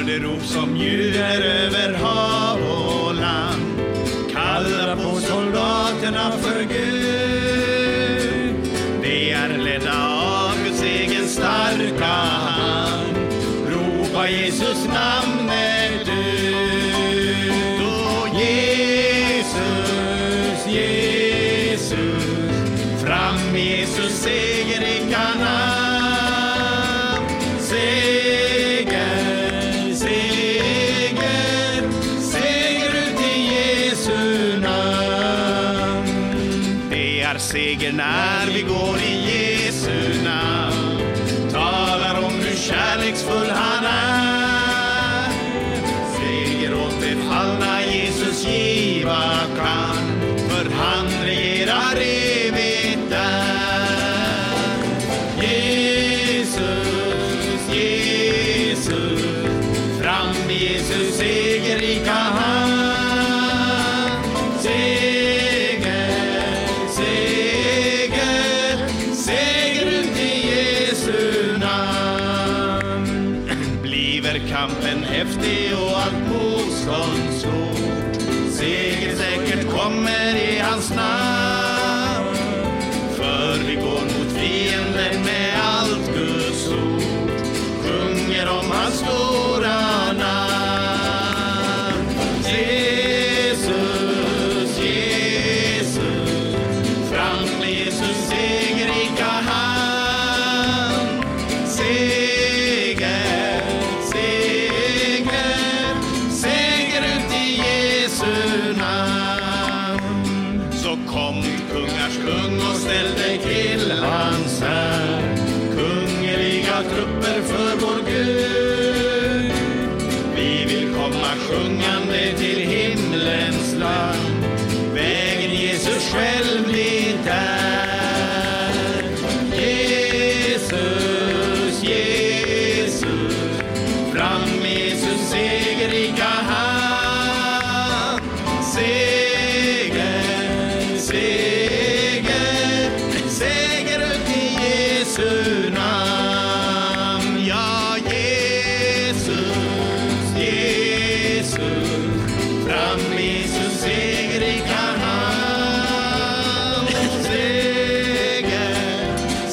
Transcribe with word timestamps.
Hör 0.00 0.06
det 0.06 0.18
rop 0.18 0.42
som 0.42 0.76
ljuder 0.76 1.40
över 1.40 1.94
hav 1.94 2.58
och 2.58 3.14
land. 3.14 3.80
Kalla 4.32 4.96
på 4.96 5.20
soldaterna 5.20 6.32
för 6.32 6.59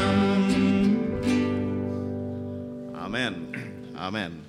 Amen. 2.96 3.56
Amen. 3.98 4.42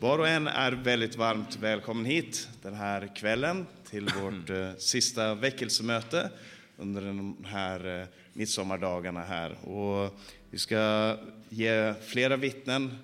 Var 0.00 0.18
och 0.18 0.28
en 0.28 0.46
är 0.46 0.72
väldigt 0.72 1.16
varmt 1.16 1.56
välkommen 1.56 2.04
hit 2.04 2.48
den 2.62 2.74
här 2.74 3.16
kvällen 3.16 3.66
till 3.90 4.08
vårt 4.22 4.50
eh, 4.50 4.74
sista 4.78 5.34
väckelsemöte 5.34 6.30
under 6.76 7.02
de 7.02 7.44
här 7.44 8.00
eh, 8.00 8.06
midsommardagarna 8.32 9.20
här. 9.20 9.68
Och 9.68 10.20
vi 10.50 10.58
ska 10.58 11.16
ge 11.48 11.94
flera 12.06 12.36
vittnen 12.36 12.98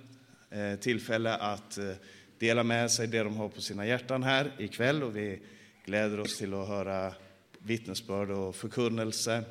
eh, 0.51 0.75
tillfälle 0.81 1.37
att 1.37 1.79
eh, 1.79 1.85
dela 2.39 2.63
med 2.63 2.91
sig 2.91 3.07
det 3.07 3.23
de 3.23 3.37
har 3.37 3.49
på 3.49 3.61
sina 3.61 3.87
hjärtan 3.87 4.23
här 4.23 4.53
ikväll 4.59 5.03
och 5.03 5.17
vi 5.17 5.41
gläder 5.85 6.21
oss 6.21 6.39
till 6.39 6.55
att 6.55 6.69
höra 6.69 7.15
vittnesbörd 7.59 8.31
och 8.31 8.57
förkunnelse. 8.57 9.45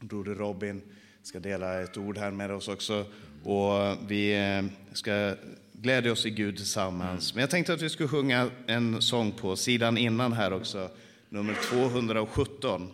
Broder 0.00 0.34
Robin 0.34 0.82
ska 1.22 1.40
dela 1.40 1.80
ett 1.80 1.96
ord 1.96 2.18
här 2.18 2.30
med 2.30 2.50
oss 2.50 2.68
också. 2.68 3.04
Och 3.44 3.96
vi 4.08 4.34
eh, 4.34 4.64
ska 4.92 5.34
glädja 5.72 6.12
oss 6.12 6.26
i 6.26 6.30
Gud 6.30 6.56
tillsammans. 6.56 7.34
Men 7.34 7.40
jag 7.40 7.50
tänkte 7.50 7.74
att 7.74 7.82
vi 7.82 7.90
skulle 7.90 8.08
sjunga 8.08 8.50
en 8.66 9.02
sång 9.02 9.32
på 9.32 9.56
sidan 9.56 9.98
innan 9.98 10.32
här 10.32 10.52
också, 10.52 10.90
nummer 11.28 11.54
217. 11.70 12.88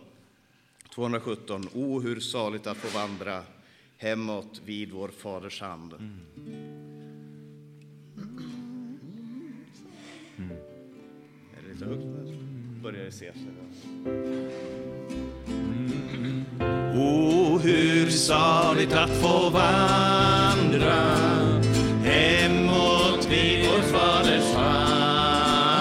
217. 0.95 1.69
O, 1.73 1.99
hur 1.99 2.19
saligt 2.19 2.67
att 2.67 2.77
få 2.77 2.97
vandra 2.97 3.43
hemåt 3.97 4.61
vid 4.65 4.91
vår 4.91 5.07
faders 5.07 5.61
hand. 5.61 5.93
Lite 11.69 11.85
högt? 11.85 12.40
Börjar 12.83 13.05
det 13.05 13.11
se 13.11 13.17
sig. 13.17 13.33
Mm. 15.47 16.45
O, 16.95 17.59
hur 17.63 18.09
saligt 18.09 18.93
att 18.93 19.09
få 19.09 19.49
vandra 19.49 21.15
hemåt 22.03 23.27
vid 23.29 23.65
vår 23.65 23.81
faders 23.81 24.53
hand. 24.55 25.71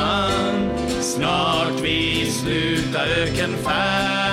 Snart 1.00 1.80
vi 1.82 2.26
sluta 2.30 3.06
ökenfärden 3.06 4.29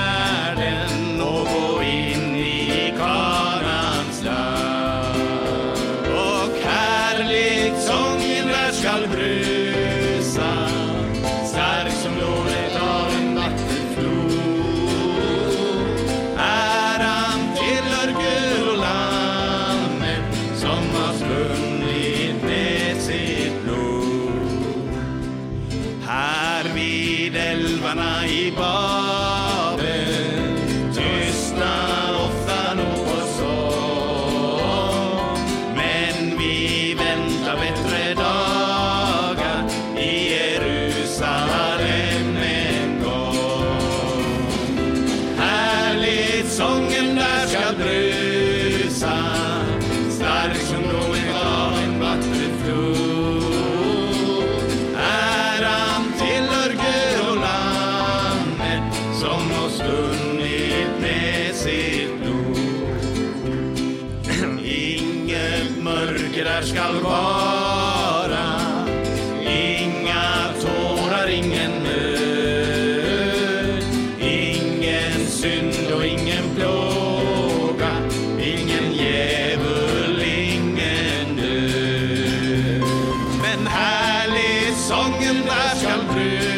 dagen 85.11 85.35
där 85.45 85.75
skall 85.75 86.15
bryta 86.15 86.56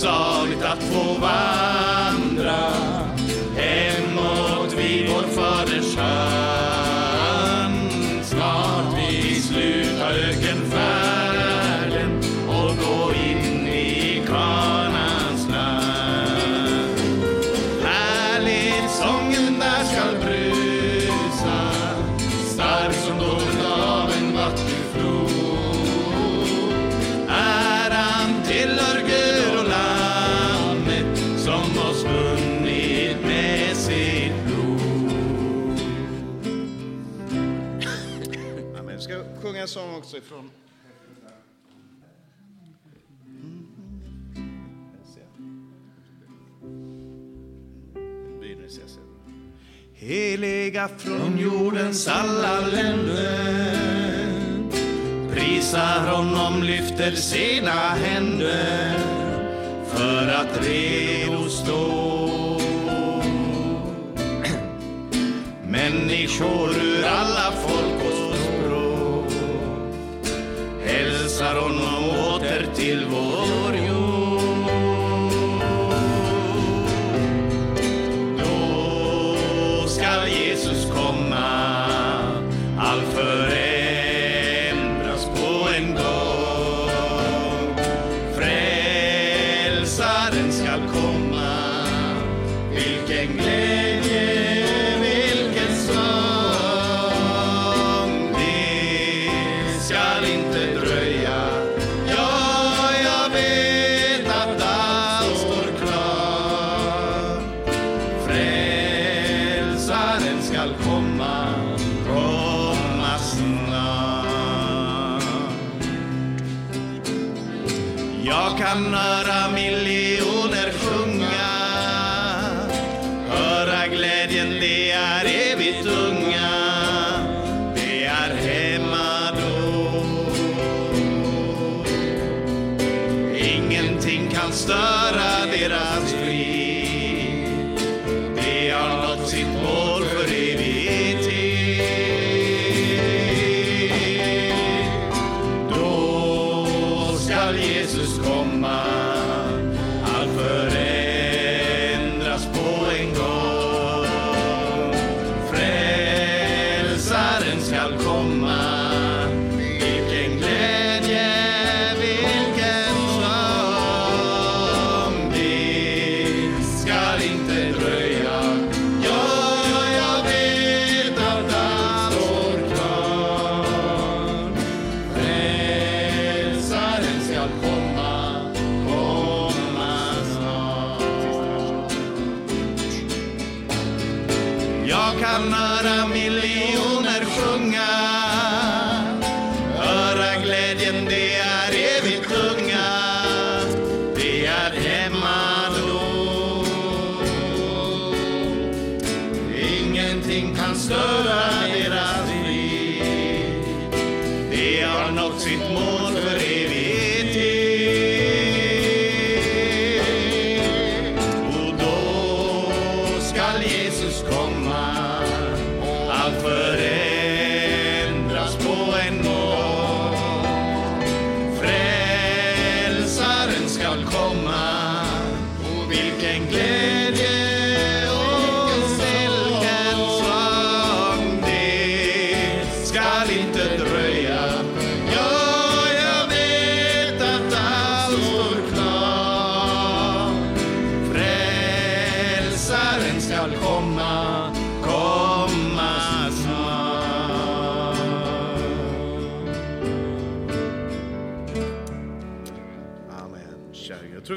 saw 0.00 0.29
heliga 50.80 50.88
från 50.98 51.38
jordens 51.38 52.08
alla 52.08 52.60
länder. 52.60 53.74
Prisar 55.34 56.10
honom, 56.10 56.62
lyfter 56.62 57.12
sina 57.12 57.70
händer 57.70 58.94
för 59.86 60.28
att 60.28 60.66
redo 60.66 61.48
stå. 61.48 62.60
Människor 65.68 66.70
ur 66.70 67.04
alla 67.04 67.52
folk 67.52 68.04
och 68.04 68.36
språk 68.36 69.32
hälsar 70.84 71.54
honom 71.54 72.10
åter 72.34 72.66
till 72.74 73.06
vår 73.10 73.39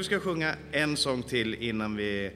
vi 0.03 0.07
ska 0.07 0.19
sjunga 0.19 0.55
en 0.71 0.97
sång 0.97 1.23
till 1.23 1.53
innan 1.53 1.95
vi, 1.95 2.31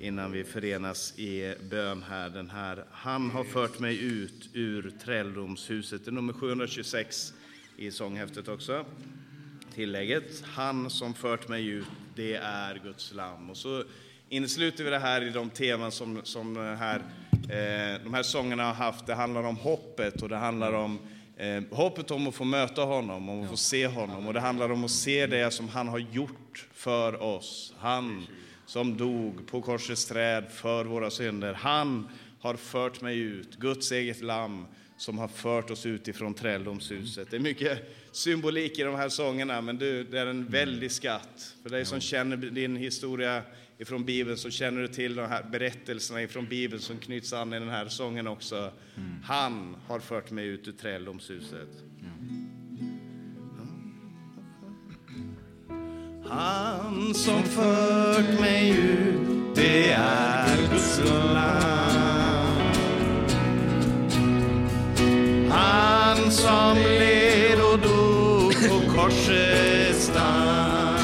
innan 0.00 0.32
vi 0.32 0.44
förenas 0.44 1.18
i 1.18 1.54
bön 1.70 2.04
här. 2.08 2.30
Den 2.30 2.50
här 2.50 2.84
Han 2.90 3.30
har 3.30 3.44
fört 3.44 3.78
mig 3.78 4.04
ut 4.04 4.50
ur 4.52 4.92
träldomshuset. 5.04 6.04
Det 6.04 6.10
är 6.10 6.12
nummer 6.12 6.32
726 6.32 7.32
i 7.76 7.90
sånghäftet 7.90 8.48
också. 8.48 8.84
Tillägget 9.74 10.44
Han 10.44 10.90
som 10.90 11.14
fört 11.14 11.48
mig 11.48 11.66
ut, 11.66 11.86
det 12.14 12.34
är 12.34 12.80
Guds 12.84 13.14
lam. 13.14 13.50
Och 13.50 13.56
så 13.56 13.84
insluter 14.28 14.84
vi 14.84 14.90
det 14.90 14.98
här 14.98 15.22
i 15.22 15.30
de 15.30 15.50
teman 15.50 15.92
som, 15.92 16.20
som 16.22 16.56
eh, 16.56 16.62
här, 16.62 16.98
eh, 17.32 18.04
de 18.04 18.14
här 18.14 18.22
sångerna 18.22 18.64
har 18.64 18.74
haft. 18.74 19.06
Det 19.06 19.14
handlar 19.14 19.42
om 19.42 19.56
hoppet 19.56 20.22
och 20.22 20.28
det 20.28 20.36
handlar 20.36 20.72
om 20.72 20.98
Eh, 20.98 21.17
hoppet 21.70 22.10
om 22.10 22.26
att 22.26 22.34
få 22.34 22.44
möta 22.44 22.82
honom, 22.82 23.28
om 23.28 23.42
att 23.42 23.50
få 23.50 23.56
se 23.56 23.86
honom. 23.86 24.26
Och 24.26 24.34
det 24.34 24.40
handlar 24.40 24.70
om 24.72 24.84
att 24.84 24.90
se 24.90 25.26
det 25.26 25.50
som 25.50 25.68
han 25.68 25.88
har 25.88 25.98
gjort 25.98 26.68
för 26.72 27.22
oss. 27.22 27.74
Han 27.78 28.26
som 28.66 28.96
dog 28.96 29.46
på 29.46 29.62
korsets 29.62 30.06
träd 30.06 30.44
för 30.50 30.84
våra 30.84 31.10
synder. 31.10 31.54
Han 31.54 32.08
har 32.40 32.54
fört 32.54 33.00
mig 33.00 33.18
ut, 33.18 33.56
Guds 33.56 33.92
eget 33.92 34.20
lamm 34.20 34.66
som 34.96 35.18
har 35.18 35.28
fört 35.28 35.70
oss 35.70 35.86
ut 35.86 36.08
ifrån 36.08 36.34
träldomshuset. 36.34 37.30
Det 37.30 37.36
är 37.36 37.40
mycket 37.40 37.78
symbolik 38.12 38.78
i 38.78 38.82
de 38.82 38.94
här 38.94 39.08
sångerna, 39.08 39.60
men 39.60 39.78
du, 39.78 40.04
det 40.04 40.18
är 40.18 40.26
en 40.26 40.46
väldig 40.46 40.92
skatt. 40.92 41.54
För 41.62 41.70
dig 41.70 41.84
som 41.84 42.00
känner 42.00 42.36
din 42.36 42.76
historia 42.76 43.42
ifrån 43.78 44.04
Bibeln 44.04 44.36
så 44.36 44.50
känner 44.50 44.80
du 44.80 44.88
till 44.88 45.14
de 45.14 45.28
här 45.28 45.42
berättelserna 45.42 46.22
ifrån 46.22 46.46
Bibeln 46.46 46.82
som 46.82 46.98
knyts 46.98 47.32
an 47.32 47.52
i 47.52 47.58
den 47.58 47.68
här 47.68 47.88
sången 47.88 48.26
också. 48.26 48.72
Han 49.24 49.76
har 49.86 50.00
fört 50.00 50.30
mig 50.30 50.46
ut 50.46 50.68
ur 50.68 50.72
träldomshuset. 50.72 51.68
Han 56.28 57.14
som 57.14 57.42
fört 57.42 58.40
mig 58.40 58.70
ut, 58.70 59.54
det 59.54 59.90
är 59.92 60.70
Guds 60.70 61.00
land. 61.34 62.58
Han 65.50 66.30
som 66.30 66.76
led 66.76 67.60
och 67.72 67.78
dog 67.78 68.52
på 68.68 68.92
korsets 68.92 70.04
stam. 70.04 70.97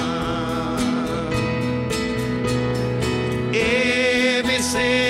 Evig 3.55 5.04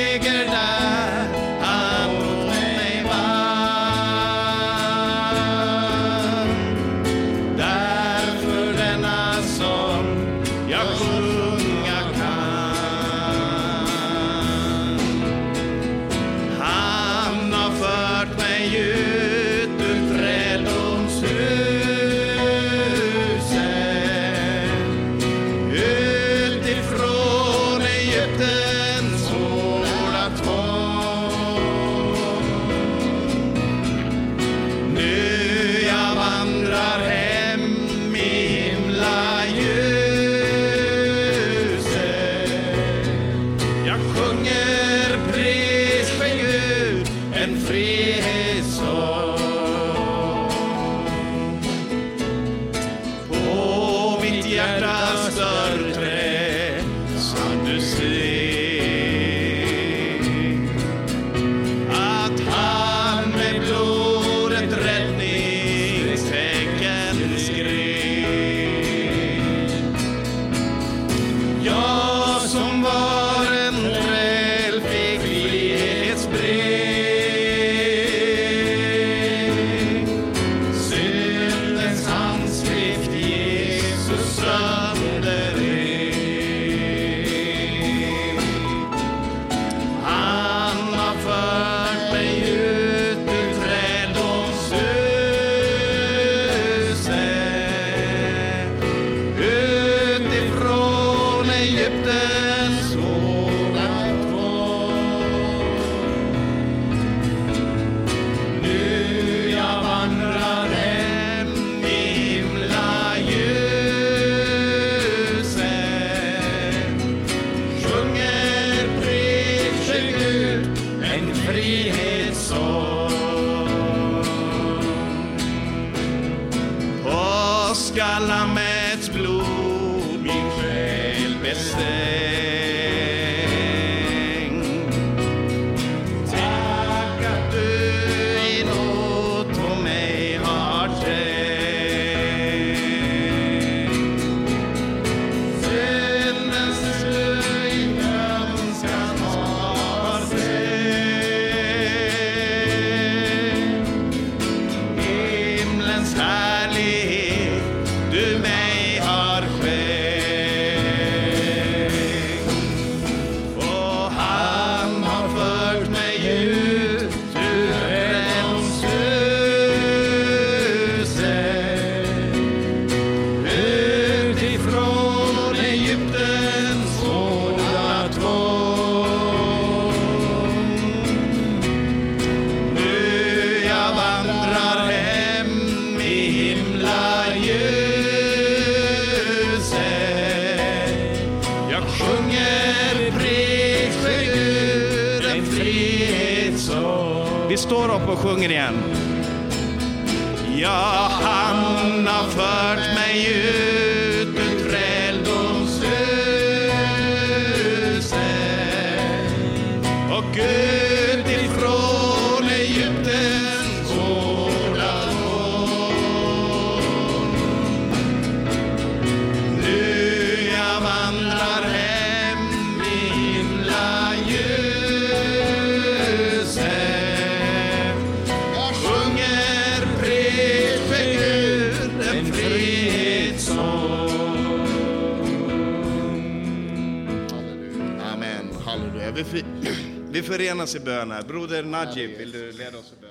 förenas 240.34 240.74
i 240.74 240.80
bön 240.80 241.10
här. 241.10 241.22
Broder 241.22 241.62
Najib, 241.62 242.18
vill 242.18 242.32
du 242.32 242.52
leda 242.52 242.78
oss 242.78 242.92
i 242.98 243.00
bön? 243.00 243.10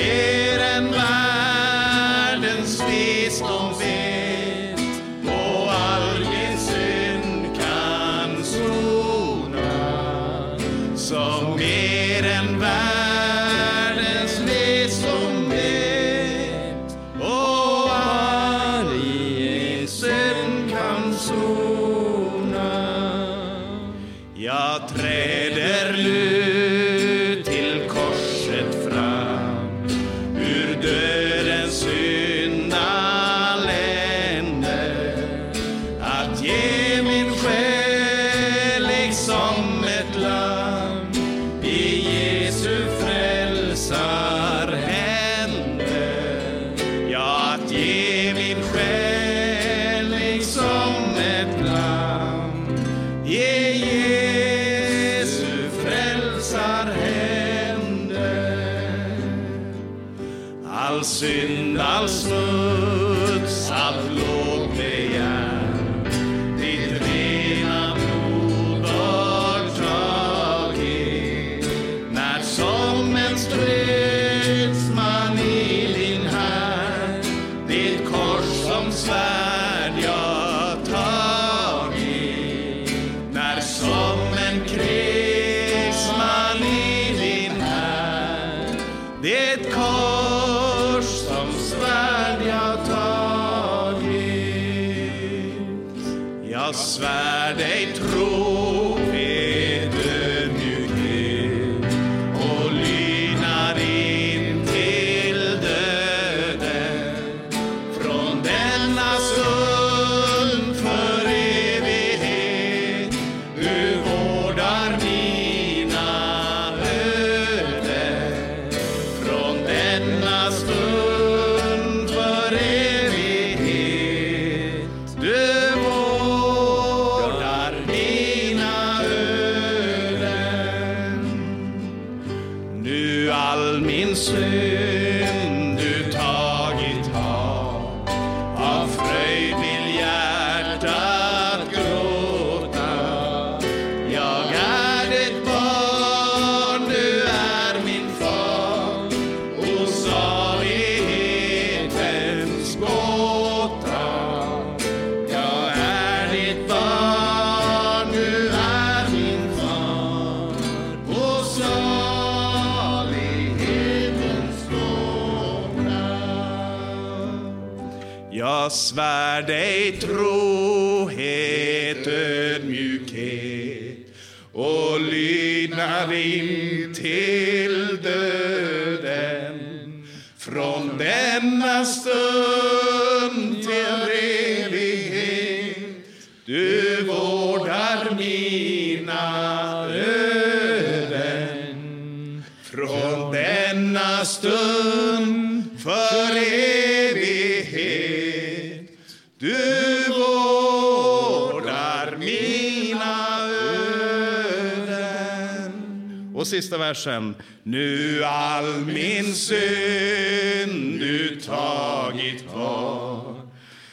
versen. 207.07 207.35
Nu 207.63 208.25
all 208.25 208.85
min 208.87 209.35
synd 209.35 211.01
du 211.01 211.41
tagit 211.41 212.53
bort 212.53 213.37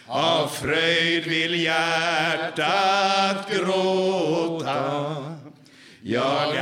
av 0.08 0.48
fröjd 0.48 1.24
vill 1.24 1.64
hjärtat 1.64 3.52
gråta. 3.52 5.16
Jag 6.02 6.56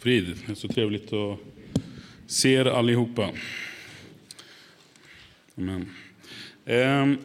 Frid, 0.00 0.36
det 0.46 0.52
är 0.52 0.54
så 0.54 0.68
trevligt 0.68 1.12
att 1.12 1.38
se 2.26 2.54
er 2.54 2.64
allihopa. 2.64 3.30
Amen. 5.56 5.90
Ehm, 6.64 7.18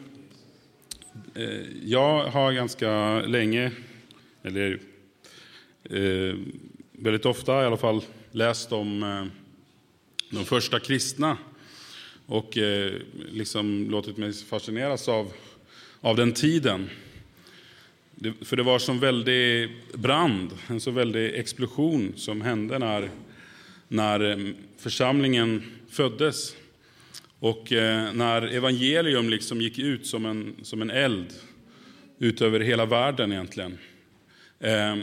eh, 1.34 1.60
jag 1.84 2.24
har 2.24 2.52
ganska 2.52 3.20
länge, 3.20 3.72
eller 4.42 4.80
eh, 5.90 6.36
väldigt 6.92 7.26
ofta 7.26 7.62
i 7.62 7.66
alla 7.66 7.76
fall, 7.76 8.04
läst 8.30 8.72
om 8.72 9.02
eh, 9.02 9.24
de 10.30 10.44
första 10.44 10.80
kristna 10.80 11.36
och 12.26 12.58
liksom 13.30 13.90
låtit 13.90 14.16
mig 14.16 14.32
fascineras 14.32 15.08
av, 15.08 15.32
av 16.00 16.16
den 16.16 16.32
tiden. 16.32 16.90
Det, 18.16 18.32
för 18.44 18.56
det 18.56 18.62
var 18.62 18.78
som 18.78 19.00
väldig 19.00 19.70
brand, 19.94 20.50
en 20.66 20.80
så 20.80 20.90
väldig 20.90 21.34
explosion 21.34 22.12
som 22.16 22.40
hände 22.40 22.78
när, 22.78 23.10
när 23.88 24.30
eh, 24.30 24.54
församlingen 24.78 25.62
föddes. 25.88 26.56
Och 27.38 27.72
eh, 27.72 28.12
när 28.12 28.42
evangelium 28.42 29.28
liksom 29.28 29.60
gick 29.60 29.78
ut 29.78 30.06
som 30.06 30.26
en, 30.26 30.54
som 30.62 30.82
en 30.82 30.90
eld 30.90 31.32
ut 32.18 32.42
över 32.42 32.60
hela 32.60 32.86
världen 32.86 33.32
egentligen. 33.32 33.78
Eh, 34.60 34.96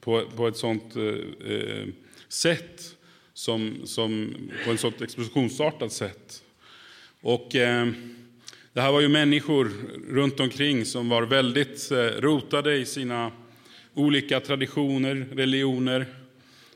på, 0.00 0.22
på 0.36 0.48
ett 0.48 0.56
sånt 0.56 0.96
eh, 0.96 1.52
eh, 1.52 1.86
sätt, 2.28 2.96
som, 3.34 3.80
som, 3.84 4.34
på 4.64 4.72
ett 4.72 4.80
sånt 4.80 5.00
explosionsartat 5.00 5.92
sätt. 5.92 6.42
Och 7.20 7.54
eh, 7.54 7.88
det 8.76 8.82
här 8.82 8.92
var 8.92 9.00
ju 9.00 9.08
människor 9.08 9.72
runt 10.08 10.40
omkring 10.40 10.84
som 10.84 11.08
var 11.08 11.22
väldigt 11.22 11.90
eh, 11.90 11.96
rotade 11.96 12.76
i 12.76 12.86
sina 12.86 13.32
olika 13.94 14.40
traditioner, 14.40 15.26
religioner 15.32 16.06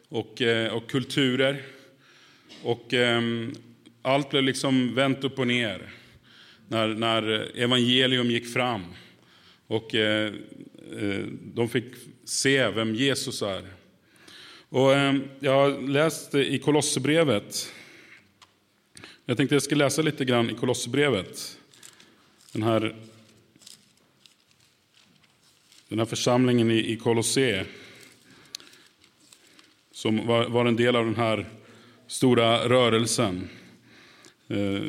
och, 0.09 0.43
eh, 0.43 0.73
och 0.73 0.91
kulturer. 0.91 1.63
Och 2.63 2.95
ehm, 2.95 3.55
allt 4.03 4.31
blev 4.31 4.43
liksom 4.43 4.95
vänt 4.95 5.25
upp 5.25 5.39
och 5.39 5.47
ner 5.47 5.93
när, 6.69 6.89
när 6.89 7.23
evangelium 7.59 8.31
gick 8.31 8.53
fram. 8.53 8.83
Och 9.67 9.95
eh, 9.95 10.33
de 11.55 11.69
fick 11.69 11.85
se 12.25 12.69
vem 12.69 12.95
Jesus 12.95 13.43
är. 13.43 13.63
Och, 14.69 14.93
eh, 14.93 15.15
jag 15.41 15.89
läst 15.89 16.35
i 16.35 16.59
Kolosserbrevet. 16.59 17.73
Jag 19.27 19.37
tänkte 19.37 19.55
jag 19.55 19.63
ska 19.63 19.75
läsa 19.75 20.03
lite 20.03 20.25
grann 20.25 20.51
i 20.51 20.55
Kolosserbrevet. 20.55 21.57
Den 22.53 22.63
här, 22.63 22.97
den 25.89 25.99
här 25.99 26.07
församlingen 26.07 26.71
i, 26.71 26.93
i 26.93 26.97
Kolosse 26.97 27.67
som 29.93 30.27
var, 30.27 30.49
var 30.49 30.67
en 30.67 30.77
del 30.77 30.97
av 30.97 31.05
den 31.05 31.17
här 31.17 31.47
stora 32.07 32.69
rörelsen 32.69 33.49
eh, 34.49 34.83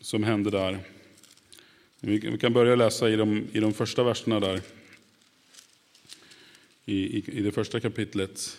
som 0.00 0.22
hände 0.22 0.50
där. 0.50 0.78
Vi, 2.00 2.18
vi, 2.18 2.38
kan 2.38 2.52
börja 2.52 2.76
läsa 2.76 3.10
i 3.10 3.16
de, 3.16 3.46
i 3.52 3.60
de 3.60 3.72
första 3.72 4.04
verserna 4.04 4.40
där. 4.40 4.60
I, 6.84 7.18
i, 7.18 7.24
I 7.26 7.42
det 7.42 7.52
första 7.52 7.80
kapitlet. 7.80 8.58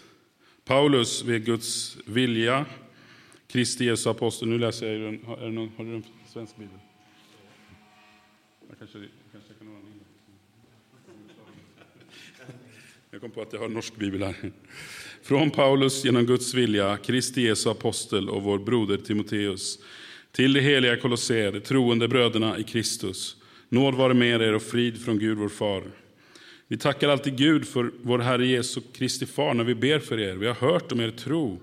Paulus 0.65 1.23
vid 1.23 1.45
Guds 1.45 1.97
vilja, 2.05 2.65
Kristi 3.47 3.85
Jesu 3.85 4.09
apostel. 4.09 4.47
Nu 4.47 4.57
läser 4.57 4.93
jag 4.93 4.95
är 4.95 5.11
det 5.11 5.25
har, 5.25 5.49
någon, 5.49 5.71
har 5.77 5.85
du 5.85 5.95
en 5.95 6.03
svensk 6.33 6.57
bibel? 6.57 6.79
Jag 8.69 8.77
kanske, 8.77 8.99
kanske 9.31 9.53
kan 9.53 9.67
ordna 9.67 9.89
Jag 13.11 13.21
kom 13.21 13.31
på 13.31 13.41
att 13.41 13.53
jag 13.53 13.59
har 13.59 13.65
en 13.65 13.73
norsk 13.73 13.95
bibel 13.95 14.23
här. 14.23 14.35
Från 15.23 15.51
Paulus 15.51 16.05
genom 16.05 16.25
Guds 16.25 16.53
vilja, 16.53 16.97
Kristi 16.97 17.41
Jesu 17.41 17.69
apostel 17.69 18.29
och 18.29 18.43
vår 18.43 18.59
broder 18.59 18.97
Timoteus 18.97 19.79
till 20.31 20.53
de 20.53 20.59
heliga 20.59 20.97
kolosser, 20.97 21.51
de 21.51 21.59
troende 21.59 22.07
bröderna 22.07 22.57
i 22.57 22.63
Kristus. 22.63 23.35
Nåd 23.69 23.95
vare 23.95 24.13
med 24.13 24.41
er 24.41 24.53
och 24.53 24.61
frid 24.61 25.05
från 25.05 25.19
Gud 25.19 25.37
vår 25.37 25.49
far. 25.49 25.83
Vi 26.67 26.77
tackar 26.77 27.09
alltid 27.09 27.37
Gud 27.37 27.67
för 27.67 27.91
vår 28.01 28.19
Herre 28.19 28.47
Jesu 28.47 28.81
Kristi 28.93 29.25
far 29.25 29.53
när 29.53 29.63
vi 29.63 29.75
ber 29.75 29.99
för 29.99 30.19
er. 30.19 30.35
Vi 30.35 30.47
har 30.47 30.55
hört 30.55 30.91
om 30.91 30.99
er 30.99 31.11
tro 31.11 31.61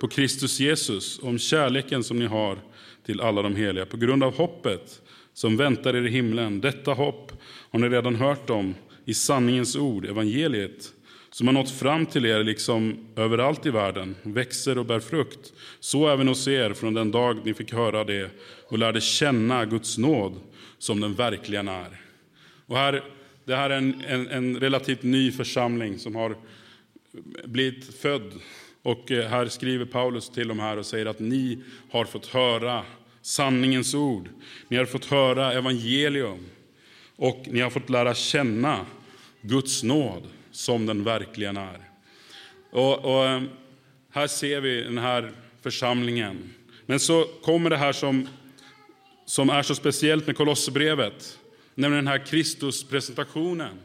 på 0.00 0.08
Kristus 0.08 0.60
Jesus 0.60 1.18
och 1.18 1.28
om 1.28 1.38
kärleken 1.38 2.04
som 2.04 2.18
ni 2.18 2.26
har 2.26 2.58
till 3.06 3.20
alla 3.20 3.42
de 3.42 3.56
heliga 3.56 3.86
på 3.86 3.96
grund 3.96 4.24
av 4.24 4.36
hoppet 4.36 5.00
som 5.34 5.56
väntar 5.56 5.96
er 5.96 6.06
i 6.06 6.10
himlen. 6.10 6.60
Detta 6.60 6.92
hopp 6.92 7.32
har 7.70 7.78
ni 7.78 7.88
redan 7.88 8.14
hört 8.14 8.50
om 8.50 8.74
i 9.04 9.14
sanningens 9.14 9.76
ord, 9.76 10.06
evangeliet 10.06 10.92
som 11.34 11.46
har 11.46 11.54
nått 11.54 11.70
fram 11.70 12.06
till 12.06 12.26
er 12.26 12.44
liksom 12.44 13.06
överallt 13.16 13.66
i 13.66 13.70
världen, 13.70 14.14
växer 14.22 14.78
och 14.78 14.86
bär 14.86 15.00
frukt. 15.00 15.52
Så 15.80 16.08
även 16.08 16.28
hos 16.28 16.48
er 16.48 16.72
från 16.72 16.94
den 16.94 17.10
dag 17.10 17.38
ni 17.44 17.54
fick 17.54 17.72
höra 17.72 18.04
det 18.04 18.30
och 18.68 18.78
lärde 18.78 19.00
känna 19.00 19.64
Guds 19.64 19.98
nåd 19.98 20.40
som 20.78 21.00
den 21.00 21.14
verkligen 21.14 21.68
är. 21.68 22.00
Och 22.66 22.76
här, 22.76 23.04
det 23.44 23.56
här 23.56 23.70
är 23.70 23.76
en, 23.76 24.02
en, 24.06 24.28
en 24.28 24.60
relativt 24.60 25.02
ny 25.02 25.32
församling 25.32 25.98
som 25.98 26.14
har 26.14 26.36
blivit 27.44 27.94
född. 27.94 28.32
Och 28.82 29.10
eh, 29.10 29.28
här 29.28 29.46
skriver 29.46 29.84
Paulus 29.84 30.30
till 30.30 30.48
dem 30.48 30.60
här 30.60 30.76
och 30.76 30.86
säger 30.86 31.06
att 31.06 31.20
ni 31.20 31.58
har 31.90 32.04
fått 32.04 32.26
höra 32.26 32.82
sanningens 33.24 33.94
ord. 33.94 34.28
Ni 34.68 34.76
har 34.76 34.84
fått 34.84 35.04
höra 35.04 35.52
evangelium 35.52 36.46
och 37.16 37.44
ni 37.46 37.60
har 37.60 37.70
fått 37.70 37.90
lära 37.90 38.14
känna 38.14 38.86
Guds 39.40 39.82
nåd 39.82 40.22
som 40.50 40.86
den 40.86 41.04
verkligen 41.04 41.56
är. 41.56 41.80
Och, 42.70 43.04
och, 43.04 43.26
eh, 43.26 43.42
här 44.10 44.26
ser 44.26 44.60
vi 44.60 44.82
den 44.82 44.98
här 44.98 45.32
församlingen. 45.62 46.54
Men 46.86 47.00
så 47.00 47.24
kommer 47.42 47.70
det 47.70 47.76
här 47.76 47.92
som, 47.92 48.28
som 49.26 49.50
är 49.50 49.62
så 49.62 49.74
speciellt 49.74 50.26
med 50.26 50.36
Kolosserbrevet, 50.36 51.38
nämligen 51.74 52.04
den 52.04 52.12
här 52.12 52.26
Kristuspresentationen. 52.26 53.78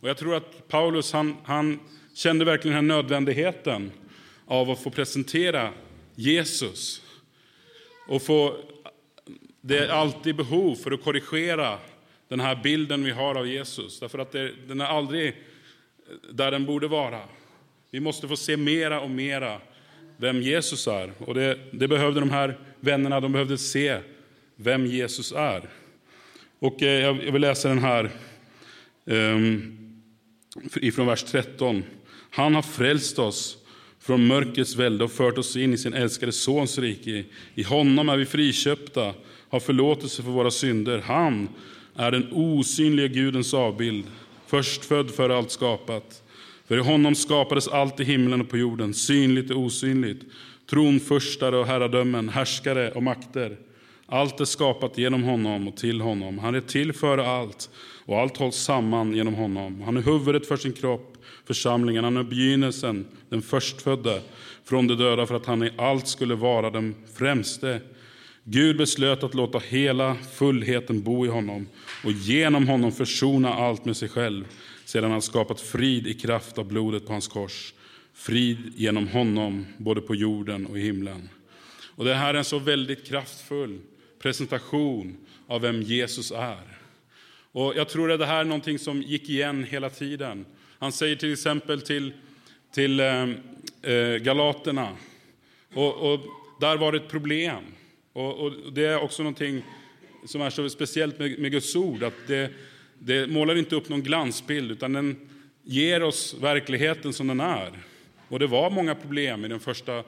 Och 0.00 0.08
jag 0.08 0.16
tror 0.16 0.34
att 0.34 0.68
Paulus 0.68 1.12
han, 1.12 1.36
han 1.44 1.80
kände 2.14 2.44
verkligen 2.44 2.74
den 2.74 2.90
här 2.90 2.96
nödvändigheten 2.96 3.92
av 4.46 4.70
att 4.70 4.82
få 4.82 4.90
presentera 4.90 5.72
Jesus. 6.14 7.02
Och 8.08 8.22
få, 8.22 8.56
det 9.60 9.78
är 9.78 9.88
alltid 9.88 10.36
behov 10.36 10.74
för 10.74 10.90
att 10.90 11.04
korrigera 11.04 11.78
den 12.28 12.40
här 12.40 12.60
bilden 12.62 13.04
vi 13.04 13.10
har 13.10 13.34
av 13.34 13.48
Jesus. 13.48 14.00
Därför 14.00 14.18
att 14.18 14.32
det, 14.32 14.52
den 14.68 14.80
är 14.80 14.84
aldrig 14.84 15.36
där 16.30 16.50
den 16.50 16.64
borde 16.64 16.88
vara. 16.88 17.20
Vi 17.90 18.00
måste 18.00 18.28
få 18.28 18.36
se 18.36 18.56
mera 18.56 19.00
och 19.00 19.10
mera 19.10 19.60
vem 20.16 20.42
Jesus 20.42 20.86
är. 20.86 21.12
Och 21.18 21.34
det, 21.34 21.58
det 21.72 21.88
behövde 21.88 22.20
de 22.20 22.30
här 22.30 22.58
vännerna, 22.80 23.20
de 23.20 23.32
behövde 23.32 23.58
se 23.58 23.98
vem 24.56 24.86
Jesus 24.86 25.32
är. 25.32 25.68
Och 26.58 26.82
eh, 26.82 27.02
jag 27.02 27.14
vill 27.14 27.42
läsa 27.42 27.68
den 27.68 27.78
här 27.78 28.10
um, 29.04 30.02
ifrån 30.76 31.06
vers 31.06 31.22
13. 31.22 31.84
Han 32.30 32.54
har 32.54 32.62
frälst 32.62 33.18
oss 33.18 33.65
från 34.06 34.26
mörkrets 34.26 34.76
välde 34.76 35.04
och 35.04 35.12
fört 35.12 35.38
oss 35.38 35.56
in 35.56 35.74
i 35.74 35.78
sin 35.78 35.94
älskade 35.94 36.32
Sons 36.32 36.78
rike. 36.78 37.24
I 37.54 37.62
honom 37.62 38.08
är 38.08 38.16
vi 38.16 38.26
friköpta, 38.26 39.14
har 39.48 39.60
förlåtelse 39.60 40.22
för 40.22 40.30
våra 40.30 40.50
synder. 40.50 41.02
Han 41.06 41.48
är 41.96 42.10
den 42.10 42.28
osynliga 42.32 43.06
Gudens 43.06 43.54
avbild 43.54 44.04
förstfödd 44.46 45.10
för 45.10 45.30
allt 45.30 45.50
skapat. 45.50 46.22
För 46.68 46.76
i 46.76 46.80
honom 46.80 47.14
skapades 47.14 47.68
allt 47.68 48.00
i 48.00 48.04
himlen 48.04 48.40
och 48.40 48.48
på 48.48 48.56
jorden, 48.56 48.94
synligt 48.94 49.50
och 49.50 49.60
osynligt, 49.60 50.22
tronförstare 50.70 51.56
och 51.56 51.66
herradömen, 51.66 52.28
härskare 52.28 52.90
och 52.90 53.02
makter. 53.02 53.56
Allt 54.06 54.40
är 54.40 54.44
skapat 54.44 54.98
genom 54.98 55.22
honom 55.22 55.68
och 55.68 55.76
till 55.76 56.00
honom. 56.00 56.38
Han 56.38 56.54
är 56.54 56.60
till 56.60 56.92
för 56.92 57.18
allt 57.18 57.70
och 58.04 58.18
allt 58.18 58.36
hålls 58.36 58.56
samman 58.56 59.14
genom 59.14 59.34
honom. 59.34 59.82
Han 59.82 59.96
är 59.96 60.02
huvudet 60.02 60.48
för 60.48 60.56
sin 60.56 60.72
kropp, 60.72 61.15
församlingen. 61.46 62.04
Han 62.04 62.16
är 62.16 62.22
begynnelsen, 62.22 63.06
den 63.28 63.42
förstfödde 63.42 64.22
från 64.64 64.86
de 64.86 64.94
döda 64.94 65.26
för 65.26 65.34
att 65.34 65.46
han 65.46 65.62
i 65.62 65.70
allt 65.78 66.08
skulle 66.08 66.34
vara 66.34 66.70
den 66.70 66.94
främste. 67.14 67.80
Gud 68.44 68.76
beslöt 68.76 69.22
att 69.22 69.34
låta 69.34 69.58
hela 69.58 70.14
fullheten 70.14 71.02
bo 71.02 71.26
i 71.26 71.28
honom 71.28 71.68
och 72.04 72.12
genom 72.12 72.68
honom 72.68 72.92
försona 72.92 73.54
allt 73.54 73.84
med 73.84 73.96
sig 73.96 74.08
själv 74.08 74.44
sedan 74.84 75.10
han 75.10 75.22
skapat 75.22 75.60
frid 75.60 76.06
i 76.06 76.14
kraft 76.14 76.58
av 76.58 76.64
blodet 76.64 77.06
på 77.06 77.12
hans 77.12 77.28
kors. 77.28 77.74
Frid 78.14 78.72
genom 78.76 79.08
honom, 79.08 79.66
både 79.78 80.00
på 80.00 80.14
jorden 80.14 80.66
och 80.66 80.78
i 80.78 80.80
himlen. 80.80 81.28
Och 81.96 82.04
Det 82.04 82.14
här 82.14 82.34
är 82.34 82.38
en 82.38 82.44
så 82.44 82.58
väldigt 82.58 83.06
kraftfull 83.06 83.78
presentation 84.22 85.16
av 85.46 85.60
vem 85.60 85.82
Jesus 85.82 86.30
är. 86.30 86.78
Och 87.52 87.76
Jag 87.76 87.88
tror 87.88 88.12
att 88.12 88.18
det 88.18 88.26
här 88.26 88.40
är 88.40 88.44
någonting 88.44 88.78
som 88.78 89.02
gick 89.02 89.28
igen 89.28 89.64
hela 89.64 89.90
tiden. 89.90 90.44
Han 90.78 90.92
säger 90.92 91.16
till 91.16 91.32
exempel 91.32 91.82
till, 91.82 92.12
till 92.72 93.00
eh, 93.00 93.28
eh, 93.82 94.16
Galaterna 94.16 94.96
och, 95.74 96.12
och 96.12 96.20
där 96.60 96.76
var 96.76 96.92
det 96.92 96.98
ett 96.98 97.08
problem. 97.08 97.64
Och, 98.12 98.38
och 98.38 98.72
det 98.72 98.84
är 98.84 99.00
också 99.00 99.22
någonting 99.22 99.62
som 100.26 100.42
är 100.42 100.50
så 100.50 100.68
speciellt 100.68 101.18
med, 101.18 101.38
med 101.38 101.50
Guds 101.50 101.76
ord, 101.76 102.02
att 102.02 102.26
det, 102.26 102.50
det 102.98 103.30
målar 103.30 103.56
inte 103.56 103.76
upp 103.76 103.88
någon 103.88 104.02
glansbild, 104.02 104.70
utan 104.70 104.92
den 104.92 105.28
ger 105.62 106.02
oss 106.02 106.36
verkligheten 106.40 107.12
som 107.12 107.26
den 107.26 107.40
är. 107.40 107.72
Och 108.28 108.38
det 108.38 108.46
var 108.46 108.70
många 108.70 108.94
problem 108.94 109.44
i 109.44 109.48
den 109.48 109.60
första, 109.60 110.04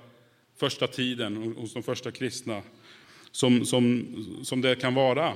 första 0.56 0.86
tiden 0.86 1.54
hos 1.56 1.74
de 1.74 1.82
första 1.82 2.10
kristna, 2.10 2.62
som, 3.30 3.64
som, 3.64 4.06
som 4.42 4.60
det 4.60 4.76
kan 4.76 4.94
vara. 4.94 5.32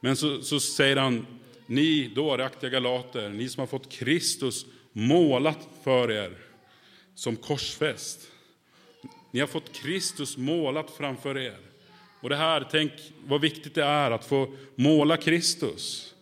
Men 0.00 0.16
så, 0.16 0.42
så 0.42 0.60
säger 0.60 0.96
han, 0.96 1.26
ni 1.66 2.08
dåraktiga 2.08 2.70
galater, 2.70 3.28
ni 3.28 3.48
som 3.48 3.60
har 3.60 3.66
fått 3.66 3.92
Kristus 3.92 4.66
målat 4.92 5.68
för 5.84 6.10
er 6.10 6.38
som 7.14 7.36
korsfäst. 7.36 8.20
Ni 9.30 9.40
har 9.40 9.46
fått 9.46 9.72
Kristus 9.72 10.36
målat 10.36 10.90
framför 10.90 11.38
er. 11.38 11.58
Och 12.20 12.28
det 12.28 12.36
här, 12.36 12.68
tänk 12.70 12.92
vad 13.26 13.40
viktigt 13.40 13.74
det 13.74 13.84
är 13.84 14.10
att 14.10 14.24
få 14.24 14.54
måla 14.74 15.16
Kristus. 15.16 16.14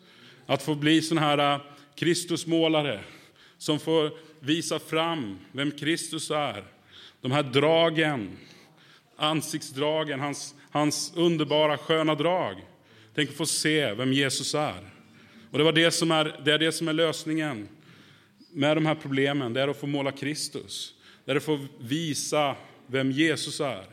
Att 0.46 0.62
få 0.62 0.74
bli 0.74 1.02
sån 1.02 1.18
här 1.18 1.54
äh, 1.54 1.60
Kristusmålare 1.94 3.00
som 3.58 3.78
får 3.78 4.10
visa 4.40 4.78
fram 4.78 5.38
vem 5.52 5.70
Kristus 5.70 6.30
är. 6.30 6.64
De 7.20 7.32
här 7.32 7.42
dragen, 7.42 8.38
ansiktsdragen, 9.16 10.20
hans, 10.20 10.54
hans 10.70 11.12
underbara 11.16 11.78
sköna 11.78 12.14
drag. 12.14 12.56
Tänk 13.14 13.30
att 13.30 13.36
få 13.36 13.46
se 13.46 13.94
vem 13.94 14.12
Jesus 14.12 14.54
är. 14.54 14.91
Och 15.52 15.58
det, 15.58 15.64
var 15.64 15.72
det, 15.72 15.90
som 15.90 16.10
är, 16.10 16.40
det 16.44 16.52
är 16.52 16.58
det 16.58 16.72
som 16.72 16.88
är 16.88 16.92
lösningen 16.92 17.68
med 18.52 18.76
de 18.76 18.86
här 18.86 18.94
problemen. 18.94 19.52
Det 19.52 19.60
är 19.60 19.68
att 19.68 19.80
få 19.80 19.86
måla 19.86 20.12
Kristus. 20.12 20.94
Det 21.24 21.32
är 21.32 21.36
att 21.36 21.42
få 21.42 21.66
visa 21.80 22.56
vem 22.86 23.10
Jesus 23.10 23.60
är. 23.60 23.84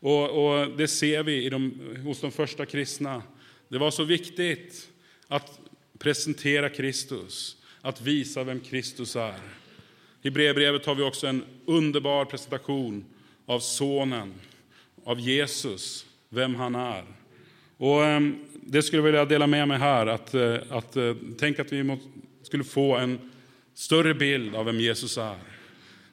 Och, 0.00 0.30
och 0.30 0.76
det 0.76 0.88
ser 0.88 1.22
vi 1.22 1.44
i 1.44 1.48
de, 1.50 1.80
hos 2.04 2.20
de 2.20 2.32
första 2.32 2.66
kristna. 2.66 3.22
Det 3.68 3.78
var 3.78 3.90
så 3.90 4.04
viktigt 4.04 4.88
att 5.28 5.60
presentera 5.98 6.68
Kristus, 6.68 7.56
att 7.80 8.00
visa 8.00 8.44
vem 8.44 8.60
Kristus 8.60 9.16
är. 9.16 9.38
I 10.22 10.30
brevbrevet 10.30 10.86
har 10.86 10.94
vi 10.94 11.02
också 11.02 11.26
en 11.26 11.44
underbar 11.66 12.24
presentation 12.24 13.04
av 13.46 13.60
Sonen, 13.60 14.34
av 15.04 15.20
Jesus, 15.20 16.06
vem 16.28 16.54
han 16.54 16.74
är. 16.74 17.04
Och 17.76 18.04
ehm, 18.04 18.44
det 18.66 18.82
skulle 18.82 18.98
jag 18.98 19.04
vilja 19.04 19.24
dela 19.24 19.46
med 19.46 19.68
mig 19.68 19.78
här, 19.78 20.06
att, 20.06 20.34
eh, 20.34 20.56
att, 20.70 20.96
eh, 20.96 21.14
tänk 21.38 21.58
att 21.58 21.72
vi 21.72 21.98
skulle 22.42 22.64
få 22.64 22.96
en 22.96 23.18
större 23.74 24.14
bild 24.14 24.54
av 24.54 24.64
vem 24.64 24.80
Jesus 24.80 25.18
är. 25.18 25.36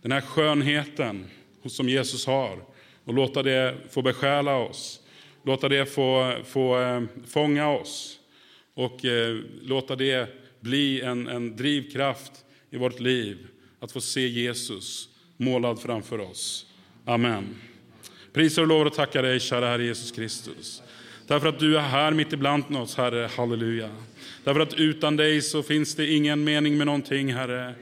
Den 0.01 0.11
här 0.11 0.21
skönheten 0.21 1.25
som 1.65 1.89
Jesus 1.89 2.25
har 2.25 2.57
och 3.05 3.13
låta 3.13 3.43
det 3.43 3.75
få 3.89 4.01
besjäla 4.01 4.57
oss. 4.57 5.01
Låta 5.43 5.69
det 5.69 5.85
få, 5.85 6.35
få 6.45 6.81
eh, 6.81 7.03
fånga 7.27 7.69
oss 7.69 8.19
och 8.73 9.05
eh, 9.05 9.37
låta 9.61 9.95
det 9.95 10.29
bli 10.59 11.01
en, 11.01 11.27
en 11.27 11.55
drivkraft 11.55 12.31
i 12.69 12.77
vårt 12.77 12.99
liv. 12.99 13.47
Att 13.79 13.91
få 13.91 14.01
se 14.01 14.27
Jesus 14.27 15.09
målad 15.37 15.81
framför 15.81 16.19
oss. 16.19 16.65
Amen. 17.05 17.55
Prisar 18.33 18.61
och 18.61 18.67
lovar 18.67 18.85
och 18.85 18.93
tackar 18.93 19.23
dig, 19.23 19.39
kära 19.39 19.67
Herre 19.67 19.83
Jesus 19.83 20.11
Kristus. 20.11 20.83
Därför 21.31 21.49
att 21.49 21.59
du 21.59 21.77
är 21.77 21.81
här 21.81 22.11
mitt 22.11 22.33
ibland 22.33 22.77
oss, 22.77 22.97
Herre. 22.97 23.29
Halleluja. 23.37 23.89
Därför 24.43 24.59
att 24.59 24.73
utan 24.73 25.15
dig 25.15 25.41
så 25.41 25.63
finns 25.63 25.95
det 25.95 26.07
ingen 26.07 26.43
mening 26.43 26.77
med 26.77 26.87
någonting, 26.87 27.33
Herre. 27.33 27.73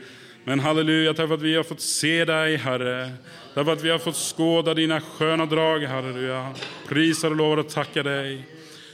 Men 0.44 0.60
halleluja, 0.60 1.14
därför 1.14 1.34
att 1.34 1.42
vi 1.42 1.56
har 1.56 1.64
fått 1.64 1.82
se 1.82 2.26
dig, 2.26 2.56
Herre. 2.56 3.12
Därför 3.54 3.74
att 3.74 3.84
vi 3.84 3.90
har 3.90 4.00
fått 4.00 4.16
skåda 4.16 4.74
dina 4.74 5.02
sköna 5.02 5.46
drag, 5.46 5.80
halleluja. 5.80 6.52
Prisar 6.88 7.30
och 7.30 7.36
lovar 7.36 7.58
och 7.58 7.70
tackar 7.70 8.04
dig. 8.04 8.48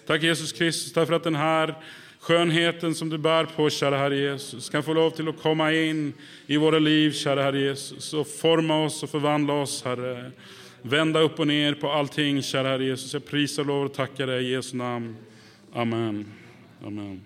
Tack 0.08 0.24
Jesus 0.24 0.52
Kristus, 0.52 0.94
därför 0.94 1.14
att 1.14 1.24
den 1.24 1.36
här 1.36 1.76
skönheten 2.20 2.96
som 2.96 3.10
du 3.10 3.18
bär 3.18 3.46
på, 3.46 3.70
kära 3.70 3.98
Herre 3.98 4.18
Jesus, 4.18 4.70
kan 4.70 4.84
få 4.84 4.94
lov 4.94 5.10
till 5.10 5.28
att 5.28 5.42
komma 5.42 5.74
in 5.74 6.14
i 6.48 6.58
våra 6.58 6.80
liv, 6.80 7.12
kära 7.12 7.44
Herre 7.44 7.60
Jesus, 7.60 8.14
och 8.14 8.28
forma 8.28 8.84
oss 8.86 9.04
och 9.04 9.10
förvandla 9.10 9.54
oss, 9.54 9.84
Herre. 9.84 10.32
Vända 10.88 11.20
upp 11.20 11.40
och 11.40 11.48
ner 11.48 11.74
på 11.74 11.92
allting, 11.92 12.42
kära 12.42 12.68
Herre 12.68 12.86
Jesus. 12.86 13.14
Jag 13.14 13.26
prisar, 13.26 13.64
lovar 13.64 13.86
och 13.86 13.94
tackar 13.94 14.28
dig 14.28 14.46
i 14.46 14.52
Jesu 14.52 14.78
namn. 14.78 15.18
Amen. 15.74 16.34
Amen. 16.84 17.22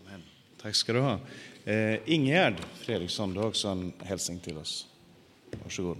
Amen. 0.00 0.22
Tack 0.62 0.74
ska 0.74 0.92
du 0.92 1.00
ha. 1.00 1.18
Eh, 1.64 1.98
Ingegärd 2.04 2.54
Fredriksson, 2.74 3.34
du 3.34 3.40
har 3.40 3.46
också 3.46 3.68
en 3.68 3.92
hälsning 3.98 4.40
till 4.40 4.56
oss. 4.56 4.86
Varsågod. 5.62 5.96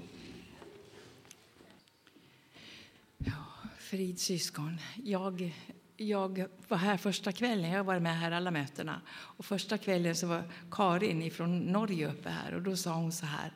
Ja, 3.19 3.45
frid 3.79 4.21
syskon. 4.21 4.79
Jag, 5.05 5.55
jag 5.97 6.47
var 6.69 6.79
här 6.79 6.97
första 6.97 7.33
kvällen. 7.33 7.71
Jag 7.71 7.79
har 7.79 7.85
varit 7.85 8.03
med 8.03 8.19
här 8.19 8.31
alla 8.31 8.51
mötena. 8.51 9.01
Och 9.09 9.45
första 9.45 9.79
kvällen 9.79 10.17
så 10.17 10.27
var 10.27 10.43
Karin 10.71 11.31
från 11.31 11.59
Norge 11.59 12.09
uppe 12.09 12.29
här 12.29 12.55
och 12.55 12.63
då 12.63 12.77
sa 12.77 12.95
hon 12.95 13.13
så 13.13 13.27
här. 13.27 13.53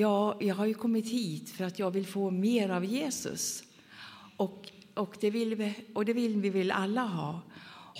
Ja, 0.00 0.36
jag 0.40 0.54
har 0.54 0.66
ju 0.66 0.74
kommit 0.74 1.08
hit 1.08 1.50
för 1.50 1.64
att 1.64 1.78
jag 1.78 1.90
vill 1.90 2.06
få 2.06 2.30
mer 2.30 2.68
av 2.68 2.84
Jesus. 2.84 3.64
Och, 4.36 4.68
och, 4.94 5.16
det, 5.20 5.30
vill 5.30 5.54
vi, 5.54 5.74
och 5.94 6.04
det 6.04 6.12
vill 6.12 6.36
vi 6.36 6.50
vill 6.50 6.70
alla 6.70 7.02
ha. 7.02 7.40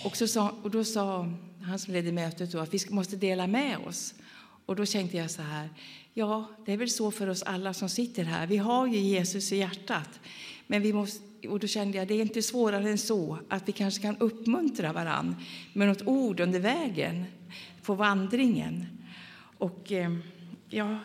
Och, 0.05 0.17
så 0.17 0.29
sa, 0.29 0.55
och 0.63 0.71
då 0.71 0.85
sa 0.85 1.33
han 1.63 1.79
som 1.79 1.95
ledde 1.95 2.13
mötet 2.13 2.53
då, 2.53 2.59
att 2.59 2.75
vi 2.75 2.79
måste 2.91 3.17
dela 3.17 3.47
med 3.47 3.79
oss. 3.79 4.15
Och 4.67 4.77
då 4.77 4.87
tänkte 4.87 5.17
jag 5.17 5.31
så 5.31 5.43
här, 5.43 5.69
ja, 6.15 6.47
det 6.67 6.73
är 6.73 6.77
väl 6.77 6.91
så 6.91 7.11
för 7.11 7.27
oss 7.27 7.43
alla 7.43 7.75
som 7.75 7.89
sitter 7.89 8.25
här. 8.25 8.47
Vi 8.47 8.57
har 8.57 8.87
ju 8.87 8.99
Jesus 8.99 9.53
i 9.53 9.57
hjärtat. 9.57 10.21
Men 10.67 10.83
vi 10.83 10.93
måste, 10.93 11.49
och 11.49 11.59
då 11.59 11.67
kände 11.67 11.99
jag, 11.99 12.09
det 12.09 12.15
är 12.15 12.23
inte 12.23 12.43
svårare 12.43 12.91
än 12.91 12.99
så 12.99 13.39
att 13.49 13.69
vi 13.69 13.73
kanske 13.73 14.03
kan 14.03 14.17
uppmuntra 14.17 14.93
varann 14.93 15.37
med 15.73 15.89
något 15.89 16.07
ord 16.07 16.41
under 16.41 16.61
vägen 16.61 17.25
på 17.83 17.95
vandringen. 17.95 18.87
Och 19.59 19.93
eh, 19.93 20.11
ja, 20.69 20.99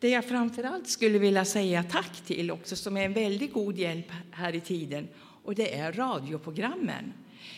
det 0.00 0.08
jag 0.08 0.24
framför 0.24 0.64
allt 0.64 0.88
skulle 0.88 1.18
vilja 1.18 1.44
säga 1.44 1.82
tack 1.82 2.20
till 2.20 2.50
också, 2.50 2.76
som 2.76 2.96
är 2.96 3.04
en 3.04 3.12
väldigt 3.12 3.52
god 3.52 3.78
hjälp 3.78 4.12
här 4.30 4.54
i 4.54 4.60
tiden, 4.60 5.08
och 5.44 5.54
det 5.54 5.74
är 5.74 5.92
radioprogrammen. 5.92 7.12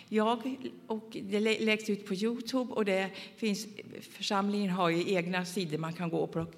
Jag, 0.08 0.56
och 0.86 1.16
det 1.22 1.40
läggs 1.40 1.90
ut 1.90 2.06
på 2.06 2.14
Youtube 2.14 2.72
och 2.72 2.84
det 2.84 3.10
finns, 3.36 3.66
församlingen 4.10 4.70
har 4.70 4.88
ju 4.90 5.14
egna 5.14 5.44
sidor 5.44 5.78
man 5.78 5.92
kan 5.92 6.10
gå 6.10 6.18
och 6.18 6.36
och 6.36 6.54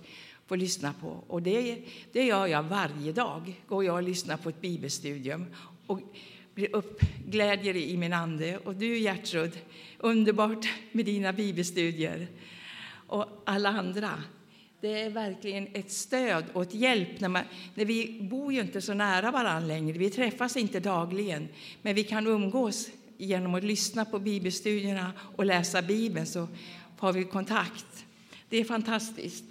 få 0.46 0.56
lyssna 0.56 0.94
på. 1.00 1.24
Och 1.26 1.42
det, 1.42 1.78
det 2.12 2.24
gör 2.24 2.46
jag 2.46 2.62
varje 2.62 3.12
dag. 3.12 3.60
Går 3.68 3.84
jag 3.84 3.94
och 3.94 4.02
lyssnar 4.02 4.36
på 4.36 4.48
ett 4.48 4.60
bibelstudium 4.60 5.46
och 5.86 6.00
blir 6.54 6.76
uppglädjer 6.76 7.76
i 7.76 7.96
min 7.96 8.12
ande. 8.12 8.58
Och 8.58 8.74
du 8.74 8.98
Gertrud, 8.98 9.58
underbart 9.98 10.68
med 10.92 11.04
dina 11.04 11.32
bibelstudier. 11.32 12.26
Och 13.06 13.42
alla 13.44 13.68
andra. 13.68 14.22
Det 14.84 15.02
är 15.02 15.10
verkligen 15.10 15.68
ett 15.72 15.90
stöd 15.90 16.44
och 16.52 16.62
ett 16.62 16.74
hjälp. 16.74 17.20
När, 17.20 17.28
man, 17.28 17.42
när 17.74 17.84
vi 17.84 18.18
bor 18.22 18.52
ju 18.52 18.60
inte 18.60 18.80
så 18.80 18.94
nära 18.94 19.30
varandra 19.30 19.66
längre, 19.68 19.98
vi 19.98 20.10
träffas 20.10 20.56
inte 20.56 20.80
dagligen, 20.80 21.48
men 21.82 21.94
vi 21.94 22.04
kan 22.04 22.26
umgås 22.26 22.88
genom 23.18 23.54
att 23.54 23.64
lyssna 23.64 24.04
på 24.04 24.18
bibelstudierna 24.18 25.12
och 25.36 25.44
läsa 25.44 25.82
Bibeln 25.82 26.26
så 26.26 26.48
har 26.98 27.12
vi 27.12 27.24
kontakt. 27.24 28.06
Det 28.48 28.56
är 28.56 28.64
fantastiskt. 28.64 29.44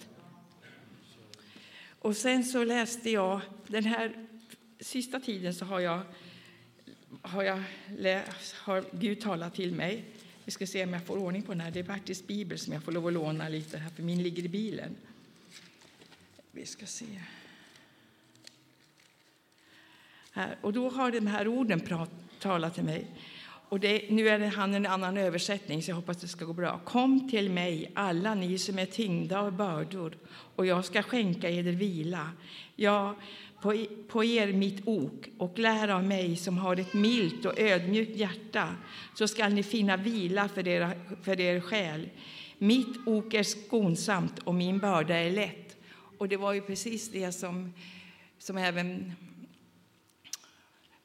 Och 1.99 2.17
sen 2.17 2.43
så 2.43 2.63
läste 2.63 3.09
jag, 3.09 3.41
den 3.67 3.85
här 3.85 4.27
sista 4.79 5.19
tiden 5.19 5.53
så 5.53 5.65
har 5.65 5.79
jag, 5.79 6.01
har 7.21 7.43
jag 7.43 7.63
läst, 7.97 8.55
har 8.55 8.83
Gud 8.91 9.21
talat 9.21 9.55
till 9.55 9.73
mig. 9.73 10.05
Vi 10.45 10.51
ska 10.51 10.67
se 10.67 10.83
om 10.83 10.93
jag 10.93 11.05
får 11.05 11.17
ordning 11.17 11.41
på 11.41 11.51
den 11.51 11.61
här. 11.61 11.71
Det 11.71 11.79
är 11.79 11.83
Bertils 11.83 12.27
bibel 12.27 12.59
som 12.59 12.73
jag 12.73 12.83
får 12.83 12.91
lov 12.91 13.07
att 13.07 13.13
låna 13.13 13.49
lite 13.49 13.77
här, 13.77 13.89
för 13.89 14.03
min 14.03 14.23
ligger 14.23 14.43
i 14.43 14.49
bilen. 14.49 14.95
Vi 16.55 16.65
ska 16.65 16.85
se. 16.85 17.05
Här. 20.31 20.57
Och 20.61 20.73
då 20.73 20.89
har 20.89 21.11
de 21.11 21.27
här 21.27 21.47
orden 21.47 21.79
prat, 21.79 22.09
talat 22.39 22.75
till 22.75 22.83
mig. 22.83 23.07
Och 23.69 23.79
det, 23.79 24.09
nu 24.09 24.29
är 24.29 24.39
det 24.39 24.47
han 24.47 24.73
en 24.73 24.85
annan 24.85 25.17
översättning, 25.17 25.83
så 25.83 25.91
jag 25.91 25.95
hoppas 25.95 26.17
det 26.17 26.27
ska 26.27 26.45
gå 26.45 26.53
bra. 26.53 26.79
Kom 26.85 27.29
till 27.29 27.49
mig, 27.49 27.91
alla 27.95 28.35
ni 28.35 28.57
som 28.57 28.79
är 28.79 28.85
tyngda 28.85 29.39
av 29.39 29.51
bördor, 29.51 30.17
och 30.55 30.65
jag 30.65 30.85
ska 30.85 31.03
skänka 31.03 31.49
er 31.49 31.63
vila. 31.63 32.31
Ja, 32.75 33.15
på, 33.61 33.85
på 34.07 34.23
er 34.23 34.53
mitt 34.53 34.87
ok 34.87 35.27
och 35.37 35.59
lär 35.59 35.87
av 35.87 36.03
mig 36.03 36.35
som 36.35 36.57
har 36.57 36.77
ett 36.77 36.93
milt 36.93 37.45
och 37.45 37.59
ödmjukt 37.59 38.17
hjärta, 38.17 38.75
så 39.15 39.27
skall 39.27 39.53
ni 39.53 39.63
finna 39.63 39.97
vila 39.97 40.49
för, 40.49 40.67
era, 40.67 40.91
för 41.23 41.39
er 41.39 41.59
själ. 41.59 42.09
Mitt 42.57 43.07
ok 43.07 43.33
är 43.33 43.43
skonsamt 43.43 44.39
och 44.39 44.55
min 44.55 44.79
börda 44.79 45.15
är 45.15 45.31
lätt. 45.31 45.62
Och 46.23 46.29
det 46.29 46.37
var 46.37 46.53
ju 46.53 46.61
precis 46.61 47.09
det 47.09 47.31
som, 47.31 47.73
som 48.37 48.57
även 48.57 49.13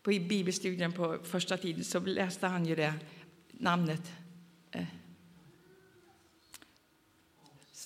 på 0.02 0.10
bibelstudien 0.10 0.92
på 0.92 1.18
första 1.24 1.56
tiden 1.56 1.84
så 1.84 2.00
läste 2.00 2.46
han 2.46 2.66
ju 2.66 2.74
det 2.74 2.94
namnet. 3.50 4.12
Eh, 4.70 4.84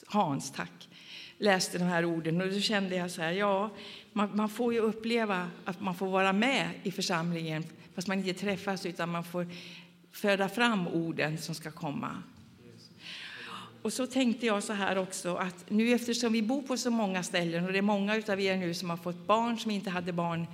Hans, 0.07 0.53
tack. 0.53 0.88
läste 1.38 1.79
de 1.79 1.85
här 1.85 2.05
orden 2.05 2.40
och 2.40 2.49
då 2.49 2.61
kände 2.61 2.97
jag 2.97 3.11
så 3.11 3.23
här, 3.23 3.33
ja, 3.33 3.71
man, 4.12 4.37
man, 4.37 4.49
får 4.49 4.73
ju 4.73 4.81
uppleva 4.81 5.51
att 5.64 5.81
man 5.81 5.95
får 5.95 6.07
vara 6.07 6.33
med 6.33 6.71
i 6.83 6.90
församlingen 6.90 7.64
fast 7.95 8.09
man 8.09 8.18
inte 8.18 8.40
träffas 8.40 8.87
utan 8.87 9.09
man 9.09 9.25
får 9.25 9.47
föda 10.11 10.49
fram 10.49 10.88
orden 10.88 11.38
som 11.38 11.55
ska 11.55 11.71
komma. 11.71 12.23
Och 13.83 13.92
så 13.92 14.07
tänkte 14.07 14.47
jag 14.47 14.62
så 14.62 14.73
här 14.73 14.99
också 14.99 15.35
att 15.35 15.71
nu 15.71 15.92
eftersom 15.92 16.33
vi 16.33 16.42
bor 16.42 16.62
på 16.62 16.77
så 16.77 16.90
många 16.90 17.23
ställen 17.23 17.66
och 17.66 17.73
det 17.73 17.79
är 17.79 17.83
många 17.83 18.23
av 18.29 18.40
er 18.40 18.57
nu 18.57 18.75
som 18.75 18.90
har 18.90 18.97
fått 18.97 19.27
barn 19.27 19.59
som 19.59 19.71
inte 19.71 19.90
hade 19.90 20.12
barn 20.12 20.47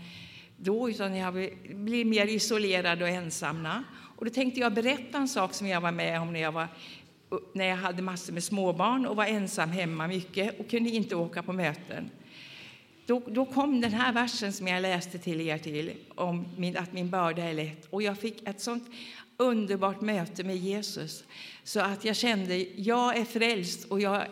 då 0.56 0.90
utan 0.90 1.12
ni 1.12 1.20
har 1.20 1.32
blivit 1.74 2.06
mer 2.06 2.26
isolerade 2.26 3.04
och 3.04 3.10
ensamma. 3.10 3.84
Och 4.16 4.24
då 4.24 4.30
tänkte 4.30 4.60
jag 4.60 4.74
berätta 4.74 5.18
en 5.18 5.28
sak 5.28 5.54
som 5.54 5.66
jag 5.66 5.80
var 5.80 5.92
med 5.92 6.20
om 6.20 6.32
när 6.32 6.40
jag, 6.40 6.52
var, 6.52 6.68
när 7.52 7.64
jag 7.64 7.76
hade 7.76 8.02
massor 8.02 8.32
med 8.32 8.44
småbarn 8.44 9.06
och 9.06 9.16
var 9.16 9.24
ensam 9.24 9.70
hemma 9.70 10.06
mycket 10.06 10.60
och 10.60 10.70
kunde 10.70 10.90
inte 10.90 11.16
åka 11.16 11.42
på 11.42 11.52
möten. 11.52 12.10
Då, 13.06 13.22
då 13.26 13.44
kom 13.44 13.80
den 13.80 13.92
här 13.92 14.12
versen 14.12 14.52
som 14.52 14.68
jag 14.68 14.82
läste 14.82 15.18
till 15.18 15.40
er 15.40 15.58
till 15.58 15.92
om 16.14 16.44
min, 16.56 16.76
att 16.76 16.92
min 16.92 17.10
börda 17.10 17.42
är 17.42 17.54
lätt. 17.54 17.86
Och 17.90 18.02
jag 18.02 18.18
fick 18.18 18.48
ett 18.48 18.60
sånt 18.60 18.84
underbart 19.40 20.01
möte 20.01 20.44
med 20.44 20.57
Jesus 20.57 21.24
så 21.64 21.81
att 21.81 22.05
jag 22.05 22.16
kände 22.16 22.57
jag 22.77 23.16
är 23.16 23.24
frälst 23.24 23.85
och 23.85 24.01
jag, 24.01 24.24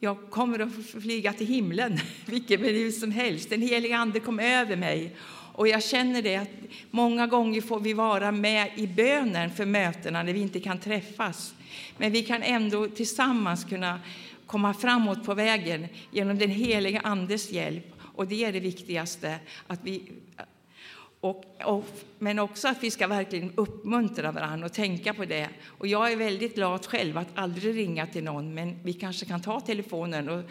jag 0.00 0.30
kommer 0.30 0.58
att 0.58 1.02
flyga 1.02 1.32
till 1.32 1.46
himlen 1.46 1.98
vilken 2.26 2.62
minut 2.62 2.98
som 2.98 3.10
helst. 3.10 3.50
Den 3.50 3.62
heliga 3.62 3.96
Ande 3.96 4.20
kom 4.20 4.40
över 4.40 4.76
mig 4.76 5.16
och 5.52 5.68
jag 5.68 5.82
känner 5.82 6.22
det 6.22 6.36
att 6.36 6.50
många 6.90 7.26
gånger 7.26 7.60
får 7.60 7.80
vi 7.80 7.92
vara 7.92 8.32
med 8.32 8.70
i 8.76 8.86
bönen 8.86 9.50
för 9.50 9.66
mötena 9.66 10.22
när 10.22 10.32
vi 10.32 10.40
inte 10.40 10.60
kan 10.60 10.80
träffas. 10.80 11.54
Men 11.98 12.12
vi 12.12 12.22
kan 12.22 12.42
ändå 12.42 12.88
tillsammans 12.88 13.64
kunna 13.64 14.00
komma 14.46 14.74
framåt 14.74 15.24
på 15.24 15.34
vägen 15.34 15.86
genom 16.10 16.38
den 16.38 16.50
heliga 16.50 17.00
Andes 17.00 17.52
hjälp. 17.52 17.92
Och 18.14 18.26
det 18.26 18.44
är 18.44 18.52
det 18.52 18.60
viktigaste, 18.60 19.38
att 19.66 19.80
vi 19.82 20.02
och, 21.28 21.44
och, 21.64 21.84
men 22.18 22.38
också 22.38 22.68
att 22.68 22.82
vi 22.82 22.90
ska 22.90 23.06
verkligen 23.06 23.52
uppmuntra 23.54 24.32
varandra 24.32 24.66
och 24.66 24.72
tänka 24.72 25.14
på 25.14 25.24
det. 25.24 25.48
Och 25.78 25.86
jag 25.86 26.12
är 26.12 26.16
väldigt 26.16 26.54
glad 26.54 26.86
själv 26.86 27.18
att 27.18 27.28
aldrig 27.34 27.76
ringa 27.76 28.06
till 28.06 28.24
någon, 28.24 28.54
men 28.54 28.78
vi 28.82 28.92
kanske 28.92 29.26
kan 29.26 29.42
ta 29.42 29.60
telefonen 29.60 30.28
och, 30.28 30.42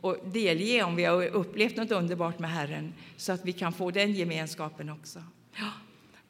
och 0.00 0.16
delge 0.24 0.82
om 0.82 0.96
vi 0.96 1.04
har 1.04 1.26
upplevt 1.26 1.76
något 1.76 1.90
underbart 1.90 2.38
med 2.38 2.50
Herren 2.50 2.94
så 3.16 3.32
att 3.32 3.44
vi 3.44 3.52
kan 3.52 3.72
få 3.72 3.90
den 3.90 4.12
gemenskapen 4.12 4.90
också. 4.90 5.22
Ja. 5.58 5.70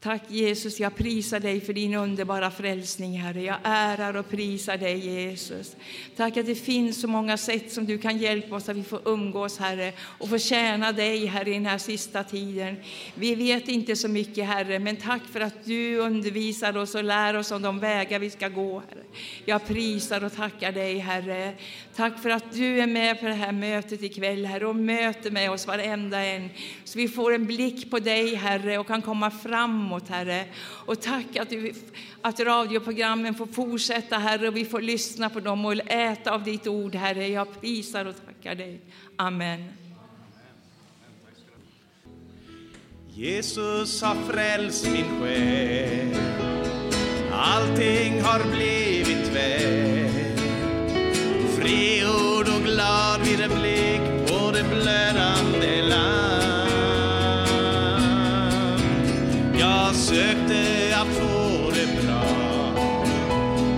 Tack 0.05 0.23
Jesus, 0.29 0.81
jag 0.81 0.97
prisar 0.97 1.41
dig 1.41 1.61
för 1.61 1.73
din 1.73 1.95
underbara 1.95 2.51
frälsning, 2.51 3.21
Herre. 3.21 3.43
Jag 3.43 3.57
ärar 3.63 4.17
och 4.17 4.29
prisar 4.29 4.77
dig, 4.77 4.99
Jesus. 4.99 5.77
Tack 6.17 6.37
att 6.37 6.47
det 6.47 6.55
finns 6.55 7.01
så 7.01 7.09
många 7.09 7.37
sätt 7.37 7.73
som 7.73 7.87
du 7.87 7.99
kan 7.99 8.19
hjälpa 8.19 8.57
oss 8.57 8.69
att 8.69 8.77
vi 8.77 8.83
får 8.83 9.01
umgås, 9.05 9.59
Herre, 9.59 9.93
och 9.99 10.29
få 10.29 10.39
tjäna 10.39 10.93
dig, 10.93 11.27
Herre, 11.27 11.51
i 11.51 11.55
den 11.55 11.67
här 11.67 11.79
sista 11.79 12.25
tiden. 12.25 12.77
Vi 13.15 13.35
vet 13.35 13.69
inte 13.69 13.97
så 13.97 14.09
mycket, 14.09 14.47
Herre, 14.47 14.79
men 14.79 14.97
tack 14.97 15.23
för 15.33 15.41
att 15.41 15.65
du 15.65 15.97
undervisar 15.97 16.77
oss 16.77 16.95
och 16.95 17.05
lär 17.05 17.37
oss 17.37 17.51
om 17.51 17.63
de 17.63 17.79
vägar 17.79 18.19
vi 18.19 18.31
ska 18.31 18.49
gå, 18.49 18.83
Herre. 18.91 19.03
Jag 19.45 19.67
prisar 19.67 20.25
och 20.25 20.35
tackar 20.35 20.73
dig, 20.73 20.99
Herre. 20.99 21.55
Tack 21.97 22.23
för 22.23 22.31
att 22.31 22.53
du 22.53 22.81
är 22.81 22.87
med 22.87 23.21
på 23.21 23.27
det 23.27 23.35
här 23.35 23.53
mötet 23.53 24.03
ikväll, 24.03 24.47
Herre, 24.47 24.67
och 24.67 24.77
möter 24.77 25.31
med 25.31 25.51
oss 25.51 25.67
varenda 25.67 26.25
en, 26.25 26.51
så 26.85 26.99
vi 26.99 27.09
får 27.09 27.35
en 27.35 27.47
blick 27.47 27.91
på 27.91 27.99
dig, 27.99 28.35
Herre, 28.35 28.79
och 28.79 28.87
kan 28.87 29.03
komma 29.03 29.31
framåt 29.31 29.94
framåt, 29.95 30.09
Herre. 30.09 30.45
Och 30.87 31.01
tack 31.01 31.37
att, 31.37 31.51
du, 31.51 31.75
att 32.23 32.41
radioprogrammen 32.41 33.35
får 33.35 33.47
fortsätta, 33.47 34.19
Herre, 34.19 34.49
och 34.49 34.57
vi 34.57 34.65
får 34.65 34.81
lyssna 34.81 35.31
på 35.31 35.41
dem 35.41 35.65
och 35.65 35.75
äta 35.91 36.33
av 36.33 36.43
ditt 36.43 36.67
ord, 36.67 36.95
Herre. 36.95 37.29
Jag 37.29 37.61
prisar 37.61 38.05
och 38.05 38.15
tackar 38.27 38.55
dig. 38.55 38.81
Amen. 39.17 39.65
Jesus 43.09 44.03
har 44.03 44.15
frälst 44.15 44.87
min 44.87 45.21
själ 45.21 46.15
Allting 47.33 48.23
har 48.23 48.55
blivit 48.55 49.29
väl 49.35 50.11
Frigjord 51.59 52.49
och 52.57 52.65
glad 52.65 53.21
vid 53.21 53.41
en 53.41 53.61
blick 53.61 54.29
på 54.29 54.51
det 54.51 54.65
blödande 54.65 55.83
land 55.83 56.34
sökte 59.95 60.97
att 60.97 61.09
få 61.09 61.71
det 61.71 62.03
bra. 62.03 62.25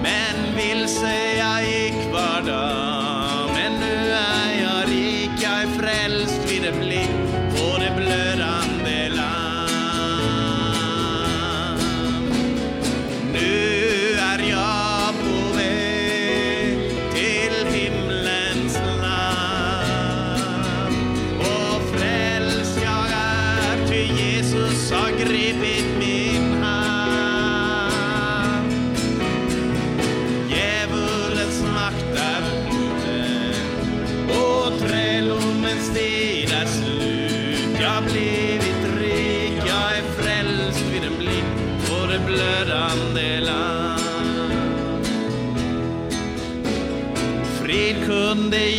Men 0.03 0.57
vilse 0.57 1.37
jag 1.39 1.63
gick 1.63 2.13
var 2.13 2.43
dag 2.47 2.86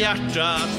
hjärtat 0.08 0.77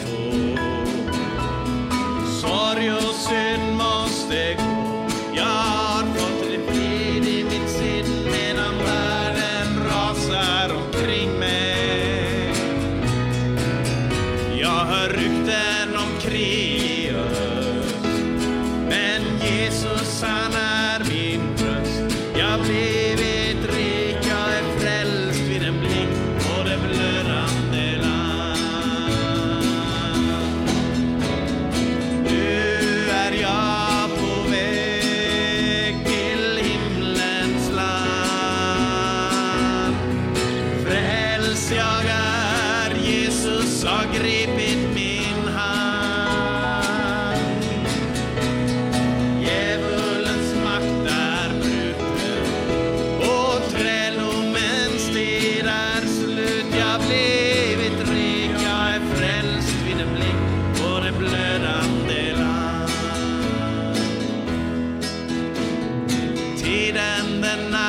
Tiden 66.68 67.40
den 67.40 67.40
närmar 67.40 67.88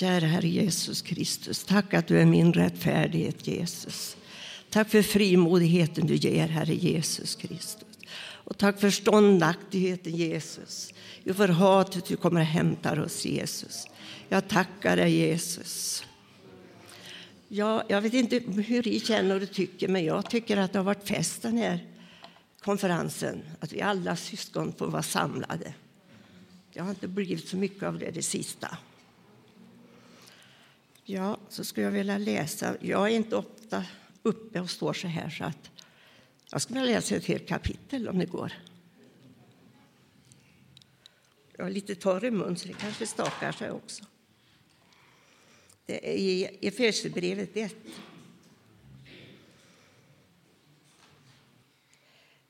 kära 0.00 0.26
Herre 0.26 0.48
Jesus 0.48 1.02
Kristus. 1.02 1.64
Tack 1.64 1.94
att 1.94 2.06
du 2.06 2.20
är 2.20 2.26
min 2.26 2.52
rättfärdighet 2.52 3.46
Jesus. 3.46 4.16
Tack 4.70 4.88
för 4.88 5.02
frimodigheten 5.02 6.06
du 6.06 6.14
ger 6.14 6.48
Herre 6.48 6.74
Jesus 6.74 7.34
Kristus. 7.34 7.98
Och 8.22 8.58
tack 8.58 8.80
för 8.80 8.90
ståndaktigheten 8.90 10.16
Jesus. 10.16 10.92
För 11.34 11.48
hatet 11.48 12.04
du 12.04 12.16
kommer 12.16 12.40
och 12.40 12.46
hämtar 12.46 13.00
oss 13.00 13.24
Jesus. 13.24 13.86
Jag 14.28 14.48
tackar 14.48 14.96
dig 14.96 15.12
Jesus. 15.12 16.04
Ja, 17.48 17.84
jag 17.88 18.00
vet 18.00 18.14
inte 18.14 18.38
hur 18.38 18.82
ni 18.82 19.00
känner 19.00 19.42
och 19.42 19.52
tycker, 19.52 19.88
men 19.88 20.04
jag 20.04 20.30
tycker 20.30 20.56
att 20.56 20.72
det 20.72 20.78
har 20.78 20.84
varit 20.84 21.08
fest 21.08 21.42
den 21.42 21.56
här 21.56 21.86
konferensen. 22.60 23.42
Att 23.60 23.72
vi 23.72 23.80
alla 23.80 24.16
syskon 24.16 24.72
får 24.78 24.86
vara 24.86 25.02
samlade. 25.02 25.74
Det 26.72 26.80
har 26.80 26.90
inte 26.90 27.08
blivit 27.08 27.48
så 27.48 27.56
mycket 27.56 27.82
av 27.82 27.98
det 27.98 28.10
det 28.10 28.22
sista. 28.22 28.78
Ja, 31.10 31.38
så 31.48 31.64
skulle 31.64 31.84
jag 31.84 31.92
vilja 31.92 32.18
läsa. 32.18 32.76
Jag 32.80 33.06
är 33.06 33.16
inte 33.16 33.36
ofta 33.36 33.84
uppe 34.22 34.60
och 34.60 34.70
står 34.70 34.92
så 34.92 35.08
här 35.08 35.30
så 35.30 35.44
att 35.44 35.70
jag 36.50 36.62
skulle 36.62 36.80
vilja 36.80 36.94
läsa 36.94 37.16
ett 37.16 37.24
helt 37.24 37.48
kapitel 37.48 38.08
om 38.08 38.18
det 38.18 38.26
går. 38.26 38.52
Jag 41.56 41.66
är 41.66 41.70
lite 41.70 41.94
torr 41.94 42.24
i 42.24 42.30
mun 42.30 42.56
så 42.56 42.68
det 42.68 42.74
kanske 42.74 43.06
stakar 43.06 43.52
sig 43.52 43.70
också. 43.70 44.04
Det 45.86 46.10
är 46.10 46.16
i 46.16 46.44
Efesierbrevet 46.60 47.56
1. 47.56 47.76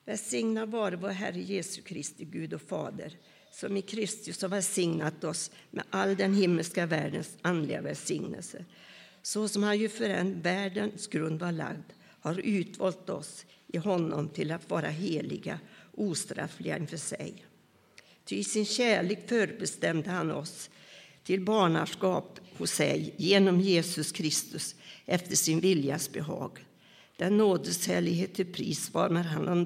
Välsignad 0.05 0.71
vare 0.71 0.97
vår 0.97 1.09
Herre 1.09 1.41
Jesu 1.41 1.83
Kristi 1.83 2.25
Gud 2.25 2.55
och 2.55 2.63
Fader 2.63 3.17
som 3.61 3.77
i 3.77 3.83
Kristus 3.83 4.43
har 4.43 4.49
välsignat 4.49 5.25
oss 5.25 5.51
med 5.71 5.85
all 5.91 6.17
den 6.17 6.35
himmelska 6.35 6.87
världens 6.87 7.37
andliga 7.43 7.81
välsignelse. 7.81 8.65
Så 9.23 9.49
som 9.49 9.63
han 9.63 9.79
ju 9.79 9.89
förrän 9.89 10.41
världens 10.41 11.07
grund 11.07 11.41
var 11.41 11.53
lagd 11.53 11.93
har 12.21 12.39
utvalt 12.39 13.11
oss 13.11 13.47
i 13.67 13.79
honom 13.79 14.29
till 14.29 14.53
att 14.53 14.71
vara 14.71 14.89
heliga, 14.89 15.61
ostraffliga 15.93 16.77
inför 16.77 16.97
sig. 16.97 17.45
Ty 18.25 18.37
i 18.37 18.45
sin 18.45 18.65
kärlek 18.65 19.29
förbestämde 19.29 20.11
han 20.11 20.31
oss 20.31 20.71
till 21.25 21.45
barnaskap 21.45 22.41
hos 22.59 22.71
sig 22.71 23.15
genom 23.17 23.61
Jesus 23.61 24.13
Kristus 24.13 24.75
efter 25.07 25.37
sin 25.37 25.61
viljas 25.61 26.13
behag. 26.13 26.65
Den 27.17 27.37
nådeshärlighet 27.37 28.35
till 28.35 28.53
pris 28.53 28.95
varmed 28.95 29.25
han 29.25 29.49
har 29.49 29.65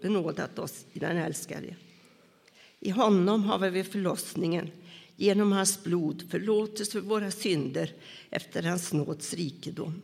benådat 0.00 0.58
oss 0.58 0.86
i 0.92 0.98
den 0.98 1.16
älskade. 1.16 1.74
I 2.84 2.90
honom 2.90 3.44
har 3.44 3.58
vi 3.58 3.70
vid 3.70 3.86
förlossningen 3.86 4.70
genom 5.16 5.52
hans 5.52 5.84
blod 5.84 6.24
förlåtelse 6.30 6.92
för 6.92 7.00
våra 7.00 7.30
synder 7.30 7.92
efter 8.30 8.62
hans 8.62 8.92
nåds 8.92 9.34
rikedom. 9.34 10.02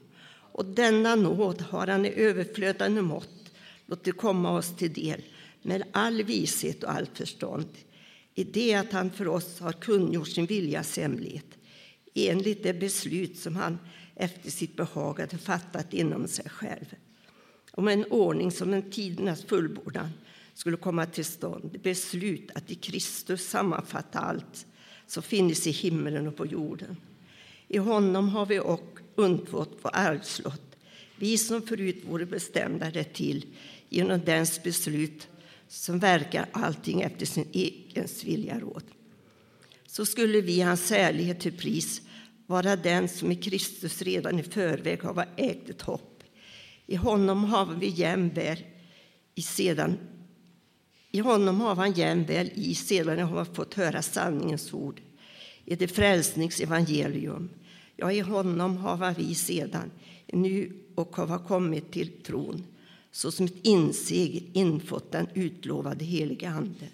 Och 0.53 0.65
denna 0.65 1.15
nåd 1.15 1.61
har 1.61 1.87
han 1.87 2.07
i 2.07 2.13
överflödande 2.17 3.03
mått 3.03 3.53
låtit 3.87 4.17
komma 4.17 4.51
oss 4.51 4.77
till 4.77 4.93
del 4.93 5.23
med 5.63 5.83
all 5.93 6.23
vishet 6.23 6.85
och 6.85 6.91
allt 6.91 7.19
förstånd 7.19 7.69
i 8.35 8.45
det 8.45 8.75
att 8.75 8.93
han 8.93 9.11
för 9.11 9.29
oss 9.29 9.61
har 9.61 9.73
kungjort 9.73 10.29
sin 10.29 10.47
viljas 10.47 10.97
hemlighet 10.97 11.59
enligt 12.15 12.63
det 12.63 12.75
beslut 12.75 13.39
som 13.39 13.57
han 13.57 13.79
efter 14.17 14.51
sitt 14.51 14.77
behag 14.77 15.19
hade 15.19 15.39
fattat 15.39 15.95
inom 15.95 16.29
sig 16.29 16.51
själv 16.51 16.95
om 17.73 17.89
en 17.89 18.05
ordning 18.05 18.51
som 18.51 18.75
en 18.75 18.91
tidernas 18.91 19.45
fullbordan 19.45 20.09
skulle 20.59 20.77
komma 20.77 21.07
till 21.07 21.25
stånd. 21.25 21.81
Beslut 21.83 22.51
att 22.55 22.71
i 22.71 22.75
Kristus 22.75 23.49
sammanfatta 23.49 24.19
allt 24.19 24.67
som 25.07 25.23
finns 25.23 25.67
i 25.67 25.71
himmelen 25.71 26.27
och 26.27 26.37
på 26.37 26.47
jorden. 26.47 26.97
I 27.69 27.79
honom 27.79 28.29
har 28.29 28.47
vi 28.47 28.59
och 28.59 28.99
undfått 29.15 29.79
vår 29.83 29.91
arvslott, 29.95 30.77
vi 31.17 31.39
som 31.39 31.63
förut 31.63 32.05
vore 32.09 32.27
bestämda 32.27 33.05
till 33.05 33.47
genom 33.89 34.21
dens 34.25 34.63
beslut 34.63 35.29
som 35.69 35.99
verkar 35.99 36.47
allting 36.53 37.03
efter 37.03 37.27
sin 37.27 37.49
egen 37.53 38.09
vilja 38.25 38.61
råd. 38.61 38.85
Så 39.87 40.07
skulle 40.07 40.41
vi 40.41 40.61
hans 40.61 40.91
härlighet 40.91 41.41
till 41.41 41.57
pris 41.57 42.03
vara 42.47 42.77
den 42.77 43.09
som 43.09 43.33
i 43.33 43.37
Kristus 43.37 44.03
redan 44.03 44.39
i 44.39 44.43
förväg 44.43 45.03
har 45.03 45.29
ägt 45.37 45.71
ett 45.71 45.83
hopp. 45.83 46.23
I 46.87 46.97
honom 46.97 47.45
har 47.45 47.67
vi 47.67 47.89
jämväl 47.89 48.59
i 49.35 49.43
sedan 49.43 49.99
i 51.19 51.21
honom 51.21 51.61
har 51.61 51.75
han 51.75 51.93
jämväl 51.93 52.51
i 52.55 52.75
sedan 52.75 53.19
har 53.19 53.45
fått 53.45 53.75
höra 53.75 54.03
sanningens 54.03 54.75
ord 54.75 55.01
i 55.65 55.77
det 55.77 55.89
frälsningsevangelium. 55.89 57.51
Ja, 57.97 58.13
i 58.13 58.21
honom 58.21 58.77
har 58.77 59.15
vi 59.15 59.35
sedan 59.35 59.91
nu 60.27 60.73
och 60.95 61.17
har 61.17 61.39
kommit 61.39 61.93
till 61.93 62.23
tron 62.23 62.65
såsom 63.11 63.47
ett 63.47 63.67
inseg 63.67 64.51
infått 64.53 65.13
den 65.13 65.27
utlovade 65.35 66.05
heliga 66.05 66.51
Ande 66.51 66.89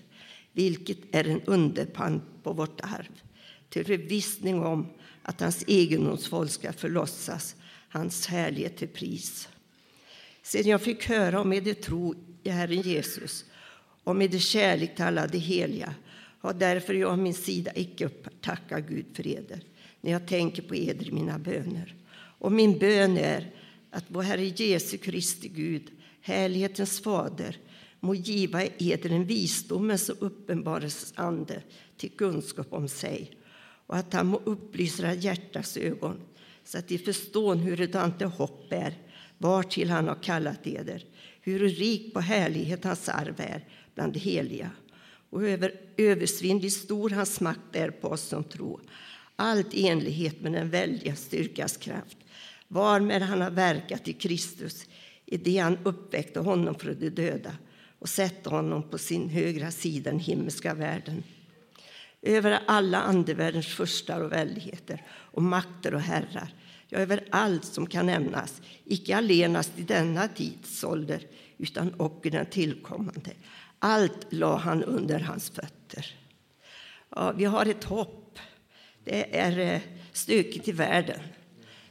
vilket 0.53 0.99
är 1.11 1.25
en 1.29 1.43
underpant 1.43 2.22
på 2.43 2.53
vårt 2.53 2.81
arv 2.81 3.20
till 3.68 3.85
förvissning 3.85 4.62
om 4.62 4.87
att 5.22 5.41
hans 5.41 5.64
egendomsfolk 5.66 6.51
ska 6.51 6.72
förlossas, 6.72 7.57
hans 7.89 8.27
härlighet 8.27 8.77
till 8.77 8.89
pris. 8.89 9.49
Sedan 10.43 10.70
jag 10.70 10.83
fick 10.83 11.09
höra 11.09 11.41
om 11.41 11.53
er 11.53 11.75
tro 11.75 12.14
i 12.43 12.51
Herren 12.51 12.81
Jesus 12.81 13.45
och 14.05 14.17
med 14.17 14.31
det 14.31 14.39
kärlek 14.39 14.95
till 14.95 15.05
alla 15.05 15.27
de 15.27 15.39
heliga 15.39 15.95
har 16.39 16.55
därför 16.55 16.95
jag 16.95 17.19
min 17.19 17.35
sida 17.35 17.71
icke 17.75 18.09
tacka 18.41 18.81
Gud 18.81 19.07
för 19.15 19.27
eder 19.27 19.61
när 20.01 20.13
jag 20.13 20.29
tänker 20.29 20.63
på 20.63 20.75
eder 20.75 21.09
i 21.09 21.13
mina 21.13 21.39
böner. 21.39 21.95
Och 22.39 22.53
min 22.53 22.79
bön 22.79 23.17
är 23.19 23.51
att 23.91 24.05
vår 24.09 24.23
Herre 24.23 24.45
Jesu 24.45 24.97
Kristi 24.97 25.49
Gud, 25.49 25.91
härlighetens 26.21 27.01
fader, 27.01 27.57
må 28.01 28.15
giva 28.15 28.63
eder 28.65 29.11
en 29.11 29.25
visdomens 29.25 30.09
och 30.09 30.17
uppenbarelsens 30.27 31.13
ande 31.17 31.63
till 31.97 32.11
kunskap 32.11 32.73
om 32.73 32.89
sig 32.89 33.31
och 33.87 33.97
att 33.97 34.13
han 34.13 34.27
må 34.27 34.41
upplysa 34.45 35.03
era 35.03 35.15
hjärtas 35.15 35.77
ögon 35.77 36.21
så 36.65 36.79
att 36.79 36.89
de 36.89 36.99
förstår 36.99 37.55
hurudant 37.55 38.19
det 38.19 38.25
hopp 38.25 38.73
är 38.73 38.95
vartill 39.39 39.91
han 39.91 40.09
har 40.09 40.23
kallat 40.23 40.67
eder, 40.67 41.05
hur 41.41 41.69
rik 41.69 42.15
på 42.15 42.21
härlighet 42.21 42.85
hans 42.85 43.09
arv 43.09 43.35
är 43.39 43.65
bland 43.95 44.13
de 44.13 44.19
heliga. 44.19 44.71
Och 45.31 45.49
över, 45.49 45.73
översvinnligt 45.97 46.77
stor 46.77 47.11
hans 47.11 47.41
makt 47.41 47.77
är 47.77 47.91
på 47.91 48.09
oss 48.09 48.23
som 48.23 48.45
tro 48.45 48.81
Allt 49.37 49.75
i 49.75 49.89
enlighet 49.89 50.41
med 50.41 50.53
den 50.53 50.71
väldiga 50.71 51.17
styrkas 51.17 51.77
kraft. 51.77 52.17
Varmed 52.69 53.23
han 53.23 53.41
har 53.41 53.51
verkat 53.51 54.09
i 54.09 54.13
Kristus 54.13 54.87
i 55.27 55.37
det 55.37 55.59
han 55.59 55.79
uppväckte 55.83 56.41
honom 56.41 56.75
från 56.75 56.99
de 57.01 57.11
döda 57.11 57.57
och 57.99 58.09
sätta 58.09 58.51
honom 58.51 58.83
på 58.83 58.99
sin 58.99 59.29
högra 59.29 59.71
sida 59.71 60.11
den 60.11 60.21
himmelska 60.21 60.75
världen. 60.75 61.23
Över 62.23 62.61
alla 62.67 63.01
andevärldens 63.01 63.67
furstar 63.67 64.21
och 64.21 64.33
väldigheter 64.33 65.03
och 65.11 65.43
makter 65.43 65.95
och 65.95 66.01
herrar. 66.01 66.55
Ja, 66.89 66.99
över 66.99 67.25
allt 67.31 67.65
som 67.65 67.87
kan 67.87 68.07
nämnas, 68.07 68.63
icke 68.85 69.17
allenast 69.17 69.73
i 69.77 69.83
denna 69.83 70.29
tidsålder 70.29 71.27
utan 71.59 72.01
också 72.01 72.29
i 72.29 72.31
den 72.31 72.47
tillkommande. 72.47 73.31
Allt 73.85 74.26
la 74.28 74.57
han 74.57 74.85
under 74.85 75.20
hans 75.20 75.51
fötter. 75.51 76.14
Ja, 77.16 77.32
vi 77.32 77.45
har 77.45 77.66
ett 77.66 77.85
hopp. 77.85 78.39
Det 79.05 79.39
är 79.39 79.59
eh, 79.59 79.80
stökigt 80.12 80.68
i 80.68 80.72
världen, 80.72 81.20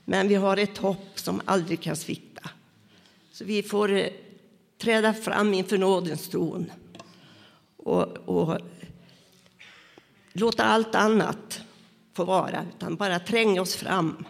men 0.05 0.27
vi 0.27 0.35
har 0.35 0.57
ett 0.57 0.77
hopp 0.77 1.19
som 1.19 1.41
aldrig 1.45 1.81
kan 1.81 1.95
svikta. 1.95 2.49
Så 3.31 3.45
vi 3.45 3.63
får 3.63 3.91
eh, 3.91 4.07
träda 4.77 5.13
fram 5.13 5.53
inför 5.53 5.77
nådens 5.77 6.29
tron 6.29 6.71
och, 7.77 8.07
och 8.17 8.57
låta 10.33 10.63
allt 10.63 10.95
annat 10.95 11.61
få 12.13 12.25
vara, 12.25 12.65
utan 12.75 12.95
bara 12.95 13.19
tränga 13.19 13.61
oss 13.61 13.75
fram 13.75 14.25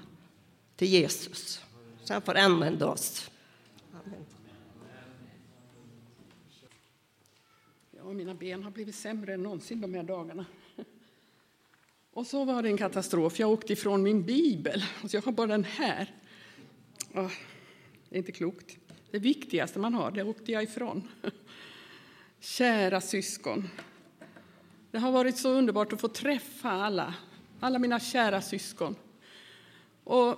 till 0.76 0.88
Jesus. 0.88 1.61
Så 2.03 2.14
han 2.14 2.22
får 2.22 2.38
använda 2.38 2.88
oss. 2.88 3.30
Och 8.14 8.18
mina 8.18 8.34
ben 8.34 8.64
har 8.64 8.72
blivit 8.72 8.95
sämre 8.95 9.34
än 9.34 9.43
någonsin 9.43 9.82
de 9.82 9.93
här 9.93 10.03
dagarna. 10.03 10.45
Och 12.14 12.28
så 12.28 12.45
var 12.45 12.64
det 12.64 12.70
en 12.70 12.78
katastrof. 12.78 13.39
Jag 13.39 13.49
åkte 13.49 13.74
ifrån 13.74 14.03
min 14.03 14.24
bibel. 14.24 14.84
Och 15.03 15.14
jag 15.14 15.22
har 15.22 15.32
bara 15.32 15.47
den 15.47 15.64
här. 15.64 16.16
Oh, 17.14 17.32
det 18.09 18.16
är 18.16 18.18
inte 18.18 18.32
klokt. 18.32 18.78
Det 19.11 19.20
viktigaste 19.20 19.80
man 19.80 19.93
har, 19.93 20.11
det 20.11 20.24
åkte 20.24 20.51
jag 20.51 20.64
ifrån. 20.64 21.07
Kära 22.39 23.01
syskon. 23.01 23.70
Det 24.91 24.99
har 24.99 25.11
varit 25.11 25.38
så 25.38 25.49
underbart 25.49 25.93
att 25.93 26.01
få 26.01 26.07
träffa 26.07 26.72
alla, 26.72 27.16
alla 27.59 27.80
mina 27.80 27.99
kära 27.99 28.41
syskon. 28.41 28.95
Och 30.03 30.38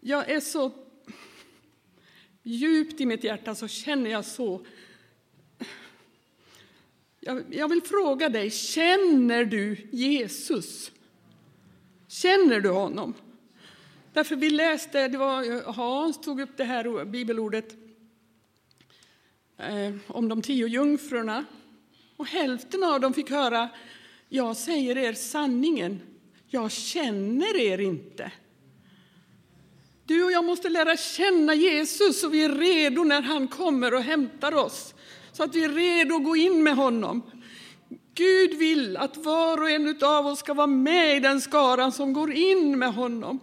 jag 0.00 0.30
är 0.30 0.40
så 0.40 0.72
djupt 2.42 3.00
i 3.00 3.06
mitt 3.06 3.24
hjärta 3.24 3.54
så 3.54 3.68
känner 3.68 4.10
jag 4.10 4.24
så 4.24 4.66
jag, 7.50 7.68
vill 7.68 7.82
fråga 7.82 8.28
dig, 8.28 8.50
känner 8.50 9.44
du 9.44 9.76
Jesus? 9.90 10.92
Känner 12.08 12.60
du 12.60 12.68
honom? 12.68 13.14
Därför 14.12 14.36
vi 14.36 14.50
läste, 14.50 15.08
det 15.08 15.18
var 15.18 15.72
Hans 15.72 16.20
tog 16.20 16.40
upp 16.40 16.56
det 16.56 16.64
här 16.64 17.04
bibelordet 17.04 17.76
eh, 19.58 19.94
om 20.06 20.28
de 20.28 20.42
tio 20.42 20.66
jungfrurna. 20.66 21.44
Och 22.16 22.26
hälften 22.26 22.84
av 22.84 23.00
dem 23.00 23.14
fick 23.14 23.30
höra, 23.30 23.68
jag 24.28 24.56
säger 24.56 24.98
er 24.98 25.12
sanningen, 25.12 26.00
jag 26.46 26.70
känner 26.72 27.56
er 27.56 27.78
inte. 27.78 28.32
Du 30.04 30.24
och 30.24 30.32
jag 30.32 30.44
måste 30.44 30.68
lära 30.68 30.96
känna 30.96 31.54
Jesus 31.54 32.20
så 32.20 32.28
vi 32.28 32.44
är 32.44 32.54
redo 32.54 33.04
när 33.04 33.22
han 33.22 33.48
kommer 33.48 33.94
och 33.94 34.02
hämtar 34.02 34.54
oss. 34.54 34.94
Så 35.38 35.44
att 35.44 35.54
vi 35.54 35.64
är 35.64 35.68
redo 35.68 36.16
att 36.16 36.24
gå 36.24 36.36
in 36.36 36.62
med 36.62 36.76
honom. 36.76 37.22
Gud 38.14 38.54
vill 38.54 38.96
att 38.96 39.16
var 39.16 39.62
och 39.62 39.70
en 39.70 39.98
av 40.02 40.26
oss 40.26 40.38
ska 40.38 40.54
vara 40.54 40.66
med 40.66 41.16
i 41.16 41.20
den 41.20 41.40
skaran 41.40 41.92
som 41.92 42.12
går 42.12 42.32
in 42.32 42.78
med 42.78 42.94
honom. 42.94 43.40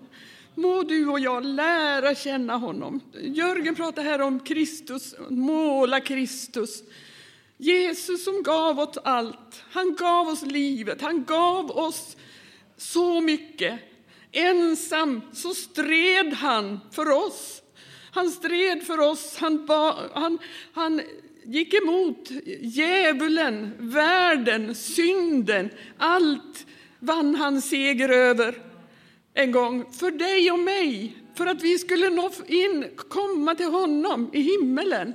Må 0.56 0.84
du 0.84 1.08
och 1.08 1.20
jag 1.20 1.46
lära 1.46 2.16
känna 2.16 2.58
honom. 2.58 3.00
Jörgen 3.22 3.76
pratar 3.76 4.04
här 4.04 4.22
om 4.22 4.40
Kristus, 4.40 5.16
måla 5.30 6.00
Kristus. 6.00 6.84
Jesus 7.58 8.24
som 8.24 8.44
gav 8.44 8.80
oss 8.80 8.98
allt. 9.04 9.64
Han 9.72 9.96
gav 9.96 10.28
oss 10.28 10.42
livet, 10.42 11.02
han 11.02 11.24
gav 11.24 11.72
oss 11.72 12.18
så 12.78 13.22
mycket. 13.22 13.80
Ensam 14.32 15.22
så 15.34 15.54
stred 15.54 16.34
han 16.34 16.80
för 16.92 17.12
oss. 17.12 17.62
Han 18.12 18.30
stred 18.30 18.84
för 18.84 19.00
oss, 19.00 19.38
han, 19.38 19.66
ba, 19.66 19.96
han, 20.14 20.40
han 20.74 21.02
gick 21.46 21.74
emot 21.74 22.32
djävulen, 22.62 23.72
världen, 23.78 24.76
synden. 24.76 25.70
Allt 25.98 26.66
vann 27.00 27.36
han 27.36 27.62
seger 27.62 28.10
över 28.10 28.56
en 29.34 29.52
gång 29.52 29.94
för 29.94 30.12
dig 30.12 30.52
och 30.52 30.60
mig, 30.60 31.18
för 31.36 31.46
att 31.46 31.62
vi 31.62 31.78
skulle 31.78 32.10
nå 32.10 32.32
in, 32.48 32.86
komma 32.98 33.56
till 33.56 33.66
honom 33.66 34.30
i 34.34 34.42
himmelen. 34.42 35.14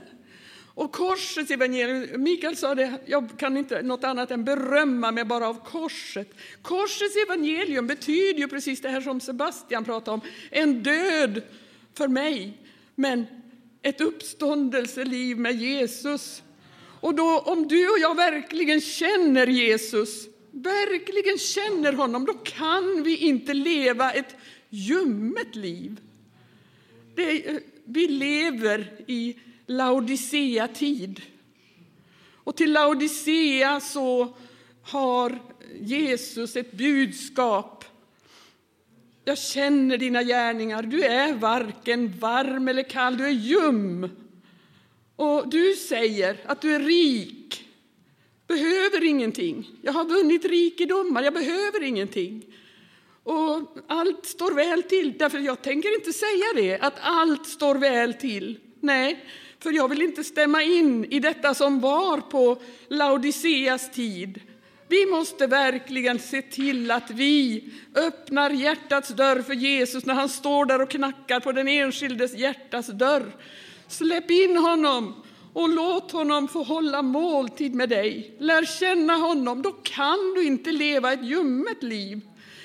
Och 0.74 0.92
korsets 0.92 1.50
evangelium, 1.50 2.22
Mikael 2.22 2.56
sa 2.56 2.74
det, 2.74 2.92
jag 3.06 3.38
kan 3.38 3.56
inte 3.56 3.82
något 3.82 4.04
annat 4.04 4.30
än 4.30 4.44
berömma 4.44 5.10
mig 5.10 5.24
bara 5.24 5.48
av 5.48 5.64
korset. 5.64 6.34
Korsets 6.62 7.16
evangelium 7.26 7.86
betyder 7.86 8.40
ju 8.40 8.48
precis 8.48 8.80
det 8.80 8.88
här 8.88 9.00
som 9.00 9.20
Sebastian 9.20 9.84
pratade 9.84 10.14
om, 10.14 10.20
en 10.50 10.82
död 10.82 11.42
för 11.94 12.08
mig, 12.08 12.58
men 12.94 13.26
ett 13.82 14.00
uppståndelseliv 14.00 15.38
med 15.38 15.56
Jesus. 15.60 16.42
Och 17.00 17.14
då, 17.14 17.38
om 17.38 17.68
du 17.68 17.88
och 17.88 17.98
jag 17.98 18.14
verkligen 18.14 18.80
känner 18.80 19.46
Jesus, 19.46 20.28
verkligen 20.50 21.38
känner 21.38 21.92
honom, 21.92 22.24
då 22.24 22.32
kan 22.32 23.02
vi 23.02 23.16
inte 23.16 23.54
leva 23.54 24.12
ett 24.12 24.36
ljummet 24.68 25.56
liv. 25.56 26.00
Det, 27.14 27.60
vi 27.84 28.08
lever 28.08 28.92
i 29.06 29.36
Laodicea-tid. 29.66 31.22
Och 32.34 32.56
till 32.56 32.72
Laodicea 32.72 33.80
så 33.80 34.36
har 34.82 35.38
Jesus 35.80 36.56
ett 36.56 36.72
budskap. 36.72 37.79
Jag 39.30 39.38
känner 39.38 39.98
dina 39.98 40.22
gärningar. 40.22 40.82
Du 40.82 41.04
är 41.04 41.34
varken 41.34 42.18
varm 42.18 42.68
eller 42.68 42.82
kall, 42.82 43.16
du 43.16 43.26
är 43.26 43.30
ljum. 43.30 44.10
Och 45.16 45.48
du 45.48 45.74
säger 45.74 46.36
att 46.46 46.60
du 46.60 46.74
är 46.74 46.80
rik, 46.80 47.64
behöver 48.46 49.04
ingenting. 49.04 49.70
Jag 49.82 49.92
har 49.92 50.04
vunnit 50.04 50.44
rikedomar, 50.44 51.22
jag 51.22 51.34
behöver 51.34 51.82
ingenting. 51.82 52.46
Och 53.22 53.76
allt 53.86 54.26
står 54.26 54.54
väl 54.54 54.82
till. 54.82 55.18
Därför 55.18 55.38
jag 55.38 55.62
tänker 55.62 55.94
inte 55.94 56.12
säga 56.12 56.46
det, 56.54 56.78
att 56.78 56.98
allt 57.00 57.46
står 57.46 57.74
väl 57.74 58.14
till. 58.14 58.58
Nej, 58.80 59.24
för 59.58 59.72
jag 59.72 59.88
vill 59.88 60.02
inte 60.02 60.24
stämma 60.24 60.62
in 60.62 61.04
i 61.04 61.18
detta 61.20 61.54
som 61.54 61.80
var 61.80 62.20
på 62.20 62.62
Laodiceas 62.88 63.90
tid. 63.90 64.40
Vi 64.90 65.06
måste 65.06 65.46
verkligen 65.46 66.18
se 66.18 66.42
till 66.42 66.90
att 66.90 67.10
vi 67.10 67.64
öppnar 67.94 68.50
hjärtats 68.50 69.08
dörr 69.08 69.42
för 69.42 69.54
Jesus 69.54 70.04
när 70.04 70.14
han 70.14 70.28
står 70.28 70.64
där 70.64 70.82
och 70.82 70.90
knackar 70.90 71.40
på 71.40 71.52
den 71.52 71.68
enskildes 71.68 72.34
hjärtas 72.34 72.86
dörr. 72.86 73.36
Släpp 73.88 74.30
in 74.30 74.56
honom 74.56 75.22
och 75.52 75.68
låt 75.68 76.12
honom 76.12 76.48
få 76.48 76.62
hålla 76.62 77.02
måltid 77.02 77.74
med 77.74 77.88
dig. 77.88 78.36
Lär 78.38 78.64
känna 78.64 79.16
honom, 79.16 79.62
då 79.62 79.70
kan 79.72 80.34
du 80.34 80.46
inte 80.46 80.72
leva 80.72 81.12
ett 81.12 81.24
ljummet 81.24 81.82
liv. 81.82 82.20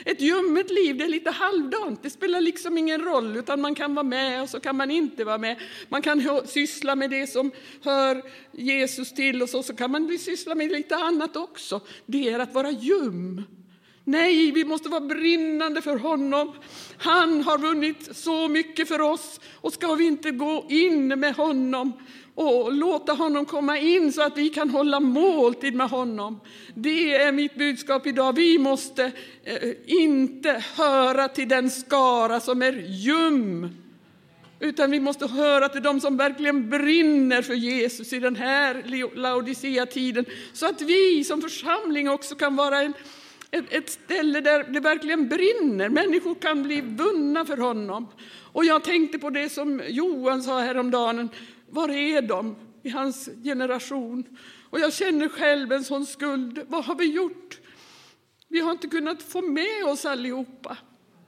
Ett 0.08 0.22
ljummet 0.22 0.72
liv 0.72 0.98
det 0.98 1.04
är 1.04 1.10
lite 1.10 1.32
halvdant, 1.32 2.04
det 2.04 2.10
spelar 2.10 2.42
liksom 2.42 2.78
ingen 2.78 3.02
roll, 3.02 3.38
utan 3.38 3.62
man 3.62 3.76
kan 3.76 3.96
vara 3.96 4.04
med 4.04 4.42
och 4.42 4.50
så 4.50 4.60
kan 4.60 4.78
man 4.78 4.92
inte 4.92 5.24
vara 5.24 5.38
med. 5.38 5.60
Man 5.90 6.02
kan 6.02 6.42
syssla 6.46 6.96
med 6.96 7.10
det 7.10 7.28
som 7.28 7.52
hör 7.84 8.22
Jesus 8.52 9.14
till 9.14 9.42
och 9.42 9.50
så, 9.50 9.64
så 9.64 9.76
kan 9.76 9.92
man 9.92 10.18
syssla 10.20 10.56
med 10.56 10.72
lite 10.72 10.96
annat 10.96 11.36
också. 11.36 11.82
Det 12.06 12.30
är 12.30 12.40
att 12.40 12.54
vara 12.54 12.72
ljum. 12.72 13.44
Nej, 14.04 14.52
vi 14.52 14.66
måste 14.66 14.90
vara 14.90 15.02
brinnande 15.02 15.82
för 15.82 15.98
honom. 15.98 16.54
Han 16.98 17.44
har 17.44 17.58
vunnit 17.58 18.16
så 18.16 18.48
mycket 18.48 18.88
för 18.88 19.02
oss 19.02 19.40
och 19.54 19.74
ska 19.74 19.96
vi 19.96 20.06
inte 20.06 20.32
gå 20.32 20.66
in 20.70 21.08
med 21.08 21.36
honom 21.36 21.94
och 22.36 22.74
låta 22.74 23.14
honom 23.14 23.46
komma 23.46 23.78
in 23.78 24.14
så 24.14 24.22
att 24.22 24.38
vi 24.38 24.50
kan 24.50 24.70
hålla 24.70 25.00
måltid 25.00 25.76
med 25.76 25.90
honom. 25.90 26.40
Det 26.74 27.16
är 27.16 27.32
mitt 27.32 27.56
budskap 27.56 28.08
idag. 28.08 28.36
Vi 28.36 28.58
måste 28.58 29.12
eh, 29.44 29.70
inte 29.86 30.64
höra 30.76 31.28
till 31.28 31.50
den 31.50 31.72
skara 31.72 32.40
som 32.40 32.62
är 32.62 32.84
ljum, 32.88 33.70
utan 34.60 34.92
vi 34.92 35.00
måste 35.00 35.28
höra 35.28 35.70
till 35.70 35.84
dem 35.84 36.00
som 36.00 36.18
verkligen 36.18 36.70
brinner 36.70 37.42
för 37.42 37.54
Jesus 37.54 38.14
i 38.14 38.20
den 38.20 38.36
här 38.36 38.84
Laodicea-tiden, 39.16 40.26
så 40.54 40.66
att 40.66 40.82
vi 40.82 41.24
som 41.24 41.42
församling 41.42 42.10
också 42.10 42.36
kan 42.36 42.56
vara 42.56 42.82
en, 42.82 42.94
ett, 43.52 43.66
ett 43.70 43.90
ställe 43.90 44.42
där 44.42 44.64
det 44.64 44.80
verkligen 44.80 45.28
brinner. 45.28 45.90
Människor 45.90 46.36
kan 46.36 46.64
bli 46.64 46.82
vunna 46.82 47.46
för 47.46 47.58
honom. 47.58 48.08
Och 48.56 48.66
jag 48.66 48.84
tänkte 48.84 49.20
på 49.20 49.30
det 49.30 49.50
som 49.50 49.82
Johan 49.88 50.44
sa 50.44 50.60
häromdagen, 50.60 51.30
var 51.76 51.90
är 51.90 52.22
de 52.22 52.56
i 52.84 52.90
hans 52.90 53.30
generation? 53.44 54.38
Och 54.70 54.80
jag 54.80 54.94
känner 54.94 55.30
själv 55.30 55.72
en 55.72 55.84
sån 55.84 56.06
skuld. 56.06 56.66
Vad 56.68 56.86
har 56.86 56.96
vi 56.96 57.06
gjort? 57.06 57.60
Vi 58.48 58.60
har 58.60 58.72
inte 58.72 58.88
kunnat 58.88 59.24
få 59.24 59.42
med 59.42 59.86
oss 59.86 60.06
allihopa. 60.06 60.78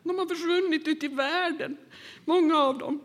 De 0.04 0.20
har 0.20 0.26
försvunnit 0.26 0.88
ut 0.88 1.04
i 1.04 1.08
världen, 1.08 1.78
många 2.26 2.58
av 2.58 2.78
dem. 2.78 3.02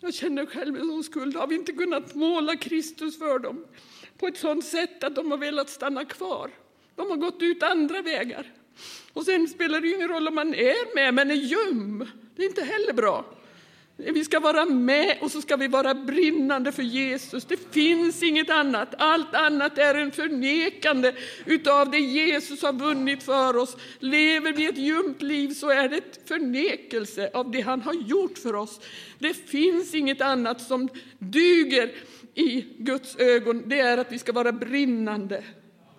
Jag 0.00 0.14
känner 0.14 0.46
själv 0.46 0.76
en 0.76 0.86
sån 0.86 1.04
skuld. 1.04 1.36
Har 1.36 1.46
vi 1.46 1.54
inte 1.54 1.72
kunnat 1.72 2.14
måla 2.14 2.56
Kristus 2.56 3.18
för 3.18 3.38
dem 3.38 3.64
på 4.18 4.26
ett 4.26 4.36
sådant 4.36 4.64
sätt 4.64 5.04
att 5.04 5.14
de 5.14 5.30
har 5.30 5.38
velat 5.38 5.70
stanna 5.70 6.04
kvar? 6.04 6.50
De 6.94 7.10
har 7.10 7.16
gått 7.16 7.42
ut 7.42 7.62
andra 7.62 8.02
vägar. 8.02 8.52
Och 9.12 9.24
sen 9.24 9.48
spelar 9.48 9.80
det 9.80 9.88
ingen 9.88 10.08
roll 10.08 10.28
om 10.28 10.34
man 10.34 10.54
är 10.54 10.94
med 10.94 11.14
men 11.14 11.30
är 11.30 11.34
ljum. 11.34 12.08
Det 12.36 12.42
är 12.42 12.48
inte 12.48 12.64
heller 12.64 12.92
bra. 12.92 13.24
Vi 14.04 14.24
ska 14.24 14.40
vara 14.40 14.64
med 14.64 15.18
och 15.20 15.30
så 15.30 15.42
ska 15.42 15.56
vi 15.56 15.68
vara 15.68 15.94
brinnande 15.94 16.72
för 16.72 16.82
Jesus. 16.82 17.44
Det 17.44 17.72
finns 17.72 18.22
inget 18.22 18.50
annat. 18.50 18.94
Allt 18.98 19.34
annat 19.34 19.78
är 19.78 19.94
en 19.94 20.12
förnekande 20.12 21.12
utav 21.46 21.90
det 21.90 21.98
Jesus 21.98 22.62
har 22.62 22.72
vunnit 22.72 23.22
för 23.22 23.56
oss. 23.56 23.76
Lever 23.98 24.52
vi 24.52 24.66
ett 24.66 24.78
ljumt 24.78 25.22
liv 25.22 25.48
så 25.48 25.70
är 25.70 25.88
det 25.88 25.96
ett 25.96 26.28
förnekelse 26.28 27.30
av 27.34 27.50
det 27.50 27.60
han 27.60 27.80
har 27.80 27.94
gjort 27.94 28.38
för 28.38 28.54
oss. 28.54 28.80
Det 29.18 29.34
finns 29.34 29.94
inget 29.94 30.20
annat 30.20 30.60
som 30.60 30.88
duger 31.18 31.90
i 32.34 32.64
Guds 32.78 33.16
ögon. 33.16 33.62
Det 33.66 33.80
är 33.80 33.98
att 33.98 34.12
vi 34.12 34.18
ska 34.18 34.32
vara 34.32 34.52
brinnande. 34.52 35.44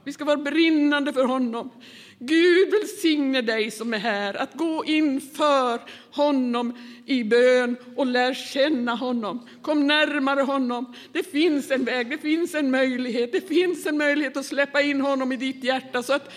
Vi 0.05 0.13
ska 0.13 0.25
vara 0.25 0.37
brinnande 0.37 1.13
för 1.13 1.25
honom. 1.25 1.71
Gud 2.19 2.71
välsigne 2.71 3.41
dig 3.41 3.71
som 3.71 3.93
är 3.93 3.97
här 3.97 4.41
att 4.41 4.53
gå 4.53 4.85
inför 4.85 5.79
honom 6.11 6.73
i 7.05 7.23
bön 7.23 7.75
och 7.95 8.05
lär 8.05 8.33
känna 8.33 8.95
honom. 8.95 9.47
Kom 9.61 9.87
närmare 9.87 10.41
honom. 10.41 10.93
Det 11.11 11.23
finns 11.23 11.71
en 11.71 11.85
väg, 11.85 12.09
det 12.09 12.17
finns 12.17 12.55
en 12.55 12.71
möjlighet. 12.71 13.31
Det 13.31 13.47
finns 13.47 13.85
en 13.85 13.97
möjlighet 13.97 14.37
att 14.37 14.45
släppa 14.45 14.81
in 14.81 15.01
honom 15.01 15.31
i 15.31 15.37
ditt 15.37 15.63
hjärta 15.63 16.03
så 16.03 16.13
att 16.13 16.33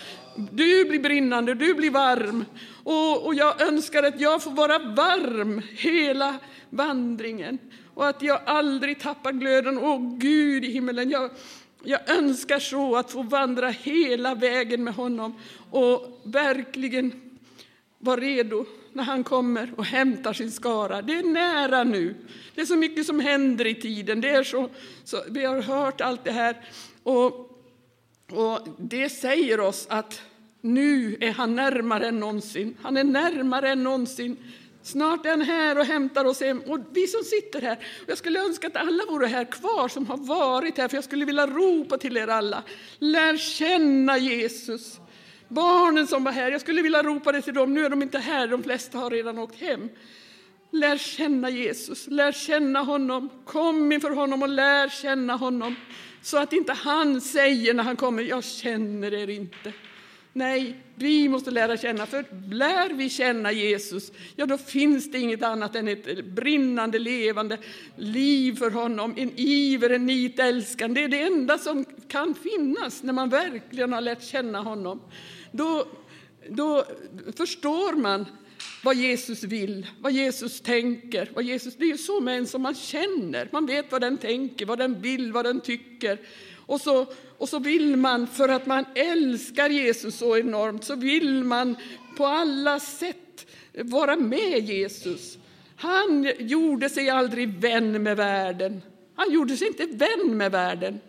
du 0.51 0.85
blir 0.85 0.99
brinnande, 0.99 1.53
du 1.53 1.73
blir 1.73 1.91
varm. 1.91 2.45
Och, 2.83 3.25
och 3.25 3.35
jag 3.35 3.61
önskar 3.61 4.03
att 4.03 4.21
jag 4.21 4.43
får 4.43 4.51
vara 4.51 4.79
varm 4.79 5.61
hela 5.77 6.35
vandringen 6.69 7.57
och 7.93 8.07
att 8.07 8.21
jag 8.21 8.39
aldrig 8.45 8.99
tappar 8.99 9.31
glöden. 9.31 9.77
Åh 9.77 10.17
Gud 10.17 10.65
i 10.65 10.71
himmelen, 10.71 11.09
jag, 11.09 11.31
jag 11.89 12.09
önskar 12.09 12.59
så 12.59 12.95
att 12.95 13.11
få 13.11 13.23
vandra 13.23 13.69
hela 13.69 14.35
vägen 14.35 14.83
med 14.83 14.93
honom 14.93 15.39
och 15.71 16.21
verkligen 16.23 17.21
vara 17.99 18.19
redo 18.19 18.65
när 18.93 19.03
han 19.03 19.23
kommer 19.23 19.71
och 19.77 19.85
hämtar 19.85 20.33
sin 20.33 20.51
skara. 20.51 21.01
Det 21.01 21.13
är 21.13 21.23
nära 21.23 21.83
nu. 21.83 22.15
Det 22.55 22.61
är 22.61 22.65
så 22.65 22.75
mycket 22.75 23.05
som 23.05 23.19
händer 23.19 23.67
i 23.67 23.75
tiden. 23.75 24.21
Det 24.21 24.29
är 24.29 24.43
så, 24.43 24.69
så 25.03 25.23
vi 25.29 25.45
har 25.45 25.61
hört 25.61 26.01
allt 26.01 26.23
det 26.23 26.31
här. 26.31 26.57
Och 27.03 27.47
Och 28.31 28.67
det 28.77 29.09
säger 29.09 29.59
oss 29.59 29.87
att 29.89 30.21
nu 30.61 31.17
är 31.19 31.31
han 31.31 31.55
närmare 31.55 32.07
än 32.07 32.19
någonsin. 32.19 32.77
Han 32.81 32.97
är 32.97 33.03
närmare 33.03 33.69
än 33.69 33.83
någonsin. 33.83 34.37
Snart 34.87 35.25
är 35.25 35.29
han 35.29 35.41
här 35.41 35.77
och 35.77 35.85
hämtar 35.85 36.25
oss 36.25 36.41
hem. 36.41 36.61
Och 36.61 36.79
vi 36.93 37.07
som 37.07 37.23
sitter 37.23 37.61
här, 37.61 37.77
jag 38.05 38.17
skulle 38.17 38.39
önska 38.39 38.67
att 38.67 38.75
alla 38.75 39.05
vore 39.09 39.27
här 39.27 39.45
kvar 39.45 39.87
som 39.87 40.07
har 40.07 40.17
varit 40.17 40.77
här, 40.77 40.87
för 40.87 40.97
jag 40.97 41.03
skulle 41.03 41.25
vilja 41.25 41.47
ropa 41.47 41.97
till 41.97 42.17
er 42.17 42.27
alla. 42.27 42.63
Lär 42.99 43.37
känna 43.37 44.17
Jesus. 44.17 44.99
Barnen 45.47 46.07
som 46.07 46.23
var 46.23 46.31
här, 46.31 46.51
jag 46.51 46.61
skulle 46.61 46.81
vilja 46.81 47.03
ropa 47.03 47.31
det 47.31 47.41
till 47.41 47.53
dem. 47.53 47.73
Nu 47.73 47.85
är 47.85 47.89
de 47.89 48.01
inte 48.01 48.19
här, 48.19 48.47
de 48.47 48.63
flesta 48.63 48.97
har 48.97 49.09
redan 49.09 49.37
åkt 49.37 49.61
hem. 49.61 49.89
Lär 50.71 50.97
känna 50.97 51.49
Jesus, 51.49 52.07
lär 52.07 52.31
känna 52.31 52.79
honom. 52.79 53.29
Kom 53.45 53.91
inför 53.91 54.11
honom 54.11 54.41
och 54.41 54.49
lär 54.49 54.89
känna 54.89 55.35
honom. 55.35 55.75
Så 56.21 56.37
att 56.37 56.53
inte 56.53 56.73
han 56.73 57.21
säger 57.21 57.73
när 57.73 57.83
han 57.83 57.95
kommer, 57.95 58.23
jag 58.23 58.43
känner 58.43 59.13
er 59.13 59.29
inte. 59.29 59.73
Nej, 60.37 60.75
vi 60.95 61.29
måste 61.29 61.51
lära 61.51 61.77
känna, 61.77 62.05
för 62.05 62.25
lär 62.51 62.93
vi 62.93 63.09
känna 63.09 63.51
Jesus, 63.51 64.11
ja 64.35 64.45
då 64.45 64.57
finns 64.57 65.11
det 65.11 65.19
inget 65.19 65.43
annat 65.43 65.75
än 65.75 65.87
ett 65.87 66.25
brinnande, 66.25 66.99
levande 66.99 67.57
liv 67.95 68.55
för 68.55 68.71
honom, 68.71 69.13
en 69.17 69.31
iver, 69.35 69.89
en 69.89 70.05
nit 70.05 70.39
älskan. 70.39 70.93
Det 70.93 71.03
är 71.03 71.07
det 71.07 71.21
enda 71.21 71.57
som 71.57 71.85
kan 72.07 72.35
finnas 72.35 73.03
när 73.03 73.13
man 73.13 73.29
verkligen 73.29 73.93
har 73.93 74.01
lärt 74.01 74.23
känna 74.23 74.61
honom. 74.61 75.01
Då, 75.51 75.87
då 76.49 76.85
förstår 77.37 77.93
man 77.93 78.25
vad 78.83 78.95
Jesus 78.95 79.43
vill, 79.43 79.87
vad 79.99 80.11
Jesus 80.11 80.61
tänker. 80.61 81.29
Vad 81.33 81.43
Jesus, 81.43 81.75
det 81.75 81.83
är 81.83 81.89
ju 81.89 81.97
så 81.97 82.21
med 82.21 82.37
en 82.37 82.47
som 82.47 82.61
man 82.61 82.75
känner. 82.75 83.49
Man 83.51 83.65
vet 83.65 83.91
vad 83.91 84.01
den 84.01 84.17
tänker, 84.17 84.65
vad 84.65 84.77
den 84.77 85.01
vill, 85.01 85.31
vad 85.31 85.45
den 85.45 85.61
tycker. 85.61 86.19
Och 86.67 86.81
så, 86.81 87.05
och 87.37 87.49
så 87.49 87.59
vill 87.59 87.95
man, 87.95 88.27
för 88.27 88.49
att 88.49 88.65
man 88.65 88.85
älskar 88.95 89.69
Jesus 89.69 90.15
så 90.15 90.37
enormt, 90.37 90.83
så 90.83 90.95
vill 90.95 91.43
man 91.43 91.75
på 92.17 92.25
alla 92.25 92.79
sätt 92.79 93.47
vara 93.73 94.15
med 94.15 94.59
Jesus. 94.59 95.37
Han 95.75 96.31
gjorde 96.39 96.89
sig 96.89 97.09
aldrig 97.09 97.49
vän 97.49 98.03
med 98.03 98.17
världen. 98.17 98.81
Han 99.15 99.31
gjorde 99.31 99.57
sig 99.57 99.67
inte 99.67 99.85
vän 99.85 100.37
med 100.37 100.51
världen. 100.51 100.99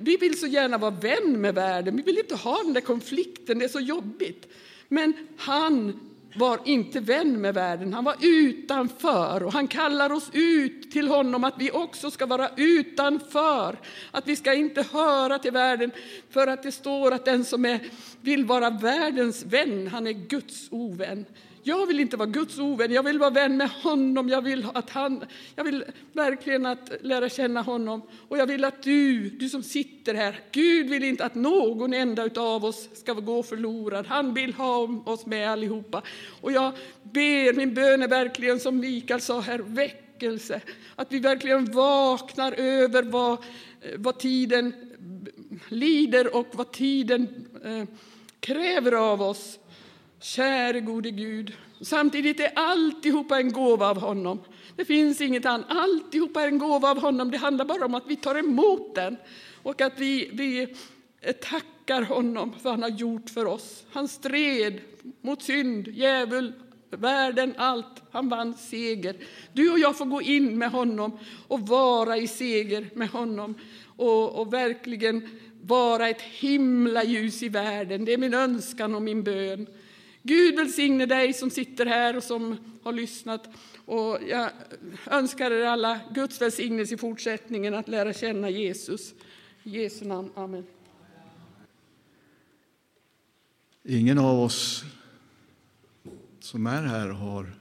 Vi 0.00 0.16
vill 0.16 0.38
så 0.38 0.46
gärna 0.46 0.78
vara 0.78 0.90
vän 0.90 1.40
med 1.40 1.54
världen. 1.54 1.96
Vi 1.96 2.02
vill 2.02 2.18
inte 2.18 2.34
ha 2.34 2.62
den 2.62 2.72
där 2.72 2.80
konflikten, 2.80 3.58
det 3.58 3.64
är 3.64 3.68
så 3.68 3.80
jobbigt. 3.80 4.46
Men 4.88 5.12
han 5.36 6.00
var 6.34 6.60
inte 6.64 7.00
vän 7.00 7.40
med 7.40 7.54
världen, 7.54 7.94
han 7.94 8.04
var 8.04 8.16
utanför. 8.20 9.42
Och 9.42 9.52
han 9.52 9.68
kallar 9.68 10.12
oss 10.12 10.30
ut 10.32 10.90
till 10.90 11.08
honom 11.08 11.44
att 11.44 11.54
vi 11.58 11.70
också 11.70 12.10
ska 12.10 12.26
vara 12.26 12.50
utanför. 12.56 13.76
Att 14.10 14.28
vi 14.28 14.36
ska 14.36 14.54
inte 14.54 14.84
höra 14.92 15.38
till 15.38 15.52
världen, 15.52 15.90
för 16.30 16.46
att 16.46 16.62
det 16.62 16.72
står 16.72 17.12
att 17.12 17.24
den 17.24 17.44
som 17.44 17.64
är, 17.64 17.80
vill 18.20 18.44
vara 18.44 18.70
världens 18.70 19.44
vän, 19.44 19.88
han 19.92 20.06
är 20.06 20.12
Guds 20.12 20.68
ovän. 20.70 21.24
Jag 21.68 21.86
vill 21.86 22.00
inte 22.00 22.16
vara 22.16 22.28
Guds 22.28 22.58
ovän, 22.58 22.92
jag 22.92 23.02
vill 23.02 23.18
vara 23.18 23.30
vän 23.30 23.56
med 23.56 23.70
honom. 23.70 24.28
Jag 24.28 24.42
vill, 24.42 24.66
att 24.74 24.90
han, 24.90 25.24
jag 25.56 25.64
vill 25.64 25.84
verkligen 26.12 26.66
att 26.66 26.92
lära 27.00 27.28
känna 27.28 27.62
honom. 27.62 28.02
Och 28.28 28.38
jag 28.38 28.46
vill 28.46 28.64
att 28.64 28.82
du, 28.82 29.28
du 29.28 29.48
som 29.48 29.62
sitter 29.62 30.14
här, 30.14 30.40
Gud 30.52 30.88
vill 30.90 31.04
inte 31.04 31.24
att 31.24 31.34
någon 31.34 31.94
enda 31.94 32.30
av 32.36 32.64
oss 32.64 32.88
ska 32.94 33.12
gå 33.12 33.42
förlorad. 33.42 34.06
Han 34.06 34.34
vill 34.34 34.54
ha 34.54 35.02
oss 35.04 35.26
med 35.26 35.50
allihopa. 35.50 36.02
Och 36.40 36.52
jag 36.52 36.72
ber, 37.02 37.52
min 37.52 37.74
bön 37.74 38.02
är 38.02 38.08
verkligen 38.08 38.60
som 38.60 38.80
Mikael 38.80 39.20
sa 39.20 39.40
här, 39.40 39.58
väckelse. 39.58 40.60
Att 40.96 41.12
vi 41.12 41.18
verkligen 41.18 41.72
vaknar 41.72 42.52
över 42.52 43.02
vad, 43.02 43.38
vad 43.96 44.18
tiden 44.18 44.72
lider 45.68 46.36
och 46.36 46.46
vad 46.52 46.72
tiden 46.72 47.46
eh, 47.64 47.84
kräver 48.40 48.92
av 48.92 49.22
oss. 49.22 49.58
Käre 50.20 50.80
gode 50.80 51.10
Gud, 51.10 51.52
samtidigt 51.80 52.40
är 52.40 52.52
alltihopa 52.54 53.38
en 53.38 53.52
gåva 53.52 53.90
av 53.90 54.00
honom. 54.00 54.40
Det 54.76 54.84
finns 54.84 55.20
inget 55.20 55.46
annat. 55.46 55.66
Alltihopa 55.68 56.42
är 56.42 56.48
en 56.48 56.58
gåva 56.58 56.90
av 56.90 57.00
honom. 57.00 57.30
Det 57.30 57.38
handlar 57.38 57.64
bara 57.64 57.84
om 57.84 57.94
att 57.94 58.06
vi 58.06 58.16
tar 58.16 58.38
emot 58.38 58.94
den 58.94 59.16
och 59.62 59.80
att 59.80 59.98
vi, 59.98 60.30
vi 60.32 60.76
tackar 61.40 62.02
honom 62.02 62.52
för 62.52 62.62
vad 62.62 62.72
han 62.72 62.82
har 62.82 62.98
gjort 62.98 63.30
för 63.30 63.46
oss. 63.46 63.84
Han 63.90 64.08
stred 64.08 64.80
mot 65.20 65.42
synd, 65.42 65.88
djävul, 65.88 66.52
världen, 66.90 67.54
allt. 67.56 68.02
Han 68.10 68.28
vann 68.28 68.54
seger. 68.54 69.16
Du 69.52 69.70
och 69.70 69.78
jag 69.78 69.98
får 69.98 70.06
gå 70.06 70.22
in 70.22 70.58
med 70.58 70.70
honom 70.70 71.18
och 71.48 71.60
vara 71.60 72.16
i 72.16 72.28
seger 72.28 72.90
med 72.94 73.08
honom 73.08 73.54
och, 73.96 74.40
och 74.40 74.52
verkligen 74.52 75.28
vara 75.62 76.08
ett 76.08 76.22
himla 76.22 77.04
ljus 77.04 77.42
i 77.42 77.48
världen. 77.48 78.04
Det 78.04 78.12
är 78.12 78.18
min 78.18 78.34
önskan 78.34 78.94
och 78.94 79.02
min 79.02 79.22
bön. 79.22 79.66
Gud 80.28 80.56
välsigne 80.56 81.06
dig 81.06 81.32
som 81.32 81.50
sitter 81.50 81.86
här 81.86 82.16
och 82.16 82.22
som 82.22 82.56
har 82.82 82.92
lyssnat. 82.92 83.48
Och 83.84 84.18
jag 84.28 84.50
önskar 85.06 85.50
er 85.50 85.64
alla 85.64 86.00
Guds 86.14 86.40
välsignelse 86.40 86.94
i 86.94 86.98
fortsättningen 86.98 87.74
att 87.74 87.88
lära 87.88 88.12
känna 88.12 88.50
Jesus. 88.50 89.14
I 89.62 89.70
Jesu 89.70 90.04
namn. 90.04 90.30
Amen. 90.34 90.66
Ingen 93.84 94.18
av 94.18 94.40
oss 94.40 94.84
som 96.40 96.66
är 96.66 96.82
här 96.82 97.08
har 97.08 97.52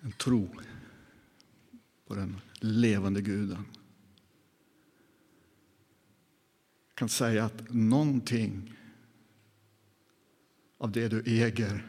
en 0.00 0.12
tro 0.12 0.48
på 2.06 2.14
den 2.14 2.40
levande 2.60 3.20
guden. 3.20 3.64
Jag 6.88 6.94
kan 6.94 7.08
säga 7.08 7.44
att 7.44 7.74
någonting 7.74 8.74
av 10.80 10.92
det 10.92 11.08
du 11.08 11.22
äger 11.26 11.86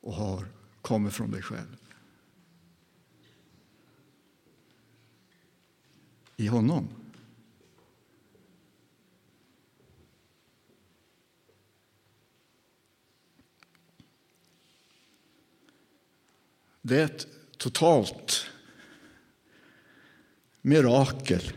och 0.00 0.12
har 0.12 0.46
kommer 0.82 1.10
från 1.10 1.30
dig 1.30 1.42
själv. 1.42 1.76
I 6.36 6.46
honom. 6.46 6.88
Det 16.82 17.00
är 17.00 17.04
ett 17.04 17.26
totalt 17.56 18.46
mirakel 20.60 21.52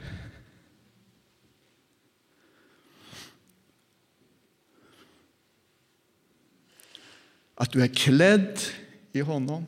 att 7.55 7.71
du 7.71 7.83
är 7.83 7.87
klädd 7.87 8.59
i 9.11 9.19
honom. 9.19 9.67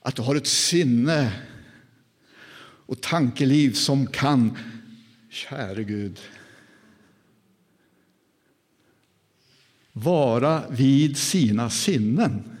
Att 0.00 0.16
du 0.16 0.22
har 0.22 0.36
ett 0.36 0.46
sinne 0.46 1.42
och 2.86 3.00
tankeliv 3.00 3.72
som 3.72 4.06
kan, 4.06 4.58
käre 5.30 5.84
Gud, 5.84 6.20
vara 9.92 10.68
vid 10.70 11.16
sina 11.16 11.70
sinnen. 11.70 12.58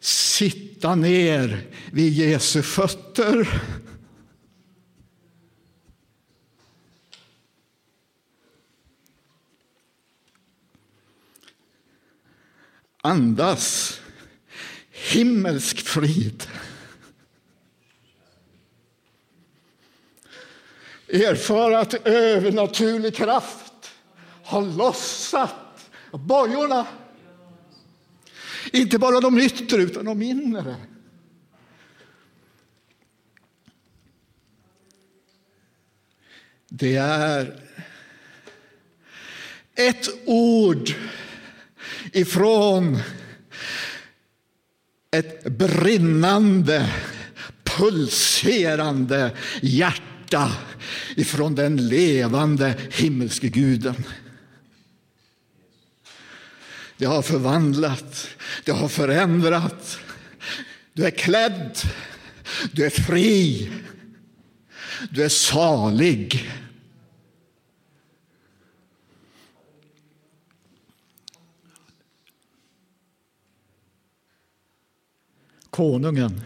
Sitta 0.00 0.94
ner 0.94 1.66
vid 1.92 2.12
Jesu 2.12 2.62
fötter 2.62 3.62
andas 13.04 14.00
himmelsk 14.90 15.80
frid. 15.80 16.46
Erfara 21.08 21.80
att 21.80 21.94
övernaturlig 22.06 23.14
kraft 23.14 23.90
har 24.44 24.62
lossat 24.62 25.90
bojorna. 26.12 26.86
Inte 28.72 28.98
bara 28.98 29.20
de 29.20 29.38
yttre, 29.38 29.82
utan 29.82 30.04
de 30.04 30.22
inre. 30.22 30.76
Det 36.68 36.96
är 36.96 37.60
ett 39.74 40.08
ord 40.26 40.94
ifrån 42.14 42.98
ett 45.10 45.44
brinnande, 45.44 46.90
pulserande 47.64 49.30
hjärta 49.62 50.52
ifrån 51.16 51.54
den 51.54 51.88
levande 51.88 52.74
himmelske 52.92 53.48
guden. 53.48 54.04
Det 56.96 57.06
har 57.06 57.22
förvandlat, 57.22 58.28
det 58.64 58.72
har 58.72 58.88
förändrat. 58.88 59.98
Du 60.92 61.04
är 61.04 61.10
klädd, 61.10 61.78
du 62.72 62.86
är 62.86 62.90
fri, 62.90 63.70
du 65.10 65.24
är 65.24 65.28
salig. 65.28 66.50
Konungen. 75.74 76.40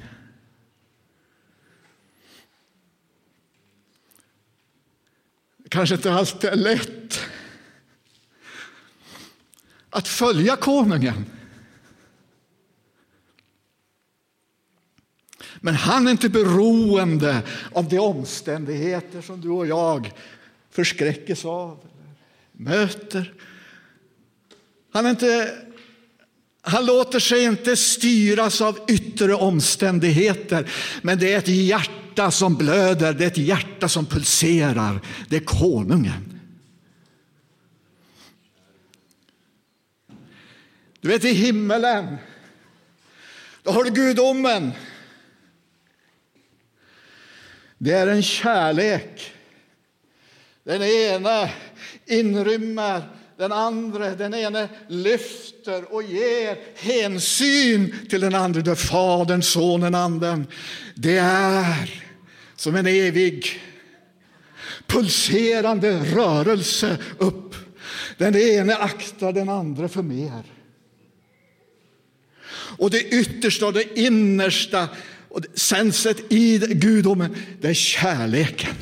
Kanske 5.69 5.95
inte 5.95 6.13
alltid 6.13 6.51
är 6.51 6.57
lätt 6.57 7.21
att 9.91 10.09
följa 10.09 10.57
konungen. 10.57 11.25
Men 15.61 15.75
han 15.75 16.07
är 16.07 16.11
inte 16.11 16.29
beroende 16.29 17.43
av 17.73 17.89
de 17.89 17.99
omständigheter 17.99 19.23
som 19.23 19.41
du 19.41 19.49
och 19.49 19.67
jag 19.67 20.13
förskräckes 20.71 21.45
av, 21.45 21.79
eller 21.81 22.15
möter. 22.53 23.35
Han, 24.91 25.07
är 25.07 25.11
inte, 25.11 25.59
han 26.61 26.87
låter 26.87 27.19
sig 27.19 27.45
inte 27.45 27.77
styras 27.77 28.61
av 28.61 28.79
yttre 28.89 29.35
omständigheter, 29.35 30.71
men 31.03 31.19
det 31.19 31.33
är 31.33 31.39
ett 31.39 31.49
hjärta 31.49 32.31
som 32.31 32.57
blöder, 32.57 33.13
det 33.13 33.25
är 33.25 33.29
ett 33.29 33.39
hjärta 33.39 33.89
som 33.89 34.07
pulserar. 34.07 35.01
Det 35.29 35.37
är 35.37 35.41
konungen. 35.41 36.41
Du 41.01 41.09
vet, 41.09 41.25
i 41.25 41.33
himmelen, 41.33 42.17
då 43.63 43.71
har 43.71 43.85
du 43.85 43.91
gudomen. 43.91 44.73
Det 47.79 47.93
är 47.93 48.07
en 48.07 48.23
kärlek. 48.23 49.33
Den 50.65 50.83
ena 50.83 51.49
inrymmer 52.07 53.03
den 53.39 53.53
andra. 53.53 54.15
Den 54.15 54.35
ene 54.35 54.69
lyfter 54.89 55.95
och 55.95 56.03
ger 56.03 56.59
hänsyn 56.75 57.95
till 58.09 58.21
den 58.21 58.35
andra. 58.35 58.61
Det 58.61 58.71
är 58.71 58.75
Fadern, 58.75 59.43
Sonen, 59.43 59.95
Anden. 59.95 60.47
Det 60.95 61.17
är 61.19 62.05
som 62.57 62.77
en 62.77 62.87
evig 62.87 63.61
pulserande 64.87 65.99
rörelse 66.15 66.99
upp. 67.19 67.55
Den 68.17 68.37
ene 68.37 68.77
aktar 68.77 69.33
den 69.33 69.49
andra 69.49 69.89
för 69.89 70.03
mer. 70.03 70.43
Och 72.51 72.91
det 72.91 73.03
yttersta 73.03 73.67
och 73.67 73.73
det 73.73 73.99
innersta 73.99 74.89
och 75.29 75.41
senset 75.55 76.33
i 76.33 76.59
gudomen, 76.59 77.37
det 77.61 77.69
är 77.69 77.75
kärleken. 77.75 78.75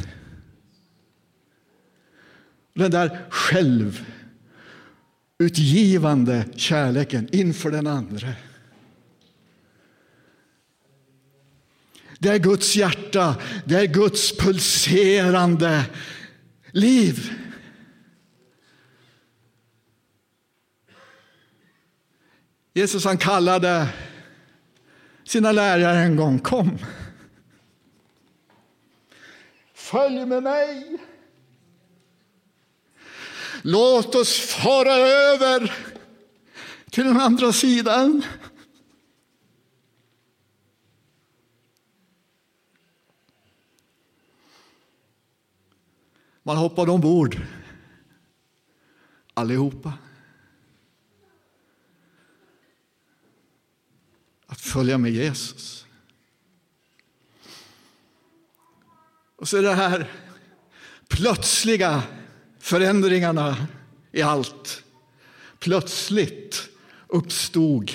Den 2.74 2.90
där 2.90 3.26
själv 3.30 4.04
utgivande 5.39 6.45
kärleken 6.57 7.28
inför 7.32 7.70
den 7.70 7.87
andra. 7.87 8.28
Det 12.18 12.28
är 12.28 12.39
Guds 12.39 12.76
hjärta, 12.76 13.37
det 13.64 13.74
är 13.74 13.87
Guds 13.87 14.37
pulserande 14.37 15.84
liv. 16.70 17.30
Jesus 22.74 23.05
han 23.05 23.18
kallade 23.18 23.89
sina 25.24 25.53
lärare 25.53 25.99
en 25.99 26.16
gång. 26.16 26.39
Kom. 26.39 26.78
Följ 29.74 30.26
med 30.26 30.43
mig. 30.43 30.99
Låt 33.68 34.14
oss 34.14 34.40
fara 34.40 34.92
över 34.94 35.74
till 36.90 37.04
den 37.04 37.20
andra 37.20 37.52
sidan. 37.52 38.22
Man 46.42 46.56
hoppade 46.56 46.90
ombord, 46.90 47.40
allihopa. 49.34 49.92
att 54.46 54.60
följa 54.60 54.98
med 54.98 55.12
Jesus. 55.12 55.86
Och 59.36 59.48
så 59.48 59.56
är 59.56 59.62
det 59.62 59.74
här 59.74 60.12
plötsliga 61.08 62.02
förändringarna 62.66 63.56
i 64.12 64.22
allt. 64.22 64.82
Plötsligt 65.58 66.68
uppstod 67.06 67.92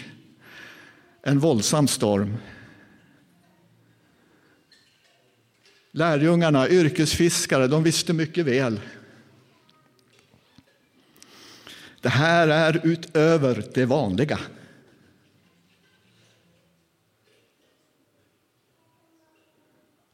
en 1.21 1.39
våldsam 1.39 1.87
storm. 1.87 2.37
Lärjungarna, 5.91 6.69
yrkesfiskare, 6.69 7.67
de 7.67 7.83
visste 7.83 8.13
mycket 8.13 8.45
väl. 8.45 8.79
Det 12.01 12.09
här 12.09 12.47
är 12.47 12.81
utöver 12.83 13.65
det 13.73 13.85
vanliga. 13.85 14.39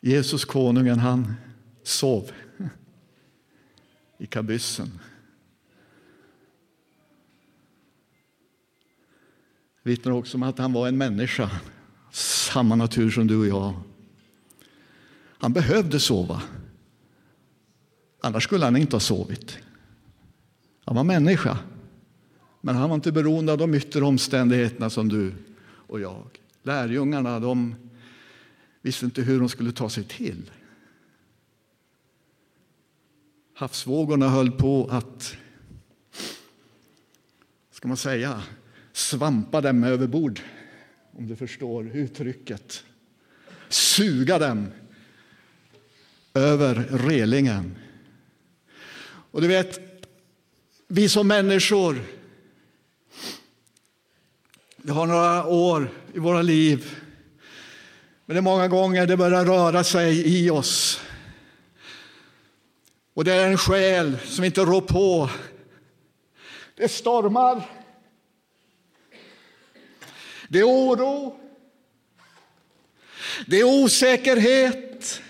Jesus 0.01 0.45
konungen, 0.45 0.99
han 0.99 1.33
sov 1.83 2.31
i 4.17 4.25
kabyssen. 4.25 4.99
Vittnar 9.83 10.11
också 10.11 10.37
om 10.37 10.43
att 10.43 10.57
han 10.57 10.73
var 10.73 10.87
en 10.87 10.97
människa, 10.97 11.51
samma 12.11 12.75
natur 12.75 13.09
som 13.09 13.27
du 13.27 13.37
och 13.37 13.47
jag. 13.47 13.73
Han 15.37 15.53
behövde 15.53 15.99
sova. 15.99 16.41
Annars 18.21 18.43
skulle 18.43 18.65
han 18.65 18.77
inte 18.77 18.95
ha 18.95 18.99
sovit. 18.99 19.57
Han 20.85 20.95
var 20.95 21.03
människa, 21.03 21.57
men 22.61 22.75
han 22.75 22.89
var 22.89 22.95
inte 22.95 23.11
beroende 23.11 23.51
av 23.51 23.57
de 23.57 23.73
yttre 23.73 24.03
omständigheterna 24.03 24.89
som 24.89 25.09
du 25.09 25.33
och 25.87 25.99
jag. 25.99 26.39
Lärjungarna, 26.63 27.39
de 27.39 27.75
visste 28.81 29.05
inte 29.05 29.21
hur 29.21 29.39
de 29.39 29.49
skulle 29.49 29.71
ta 29.71 29.89
sig 29.89 30.03
till. 30.03 30.51
Havsvågorna 33.59 34.29
höll 34.29 34.51
på 34.51 34.87
att, 34.91 35.37
ska 37.71 37.87
man 37.87 37.97
säga, 37.97 38.43
svampa 38.93 39.61
dem 39.61 39.83
över 39.83 40.07
bord, 40.07 40.41
om 41.11 41.27
du 41.27 41.35
förstår 41.35 41.87
uttrycket. 41.87 42.83
Suga 43.69 44.39
dem 44.39 44.67
över 46.33 46.75
relingen. 46.75 47.77
Och 49.31 49.41
du 49.41 49.47
vet, 49.47 49.79
vi 50.87 51.09
som 51.09 51.27
människor, 51.27 52.01
vi 54.77 54.91
har 54.91 55.05
några 55.05 55.45
år 55.45 55.91
i 56.13 56.19
våra 56.19 56.41
liv 56.41 56.97
men 58.25 58.35
det 58.35 58.39
är 58.39 58.41
många 58.41 58.67
gånger 58.67 59.07
det 59.07 59.17
börjar 59.17 59.45
röra 59.45 59.83
sig 59.83 60.39
i 60.39 60.49
oss. 60.49 61.01
Och 63.17 63.23
det 63.23 63.33
är 63.33 63.47
en 63.47 63.57
själ 63.57 64.17
som 64.25 64.43
inte 64.43 64.61
rår 64.61 64.81
på. 64.81 65.29
Det 66.75 66.89
stormar. 66.89 67.69
Det 70.47 70.59
är 70.59 70.63
oro. 70.63 71.39
Det 73.47 73.59
är 73.59 73.63
osäkerhet. 73.63 75.21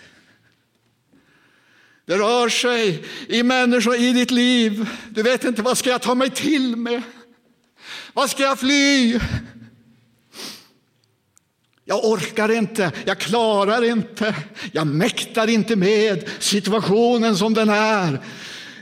Det 2.05 2.17
rör 2.17 2.49
sig 2.49 3.05
i 3.27 3.43
människor 3.43 3.95
i 3.95 4.13
ditt 4.13 4.31
liv. 4.31 4.89
Du 5.09 5.23
vet 5.23 5.43
inte 5.43 5.61
vad 5.61 5.77
ska 5.77 5.89
jag 5.89 6.01
ta 6.01 6.15
mig 6.15 6.29
till 6.29 6.75
med. 6.75 7.01
Vad 8.13 8.29
ska 8.29 8.43
jag 8.43 8.59
fly? 8.59 9.19
Jag 11.89 12.05
orkar 12.05 12.51
inte, 12.51 12.91
jag 13.05 13.19
klarar 13.19 13.83
inte, 13.83 14.35
jag 14.71 14.87
mäktar 14.87 15.47
inte 15.47 15.75
med 15.75 16.29
situationen 16.39 17.37
som 17.37 17.53
den 17.53 17.69
är. 17.69 18.23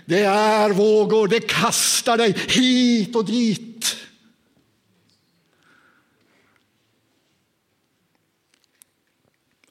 Det 0.05 0.19
är 0.23 0.69
vågor, 0.69 1.27
det 1.27 1.39
kastar 1.39 2.17
dig 2.17 2.35
hit 2.47 3.15
och 3.15 3.25
dit. 3.25 3.95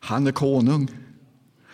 Han 0.01 0.27
är 0.27 0.33
konung. 0.33 0.91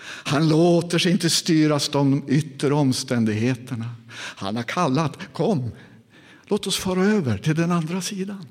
Han 0.02 0.48
låter 0.48 0.98
sig 0.98 1.12
inte 1.12 1.30
styras 1.30 1.88
de 1.88 2.24
yttre 2.28 2.74
omständigheterna. 2.74 3.86
Han 4.12 4.56
har 4.56 4.62
kallat, 4.62 5.18
kom, 5.32 5.70
Låt 6.50 6.66
oss 6.66 6.76
fara 6.76 7.04
över 7.04 7.38
till 7.38 7.54
den 7.54 7.72
andra 7.72 8.00
sidan. 8.00 8.46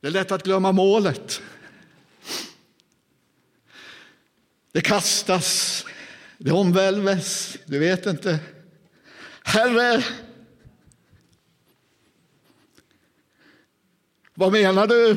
Det 0.00 0.06
är 0.06 0.10
lätt 0.10 0.32
att 0.32 0.42
glömma 0.42 0.72
målet. 0.72 1.42
Det 4.72 4.80
kastas, 4.80 5.84
det 6.38 6.52
omvälves, 6.52 7.56
du 7.66 7.78
vet 7.78 8.06
inte. 8.06 8.38
Herre, 9.44 10.04
vad 14.34 14.52
menar 14.52 14.86
du? 14.86 15.16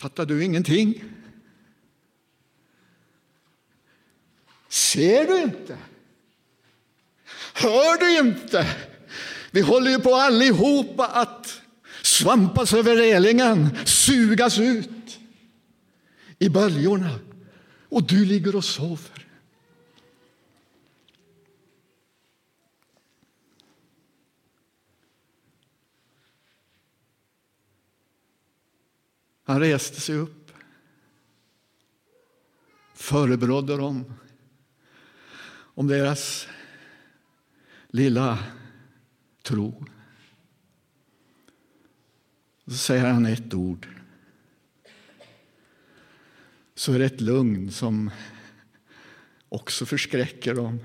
Fattar 0.00 0.26
du 0.26 0.44
ingenting? 0.44 1.04
Ser 4.68 5.26
du 5.26 5.42
inte? 5.42 5.78
Hör 7.54 7.98
du 7.98 8.28
inte? 8.28 8.76
Vi 9.50 9.60
håller 9.60 9.90
ju 9.90 9.98
på 9.98 10.14
allihopa 10.14 11.06
att 11.06 11.60
svampas 12.02 12.72
över 12.72 12.96
relingen, 12.96 13.76
sugas 13.84 14.58
ut 14.58 15.18
i 16.38 16.48
böljorna. 16.48 17.18
Och 17.88 18.02
du 18.02 18.24
ligger 18.24 18.56
och 18.56 18.64
sover. 18.64 19.19
Han 29.50 29.60
reste 29.60 30.00
sig 30.00 30.16
upp, 30.16 30.52
förebrådde 32.94 33.76
dem 33.76 34.14
om 35.50 35.86
deras 35.86 36.48
lilla 37.88 38.38
tro. 39.42 39.84
Så 42.66 42.76
säger 42.76 43.04
han 43.04 43.26
ett 43.26 43.54
ord. 43.54 43.88
Så 46.74 46.92
är 46.92 46.98
det 46.98 47.04
ett 47.04 47.20
lugn 47.20 47.70
som 47.70 48.10
också 49.48 49.86
förskräcker 49.86 50.54
dem. 50.54 50.78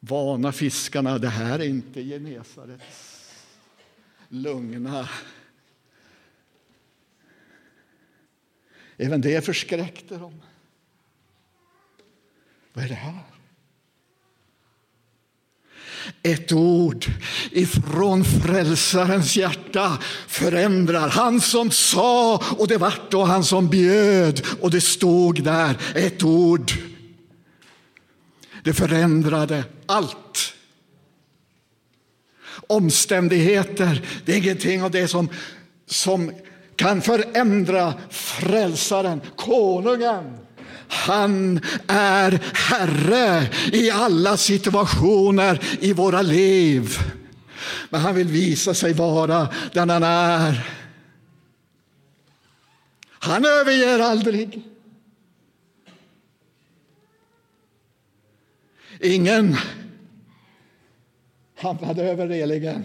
Vana 0.00 0.52
fiskarna, 0.52 1.18
det 1.18 1.28
här 1.28 1.58
är 1.58 1.64
inte 1.64 2.02
Genesarets 2.02 3.30
lugna 4.28 5.08
Även 8.96 9.20
det 9.20 9.44
förskräckte 9.44 10.16
dem. 10.16 10.42
Vad 12.72 12.84
är 12.84 12.88
det 12.88 12.94
här? 12.94 13.34
Ett 16.22 16.52
ord 16.52 17.06
ifrån 17.50 18.24
frälsarens 18.24 19.36
hjärta 19.36 19.98
förändrar. 20.28 21.08
Han 21.08 21.40
som 21.40 21.70
sa 21.70 22.42
och 22.58 22.68
det 22.68 22.76
vart 22.76 23.14
och 23.14 23.26
han 23.26 23.44
som 23.44 23.68
bjöd 23.68 24.46
och 24.60 24.70
det 24.70 24.80
stod 24.80 25.42
där. 25.42 25.76
Ett 25.94 26.22
ord. 26.22 26.72
Det 28.64 28.72
förändrade 28.72 29.64
allt. 29.86 30.54
Omständigheter, 32.66 34.06
det 34.24 34.32
är 34.32 34.36
ingenting 34.36 34.82
av 34.82 34.90
det 34.90 35.08
som, 35.08 35.28
som 35.86 36.32
kan 36.76 37.02
förändra 37.02 37.94
frälsaren, 38.10 39.20
konungen. 39.36 40.38
Han 40.88 41.60
är 41.88 42.40
Herre 42.54 43.48
i 43.72 43.90
alla 43.90 44.36
situationer 44.36 45.60
i 45.80 45.92
våra 45.92 46.22
liv. 46.22 46.98
Men 47.90 48.00
han 48.00 48.14
vill 48.14 48.28
visa 48.28 48.74
sig 48.74 48.92
vara 48.92 49.48
den 49.72 49.90
han 49.90 50.02
är. 50.02 50.66
Han 53.08 53.44
överger 53.44 53.98
aldrig. 53.98 54.62
Ingen 59.00 59.56
hamnade 61.56 62.02
över 62.02 62.26
relingen. 62.26 62.84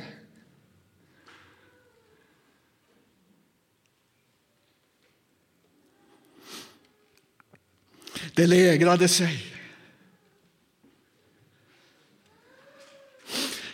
Det 8.39 8.47
lägrade 8.47 9.07
sig. 9.07 9.45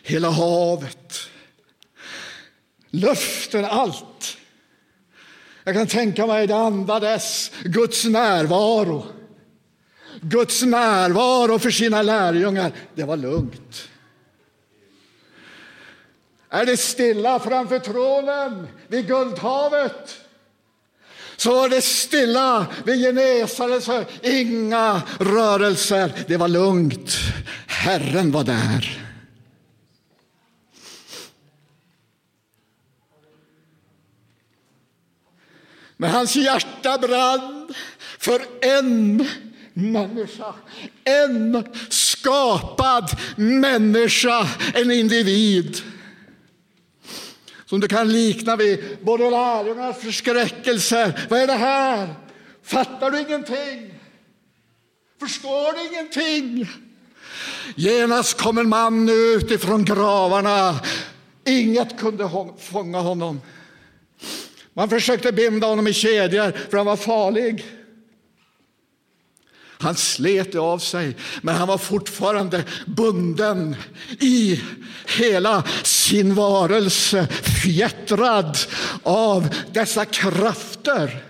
Hela 0.03 0.29
havet, 0.29 1.29
luften, 2.89 3.65
allt. 3.65 4.37
Jag 5.63 5.75
kan 5.75 5.87
tänka 5.87 6.27
mig 6.27 6.47
det 6.47 6.55
andades 6.55 7.51
Guds 7.63 8.05
närvaro. 8.05 9.05
Guds 10.21 10.61
närvaro 10.61 11.59
för 11.59 11.71
sina 11.71 12.01
lärjungar. 12.01 12.71
Det 12.95 13.03
var 13.03 13.17
lugnt. 13.17 13.89
Är 16.49 16.65
det 16.65 16.77
stilla 16.77 17.39
framför 17.39 17.79
tronen 17.79 18.67
vid 18.87 19.07
Guldhavet? 19.07 20.21
Så 21.37 21.55
var 21.55 21.69
det 21.69 21.81
stilla 21.81 22.65
vid 22.85 23.01
Genesaret. 23.01 24.09
Inga 24.23 25.01
rörelser. 25.19 26.11
Det 26.27 26.37
var 26.37 26.47
lugnt. 26.47 27.11
Herren 27.67 28.31
var 28.31 28.43
där. 28.43 29.01
Men 35.97 36.09
hans 36.09 36.35
hjärta 36.35 36.97
brann 36.97 37.73
för 38.19 38.41
en 38.61 39.27
människa. 39.73 40.53
En 41.03 41.67
skapad 41.89 43.09
människa, 43.35 44.47
en 44.73 44.91
individ 44.91 45.81
som 47.65 47.79
du 47.79 47.87
kan 47.87 48.11
likna 48.11 48.55
vid 48.55 48.97
både 49.01 49.29
lärjungarnas 49.29 49.97
förskräckelse. 49.97 51.13
Vad 51.29 51.39
är 51.39 51.47
det 51.47 51.53
här? 51.53 52.15
Fattar 52.63 53.11
du 53.11 53.19
ingenting? 53.19 53.93
Förstår 55.19 55.73
du 55.73 55.95
ingenting? 55.95 56.69
Genast 57.75 58.37
kom 58.37 58.57
en 58.57 58.69
man 58.69 59.09
ut 59.09 59.51
ifrån 59.51 59.85
gravarna. 59.85 60.79
Inget 61.45 61.99
kunde 61.99 62.29
fånga 62.59 62.99
honom. 62.99 63.41
Man 64.73 64.89
försökte 64.89 65.31
binda 65.31 65.67
honom 65.67 65.87
i 65.87 65.93
kedjor, 65.93 66.51
för 66.69 66.77
han 66.77 66.85
var 66.85 66.95
farlig. 66.95 67.65
Han 69.79 69.95
slet 69.95 70.51
det 70.51 70.59
av 70.59 70.79
sig, 70.79 71.15
men 71.41 71.55
han 71.55 71.67
var 71.67 71.77
fortfarande 71.77 72.63
bunden 72.85 73.75
i 74.19 74.61
hela 75.17 75.63
sin 75.83 76.35
varelse, 76.35 77.27
fjättrad 77.63 78.57
av 79.03 79.49
dessa 79.73 80.05
krafter 80.05 81.23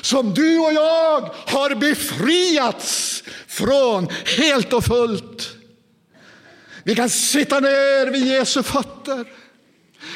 som 0.00 0.34
du 0.34 0.58
och 0.58 0.72
jag 0.72 1.34
har 1.46 1.74
befriats 1.74 3.22
från 3.46 4.08
helt 4.38 4.72
och 4.72 4.84
fullt. 4.84 5.48
Vi 6.82 6.94
kan 6.94 7.10
sitta 7.10 7.60
ner 7.60 8.10
vid 8.10 8.26
Jesu 8.26 8.62
fötter. 8.62 9.26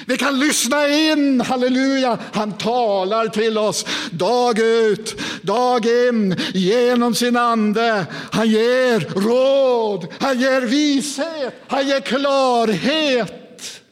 Vi 0.07 0.17
kan 0.17 0.39
lyssna 0.39 0.89
in, 0.89 1.41
halleluja. 1.41 2.19
Han 2.33 2.53
talar 2.53 3.29
till 3.29 3.59
oss 3.59 3.87
dag 4.11 4.59
ut, 4.59 5.21
dag 5.43 5.87
in 5.87 6.37
genom 6.55 7.15
sin 7.15 7.37
ande. 7.37 8.07
Han 8.33 8.51
ger 8.51 9.01
råd, 9.01 10.07
han 10.21 10.41
ger 10.41 10.61
vishet, 10.61 11.55
han 11.69 11.89
ger 11.89 12.01
klarhet. 12.01 13.83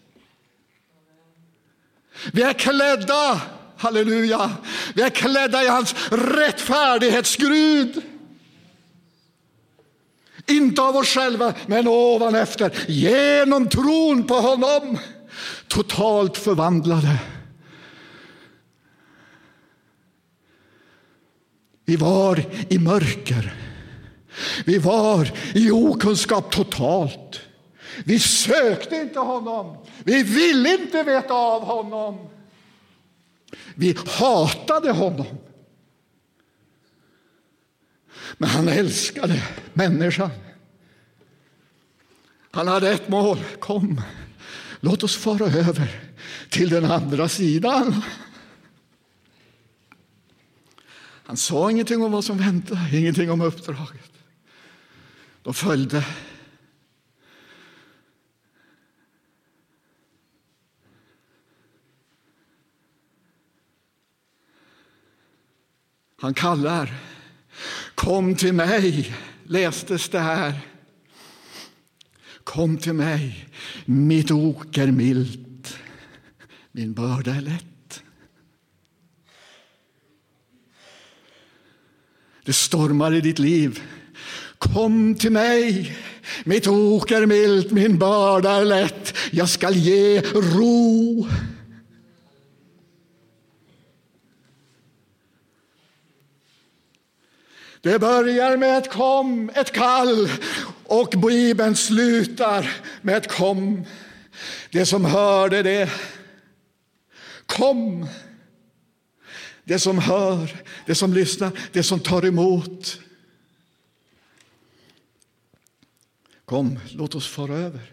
Vi 2.33 2.43
är 2.43 2.53
klädda, 2.53 3.41
halleluja, 3.77 4.51
vi 4.95 5.03
är 5.03 5.11
klädda 5.11 5.63
i 5.63 5.69
hans 5.69 5.95
rättfärdighetsgrud. 6.11 8.03
Inte 10.47 10.83
av 10.83 10.97
oss 10.97 11.09
själva, 11.09 11.55
men 11.67 11.89
ovan 11.89 12.35
efter 12.35 12.73
genom 12.89 13.69
tron 13.69 14.27
på 14.27 14.35
honom 14.35 14.99
totalt 15.69 16.37
förvandlade. 16.37 17.19
Vi 21.85 21.97
var 21.97 22.45
i 22.69 22.79
mörker. 22.79 23.55
Vi 24.65 24.79
var 24.79 25.33
i 25.55 25.71
okunskap 25.71 26.53
totalt. 26.53 27.41
Vi 28.05 28.19
sökte 28.19 28.97
inte 28.97 29.19
honom. 29.19 29.77
Vi 30.05 30.23
ville 30.23 30.75
inte 30.75 31.03
veta 31.03 31.35
av 31.35 31.63
honom. 31.63 32.29
Vi 33.75 33.97
hatade 34.07 34.91
honom. 34.91 35.27
Men 38.39 38.49
han 38.49 38.69
älskade 38.69 39.43
människan. 39.73 40.31
Han 42.51 42.69
hade 42.69 42.91
ett 42.91 43.09
mål. 43.09 43.39
Kom, 43.59 44.01
låt 44.81 45.03
oss 45.03 45.17
fara 45.17 45.47
över 45.47 46.01
till 46.49 46.69
den 46.69 46.85
andra 46.85 47.29
sidan. 47.29 48.03
Han 51.25 51.37
sa 51.37 51.71
ingenting 51.71 52.03
om 52.03 52.13
vad 52.13 52.25
som 52.25 52.39
väntade, 52.39 52.99
ingenting 52.99 53.31
om 53.31 53.41
uppdraget. 53.41 54.13
De 55.43 55.55
följde. 55.55 56.05
Han 66.21 66.35
kallar. 66.35 66.95
Kom 67.95 68.35
till 68.35 68.53
mig, 68.53 69.15
lästes 69.45 70.09
det 70.09 70.19
här. 70.19 70.70
Kom 72.45 72.79
till 72.79 72.93
mig, 72.93 73.49
mitt 73.85 74.31
ok 74.31 74.79
är 74.79 74.87
milt, 74.87 75.77
min 76.73 76.93
börda 76.93 77.35
är 77.35 77.41
lätt. 77.41 78.03
Det 82.45 82.53
stormar 82.53 83.15
i 83.15 83.21
ditt 83.21 83.39
liv. 83.39 83.83
Kom 84.59 85.15
till 85.15 85.33
mig, 85.33 85.97
mitt 86.45 86.67
ok 86.67 87.11
är 87.11 87.27
milt, 87.27 87.71
min 87.71 87.99
börda 87.99 88.51
är 88.51 88.65
lätt. 88.65 89.15
Jag 89.31 89.49
skall 89.49 89.75
ge 89.75 90.21
ro. 90.21 91.27
Det 97.83 97.99
börjar 97.99 98.57
med 98.57 98.79
ett 98.79 98.91
kom, 98.91 99.51
ett 99.55 99.73
kall 99.73 100.29
och 100.91 101.09
Bibeln 101.09 101.77
slutar 101.77 102.71
med 103.03 103.17
ett 103.17 103.29
kom. 103.29 103.85
Det 104.71 104.87
som 104.87 105.05
hörde 105.05 105.63
det 105.63 105.91
kom. 107.47 108.07
Det 109.65 109.79
som 109.79 109.99
hör, 109.99 110.63
det 110.87 110.95
som 110.95 111.15
lyssnar, 111.15 111.53
det 111.73 111.83
som 111.83 112.01
tar 112.01 112.27
emot. 112.27 113.01
Kom, 116.45 116.79
låt 116.93 117.15
oss 117.15 117.29
fara 117.29 117.55
över 117.55 117.93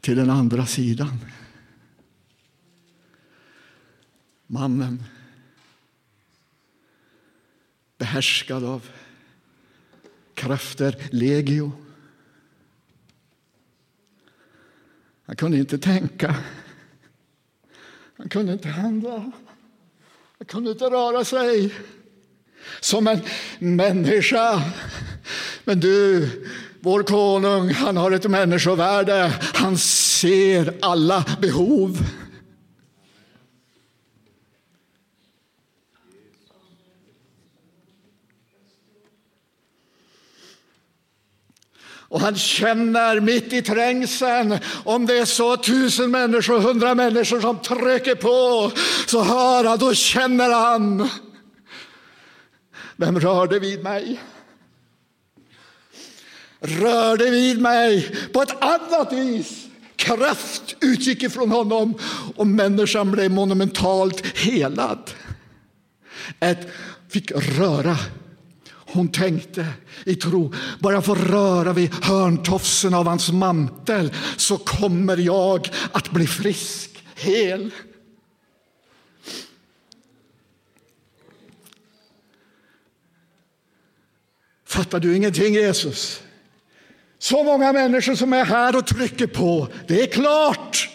till 0.00 0.16
den 0.16 0.30
andra 0.30 0.66
sidan. 0.66 1.18
Mannen 4.46 5.04
behärskad 7.98 8.64
av 8.64 8.88
krafter, 10.34 11.08
legio. 11.10 11.79
Han 15.30 15.36
kunde 15.36 15.58
inte 15.58 15.78
tänka. 15.78 16.34
Han 18.18 18.28
kunde 18.28 18.52
inte 18.52 18.68
handla. 18.68 19.32
Han 20.38 20.46
kunde 20.46 20.70
inte 20.70 20.84
röra 20.84 21.24
sig 21.24 21.74
som 22.80 23.06
en 23.06 23.20
människa. 23.58 24.62
Men 25.64 25.80
du, 25.80 26.28
vår 26.80 27.02
konung, 27.02 27.70
han 27.70 27.96
har 27.96 28.10
ett 28.10 28.30
människovärde. 28.30 29.32
Han 29.54 29.78
ser 29.78 30.74
alla 30.80 31.24
behov. 31.40 31.98
Och 42.10 42.20
han 42.20 42.36
känner 42.36 43.20
mitt 43.20 43.52
i 43.52 43.62
trängseln, 43.62 44.58
om 44.84 45.06
det 45.06 45.18
är 45.18 45.24
så 45.24 45.56
tusen 45.56 46.10
människor, 46.10 46.60
hundra 46.60 46.94
människor 46.94 47.40
som 47.40 47.58
trycker 47.58 48.14
på, 48.14 48.70
så 49.06 49.22
hör 49.22 49.64
han, 49.64 49.78
då 49.78 49.94
känner 49.94 50.50
han. 50.50 51.08
Vem 52.96 53.20
rörde 53.20 53.58
vid 53.58 53.82
mig? 53.82 54.20
Rörde 56.60 57.30
vid 57.30 57.60
mig 57.60 58.16
på 58.32 58.42
ett 58.42 58.62
annat 58.62 59.12
vis. 59.12 59.66
Kraft 59.96 60.76
utgick 60.80 61.22
ifrån 61.22 61.50
honom 61.50 61.94
och 62.36 62.46
människan 62.46 63.10
blev 63.10 63.30
monumentalt 63.30 64.26
helad. 64.36 65.10
Ett 66.40 66.68
fick 67.08 67.30
röra 67.30 67.96
hon 68.92 69.08
tänkte 69.08 69.66
i 70.04 70.14
tro, 70.14 70.52
bara 70.78 70.94
jag 70.94 71.04
får 71.04 71.16
röra 71.16 71.72
vid 71.72 71.94
hörntofsen 71.94 72.94
av 72.94 73.06
hans 73.06 73.30
mantel 73.30 74.12
så 74.36 74.56
kommer 74.58 75.16
jag 75.16 75.68
att 75.92 76.10
bli 76.10 76.26
frisk, 76.26 77.04
hel. 77.14 77.70
Fattar 84.64 85.00
du 85.00 85.16
ingenting, 85.16 85.54
Jesus? 85.54 86.22
Så 87.18 87.44
många 87.44 87.72
människor 87.72 88.14
som 88.14 88.32
är 88.32 88.44
här 88.44 88.76
och 88.76 88.86
trycker 88.86 89.26
på. 89.26 89.68
Det 89.88 90.00
är 90.00 90.06
klart. 90.06 90.88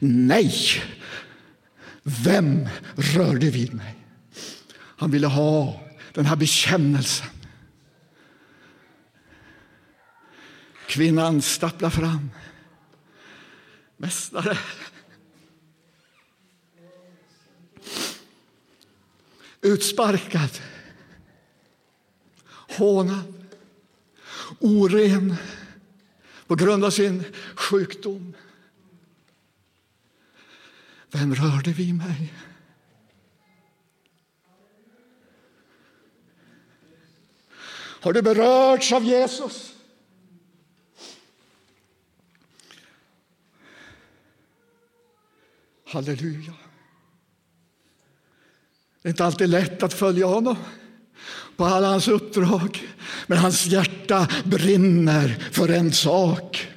Nej. 0.00 0.54
Vem 2.02 2.68
rörde 2.96 3.50
vid 3.50 3.74
mig? 3.74 4.01
Han 5.02 5.10
ville 5.10 5.26
ha 5.26 5.80
den 6.12 6.26
här 6.26 6.36
bekännelsen. 6.36 7.26
Kvinnan 10.86 11.42
stapplar 11.42 11.90
fram. 11.90 12.30
Mästare. 13.96 14.58
Utsparkad. 19.60 20.60
Hånad. 22.48 23.48
Oren 24.60 25.36
på 26.46 26.54
grund 26.54 26.84
av 26.84 26.90
sin 26.90 27.24
sjukdom. 27.54 28.34
Vem 31.10 31.34
rörde 31.34 31.72
vid 31.72 31.94
mig? 31.94 32.32
Har 38.02 38.12
du 38.12 38.22
berörts 38.22 38.92
av 38.92 39.04
Jesus? 39.04 39.72
Halleluja. 45.86 46.52
Det 49.02 49.08
är 49.08 49.10
inte 49.10 49.24
alltid 49.24 49.48
lätt 49.48 49.82
att 49.82 49.94
följa 49.94 50.26
honom 50.26 50.56
på 51.56 51.64
alla 51.64 51.88
hans 51.88 52.08
uppdrag. 52.08 52.88
Men 53.26 53.38
hans 53.38 53.66
hjärta 53.66 54.28
brinner 54.44 55.48
för 55.52 55.68
en 55.68 55.92
sak. 55.92 56.68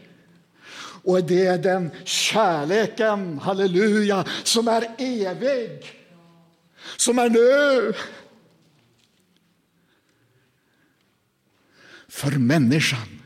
Och 1.03 1.23
det 1.23 1.45
är 1.45 1.57
den 1.57 1.91
kärleken, 2.03 3.39
halleluja, 3.39 4.25
som 4.43 4.67
är 4.67 4.87
evig. 4.97 5.85
Som 6.97 7.19
är 7.19 7.29
nu. 7.29 7.93
För 12.15 12.31
människan, 12.31 13.21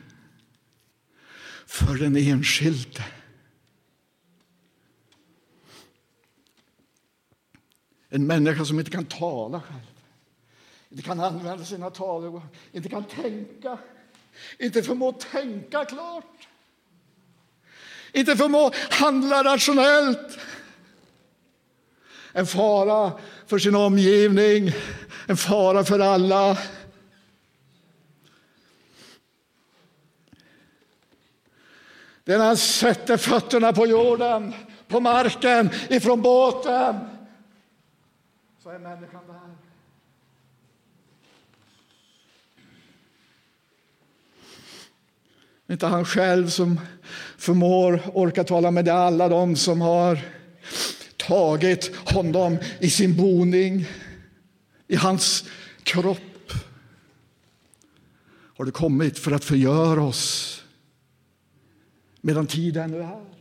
för 1.66 1.94
den 1.94 2.16
enskilde. 2.16 3.04
En 8.08 8.26
människa 8.26 8.64
som 8.64 8.78
inte 8.78 8.90
kan 8.90 9.04
tala 9.04 9.60
själv, 9.60 9.80
inte 10.90 11.02
kan 11.02 11.20
använda 11.20 11.64
sina 11.64 11.90
talor, 11.90 12.42
inte 12.72 12.88
kan 12.88 13.04
tänka, 13.04 13.78
inte 14.58 14.82
förmå 14.82 15.12
tänka 15.12 15.84
klart, 15.84 16.48
inte 18.12 18.36
förmå 18.36 18.72
handla 18.90 19.44
rationellt. 19.44 20.38
En 22.32 22.46
fara 22.46 23.12
för 23.46 23.58
sin 23.58 23.74
omgivning, 23.74 24.72
en 25.26 25.36
fara 25.36 25.84
för 25.84 25.98
alla. 25.98 26.58
Det 32.24 32.32
är 32.32 32.38
när 32.38 32.46
han 32.46 32.56
sätter 32.56 33.16
fötterna 33.16 33.72
på 33.72 33.86
jorden, 33.86 34.54
på 34.88 35.00
marken, 35.00 35.70
ifrån 35.88 36.22
båten. 36.22 36.94
Så 38.62 38.70
är 38.70 38.78
människan 38.78 39.22
där. 39.26 39.40
inte 45.70 45.86
han 45.86 46.04
själv 46.04 46.48
som 46.48 46.80
förmår 47.38 48.02
orka 48.14 48.44
tala 48.44 48.70
med 48.70 48.88
alla 48.88 49.28
de 49.28 49.56
som 49.56 49.80
har 49.80 50.18
tagit 51.16 51.96
honom 51.96 52.58
i 52.80 52.90
sin 52.90 53.16
boning, 53.16 53.86
i 54.88 54.96
hans 54.96 55.44
kropp. 55.82 56.52
Har 58.56 58.64
du 58.64 58.70
kommit 58.70 59.18
för 59.18 59.32
att 59.32 59.44
förgöra 59.44 60.02
oss? 60.02 60.59
Medan 62.20 62.46
tid 62.46 62.76
ännu 62.76 63.02
är? 63.02 63.40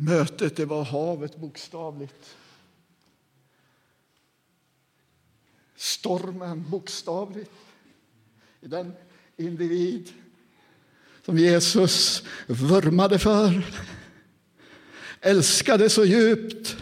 Mötet 0.00 0.56
det 0.56 0.64
var 0.64 0.84
havet 0.84 1.36
bokstavligt. 1.36 2.36
Stormen 5.76 6.70
bokstavligt 6.70 7.50
i 8.60 8.66
den 8.66 8.92
individ 9.36 10.12
som 11.24 11.38
Jesus 11.38 12.22
vurmade 12.46 13.18
för, 13.18 13.66
älskade 15.20 15.90
så 15.90 16.04
djupt. 16.04 16.76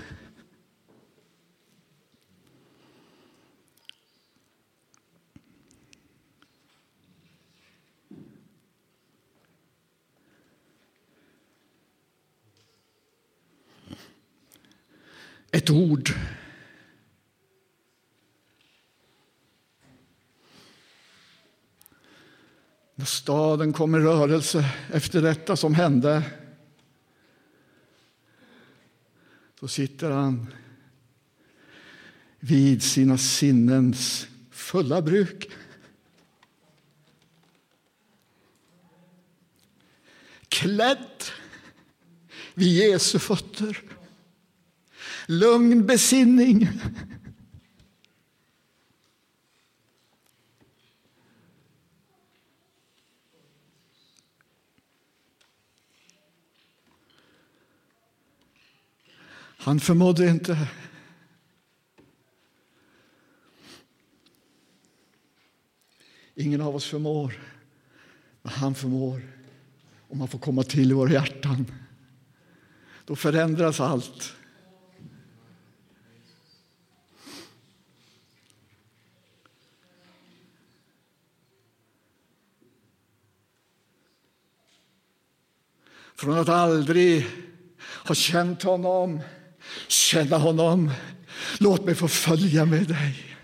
Ett 15.50 15.70
ord. 15.70 16.10
När 22.94 23.04
staden 23.04 23.72
kom 23.72 23.94
i 23.94 23.98
rörelse 23.98 24.64
efter 24.92 25.22
detta 25.22 25.56
som 25.56 25.74
hände 25.74 26.22
så 29.60 29.68
sitter 29.68 30.10
han 30.10 30.46
vid 32.40 32.82
sina 32.82 33.16
sinnens 33.18 34.28
fulla 34.50 35.02
bruk. 35.02 35.48
Klädd 40.48 41.24
vid 42.54 42.72
Jesu 42.72 43.18
fötter 43.18 43.82
lugn 45.26 45.86
besinning. 45.86 46.68
Han 59.66 59.80
förmådde 59.80 60.28
inte 60.28 60.68
Ingen 66.34 66.60
av 66.60 66.76
oss 66.76 66.86
förmår, 66.86 67.34
men 68.42 68.52
han 68.52 68.74
förmår. 68.74 69.22
Om 70.08 70.18
man 70.18 70.28
får 70.28 70.38
komma 70.38 70.62
till 70.62 70.90
i 70.90 70.94
våra 70.94 71.12
hjärtan, 71.12 71.72
då 73.04 73.16
förändras 73.16 73.80
allt. 73.80 74.34
Från 86.14 86.38
att 86.38 86.48
aldrig 86.48 87.26
ha 88.04 88.14
känt 88.14 88.62
honom, 88.62 89.20
känna 89.88 90.36
honom. 90.36 90.90
Låt 91.58 91.84
mig 91.84 91.94
få 91.94 92.08
följa 92.08 92.64
med 92.64 92.88
dig. 92.88 93.36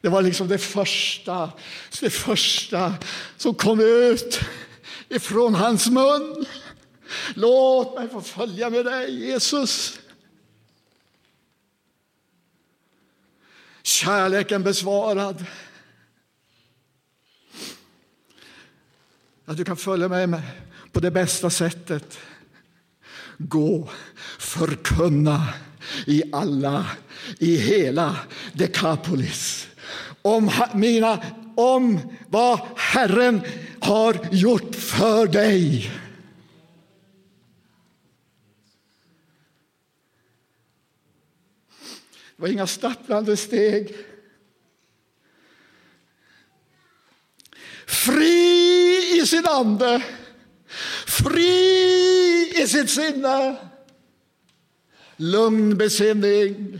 Det 0.00 0.08
var 0.08 0.22
liksom 0.22 0.48
det 0.48 0.58
första, 0.58 1.52
det 2.00 2.10
första 2.10 2.94
som 3.36 3.54
kom 3.54 3.80
ut 3.80 4.40
ifrån 5.08 5.54
hans 5.54 5.86
mun. 5.86 6.46
Låt 7.34 7.98
mig 7.98 8.08
få 8.08 8.20
följa 8.20 8.70
med 8.70 8.84
dig, 8.84 9.26
Jesus. 9.26 10.00
Kärleken 13.82 14.62
besvarad. 14.62 15.44
Att 19.44 19.56
du 19.56 19.64
kan 19.64 19.76
följa 19.76 20.08
med 20.08 20.28
mig 20.28 20.42
på 20.92 21.00
det 21.00 21.10
bästa 21.10 21.50
sättet. 21.50 22.18
Gå, 23.38 23.88
förkunna 24.38 25.48
i 26.06 26.22
alla, 26.32 26.86
i 27.38 27.56
hela 27.56 28.16
Dekapolis 28.52 29.68
om, 30.22 30.50
mina, 30.74 31.22
om 31.56 32.00
vad 32.28 32.60
Herren 32.76 33.40
har 33.80 34.28
gjort 34.30 34.74
för 34.74 35.26
dig. 35.26 35.90
Det 42.36 42.42
var 42.42 42.48
inga 42.48 42.66
stapplande 42.66 43.36
steg. 43.36 43.96
Fri 47.86 49.18
i 49.22 49.26
sin 49.26 49.46
ande, 49.46 50.02
fri 51.18 52.62
i 52.62 52.66
sitt 52.66 52.90
sinne. 52.90 53.56
Lugn 55.16 55.76
besinning, 55.78 56.78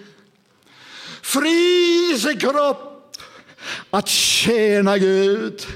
fri 1.23 2.13
i 2.15 2.19
sin 2.19 2.39
kropp 2.39 3.17
att 3.91 4.09
tjäna 4.09 4.99
Gud. 4.99 5.67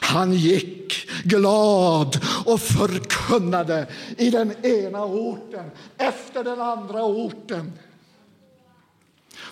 Han 0.00 0.32
gick 0.32 1.08
glad 1.24 2.20
och 2.44 2.60
förkunnade 2.60 3.86
i 4.18 4.30
den 4.30 4.66
ena 4.66 5.04
orten 5.04 5.70
efter 5.98 6.44
den 6.44 6.60
andra 6.60 7.04
orten 7.04 7.72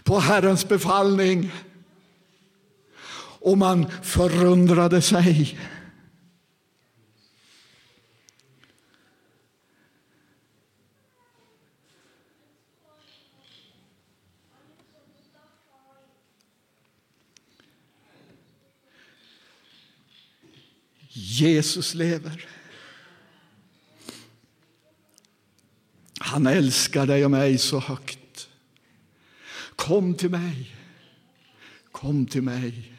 på 0.05 0.19
Herrens 0.19 0.69
befallning 0.69 1.53
och 3.41 3.59
man 3.59 3.87
förundrade 4.03 5.03
sig. 5.03 5.59
Jesus 21.19 21.95
lever. 21.95 22.49
Han 26.21 26.47
älskar 26.47 27.07
dig 27.07 27.25
och 27.25 27.31
mig 27.31 27.59
så 27.59 27.81
högt. 27.81 28.49
Kom 29.77 30.15
till 30.15 30.31
mig. 30.31 30.77
Kom 31.93 32.27
till 32.27 32.43
mig. 32.43 32.93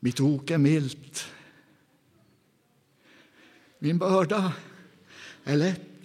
Mitt 0.00 0.20
ok 0.20 0.50
är 0.50 0.58
milt. 0.58 1.28
Min 3.78 3.98
börda 3.98 4.52
är 5.44 5.56
lätt. 5.56 5.95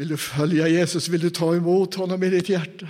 Vill 0.00 0.08
du 0.08 0.16
följa 0.16 0.68
Jesus? 0.68 1.08
Vill 1.08 1.20
du 1.20 1.30
ta 1.30 1.56
emot 1.56 1.94
honom 1.94 2.22
i 2.22 2.30
ditt 2.30 2.48
hjärta? 2.48 2.88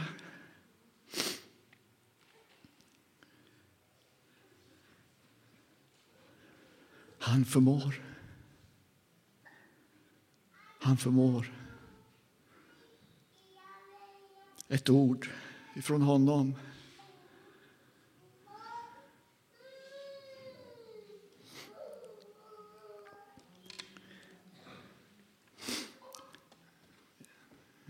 Han 7.18 7.44
förmår. 7.44 8.02
Han 10.80 10.96
förmår. 10.96 11.52
Ett 14.68 14.88
ord 14.88 15.28
ifrån 15.76 16.02
honom. 16.02 16.54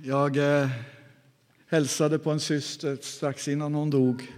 Jag 0.02 0.36
eh, 0.36 0.68
hälsade 1.66 2.18
på 2.18 2.31
en 2.31 2.40
syster 2.40 2.98
strax 3.01 3.48
innan 3.48 3.74
hon 3.74 3.90
dog. 3.90 4.32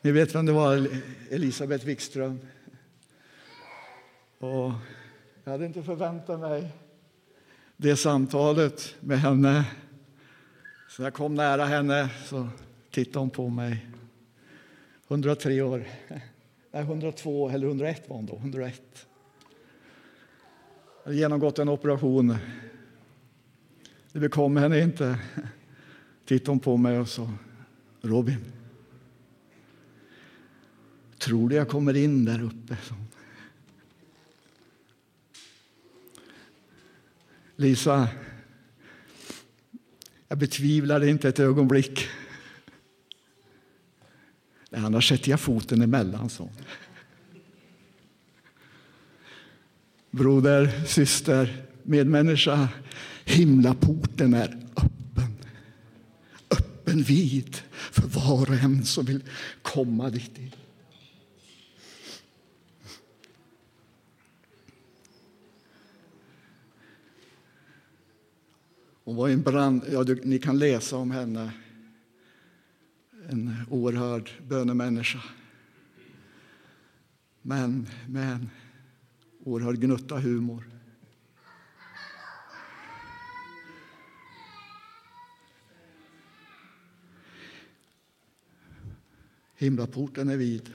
Ni 0.00 0.12
vet 0.12 0.34
vem 0.34 0.46
det 0.46 0.52
var, 0.52 0.88
Elisabeth 1.30 1.86
Wikström. 1.86 2.40
Och 4.38 4.72
jag 5.44 5.52
hade 5.52 5.66
inte 5.66 5.82
förväntat 5.82 6.40
mig 6.40 6.72
det 7.76 7.96
samtalet 7.96 8.94
med 9.00 9.20
henne. 9.20 9.64
Så 10.88 11.02
jag 11.02 11.14
kom 11.14 11.34
nära 11.34 11.64
henne 11.64 12.10
så 12.24 12.48
tittade 12.90 13.18
hon 13.18 13.30
på 13.30 13.48
mig. 13.48 13.86
103 15.08 15.62
år. 15.62 15.84
Nej, 16.70 16.82
102 16.82 17.50
eller 17.50 17.66
101 17.66 18.08
var 18.08 18.16
hon 18.16 18.26
då. 18.26 18.36
101. 18.36 19.06
Jag 21.02 21.04
hade 21.04 21.16
genomgått 21.16 21.58
en 21.58 21.68
operation. 21.68 22.36
Det 24.16 24.20
bekom 24.20 24.56
henne 24.56 24.80
inte. 24.80 25.18
Tittade 26.24 26.50
hon 26.50 26.60
på 26.60 26.76
mig 26.76 26.98
och 26.98 27.08
sa 27.08 27.32
Robin, 28.00 28.52
tror 31.18 31.48
du 31.48 31.56
jag 31.56 31.68
kommer 31.68 31.96
in 31.96 32.24
där 32.24 32.42
uppe? 32.42 32.76
Lisa, 37.56 38.08
jag 40.28 40.38
betvivlar 40.38 41.04
inte 41.04 41.28
ett 41.28 41.40
ögonblick. 41.40 42.08
Annars 44.70 45.08
sätter 45.08 45.30
jag 45.30 45.40
foten 45.40 45.82
emellan, 45.82 46.30
så. 46.30 46.50
Broder, 50.10 50.84
syster, 50.86 51.66
medmänniska, 51.82 52.68
himlaporten 53.26 54.34
är 54.34 54.58
öppen. 54.76 55.36
Öppen 56.50 57.02
vid 57.02 57.56
för 57.92 58.08
var 58.08 58.50
och 58.50 58.56
en 58.56 58.84
som 58.84 59.04
vill 59.04 59.22
komma 59.62 60.10
dit. 60.10 60.38
In. 60.38 60.50
Hon 69.04 69.16
var 69.16 69.28
en 69.28 69.42
brand, 69.42 69.82
ja, 69.92 70.04
ni 70.22 70.38
kan 70.38 70.58
läsa 70.58 70.96
om 70.96 71.10
henne. 71.10 71.50
En 73.28 73.54
oerhörd 73.70 74.30
bönemänniska. 74.48 75.22
Men 77.42 77.86
med 78.08 78.32
en 78.32 78.50
oerhörd 79.44 79.80
gnutta 79.80 80.18
humor. 80.18 80.75
Himlaporten 89.56 90.28
är 90.28 90.36
vid. 90.36 90.72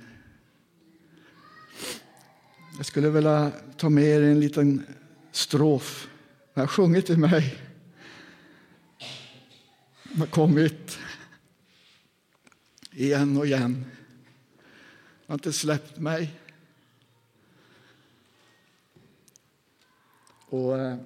Jag 2.77 2.85
skulle 2.85 3.09
vilja 3.09 3.51
ta 3.77 3.89
med 3.89 4.03
er 4.03 4.21
en 4.21 4.39
liten 4.39 4.85
strof. 5.31 6.09
Jag 6.53 6.61
har 6.61 6.67
sjungit 6.67 7.05
till 7.05 7.17
mig 7.17 7.71
har 10.19 10.27
kommit 10.27 10.99
igen 12.91 13.37
och 13.37 13.45
igen. 13.45 13.85
har 15.27 15.33
inte 15.33 15.53
släppt 15.53 15.97
mig. 15.97 16.33
Och 20.45 20.79
eh, 20.79 20.97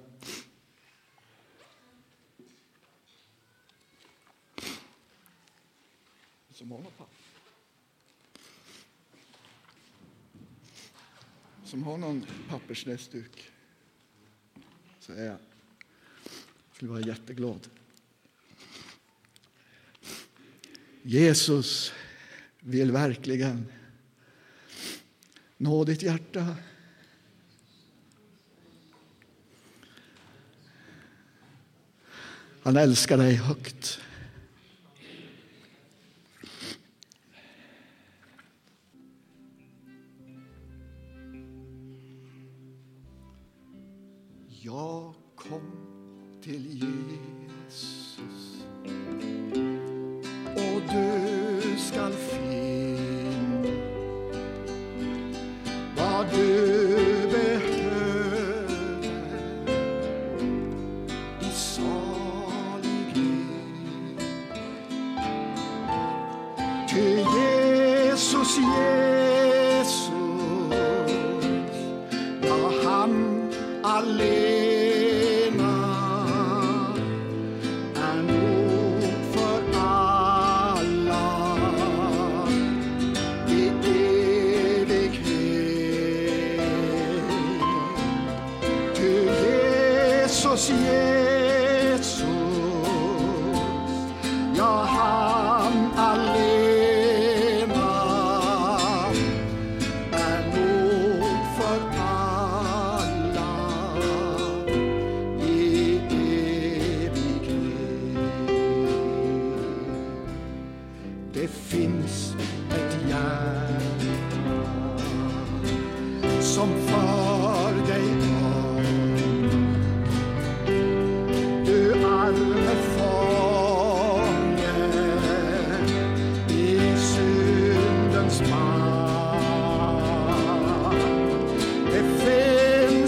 som 6.50 6.70
har 6.70 6.78
som 11.66 11.82
har 11.82 11.98
någon 11.98 12.26
pappersnäsduk 12.48 13.50
så 15.00 15.12
är 15.12 15.24
jag 15.26 15.36
skulle 16.72 16.90
vara 16.90 17.00
jätteglad. 17.00 17.68
Jesus 21.02 21.92
vill 22.60 22.92
verkligen 22.92 23.72
nå 25.56 25.84
ditt 25.84 26.02
hjärta. 26.02 26.56
Han 32.62 32.76
älskar 32.76 33.16
dig 33.16 33.34
högt. 33.34 34.00
Till 46.46 46.95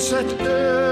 finns 0.08 0.12
ett 0.12 0.87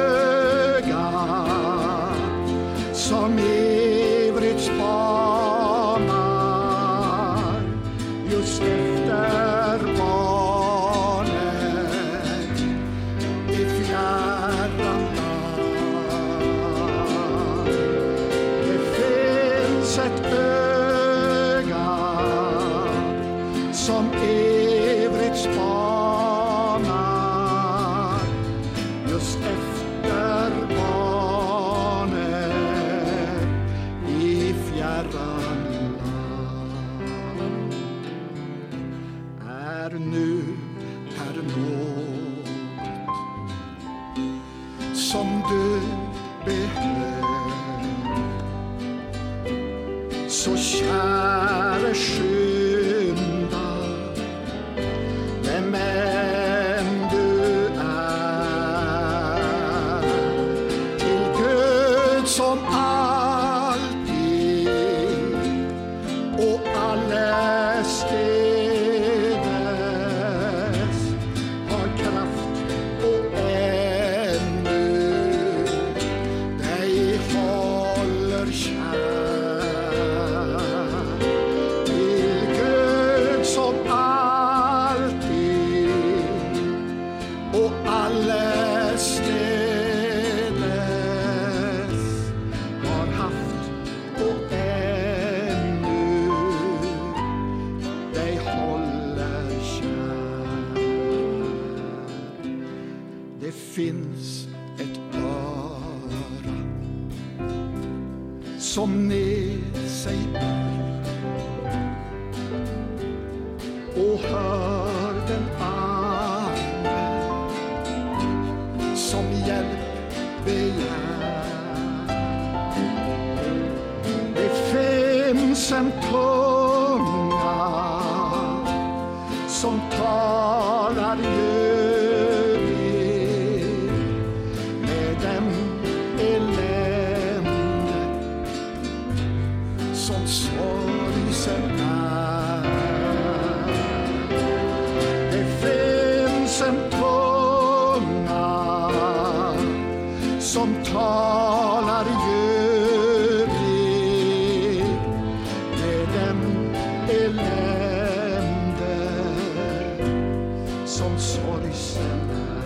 som 160.97 161.19
sorgsen 161.19 162.31
är. 162.31 162.66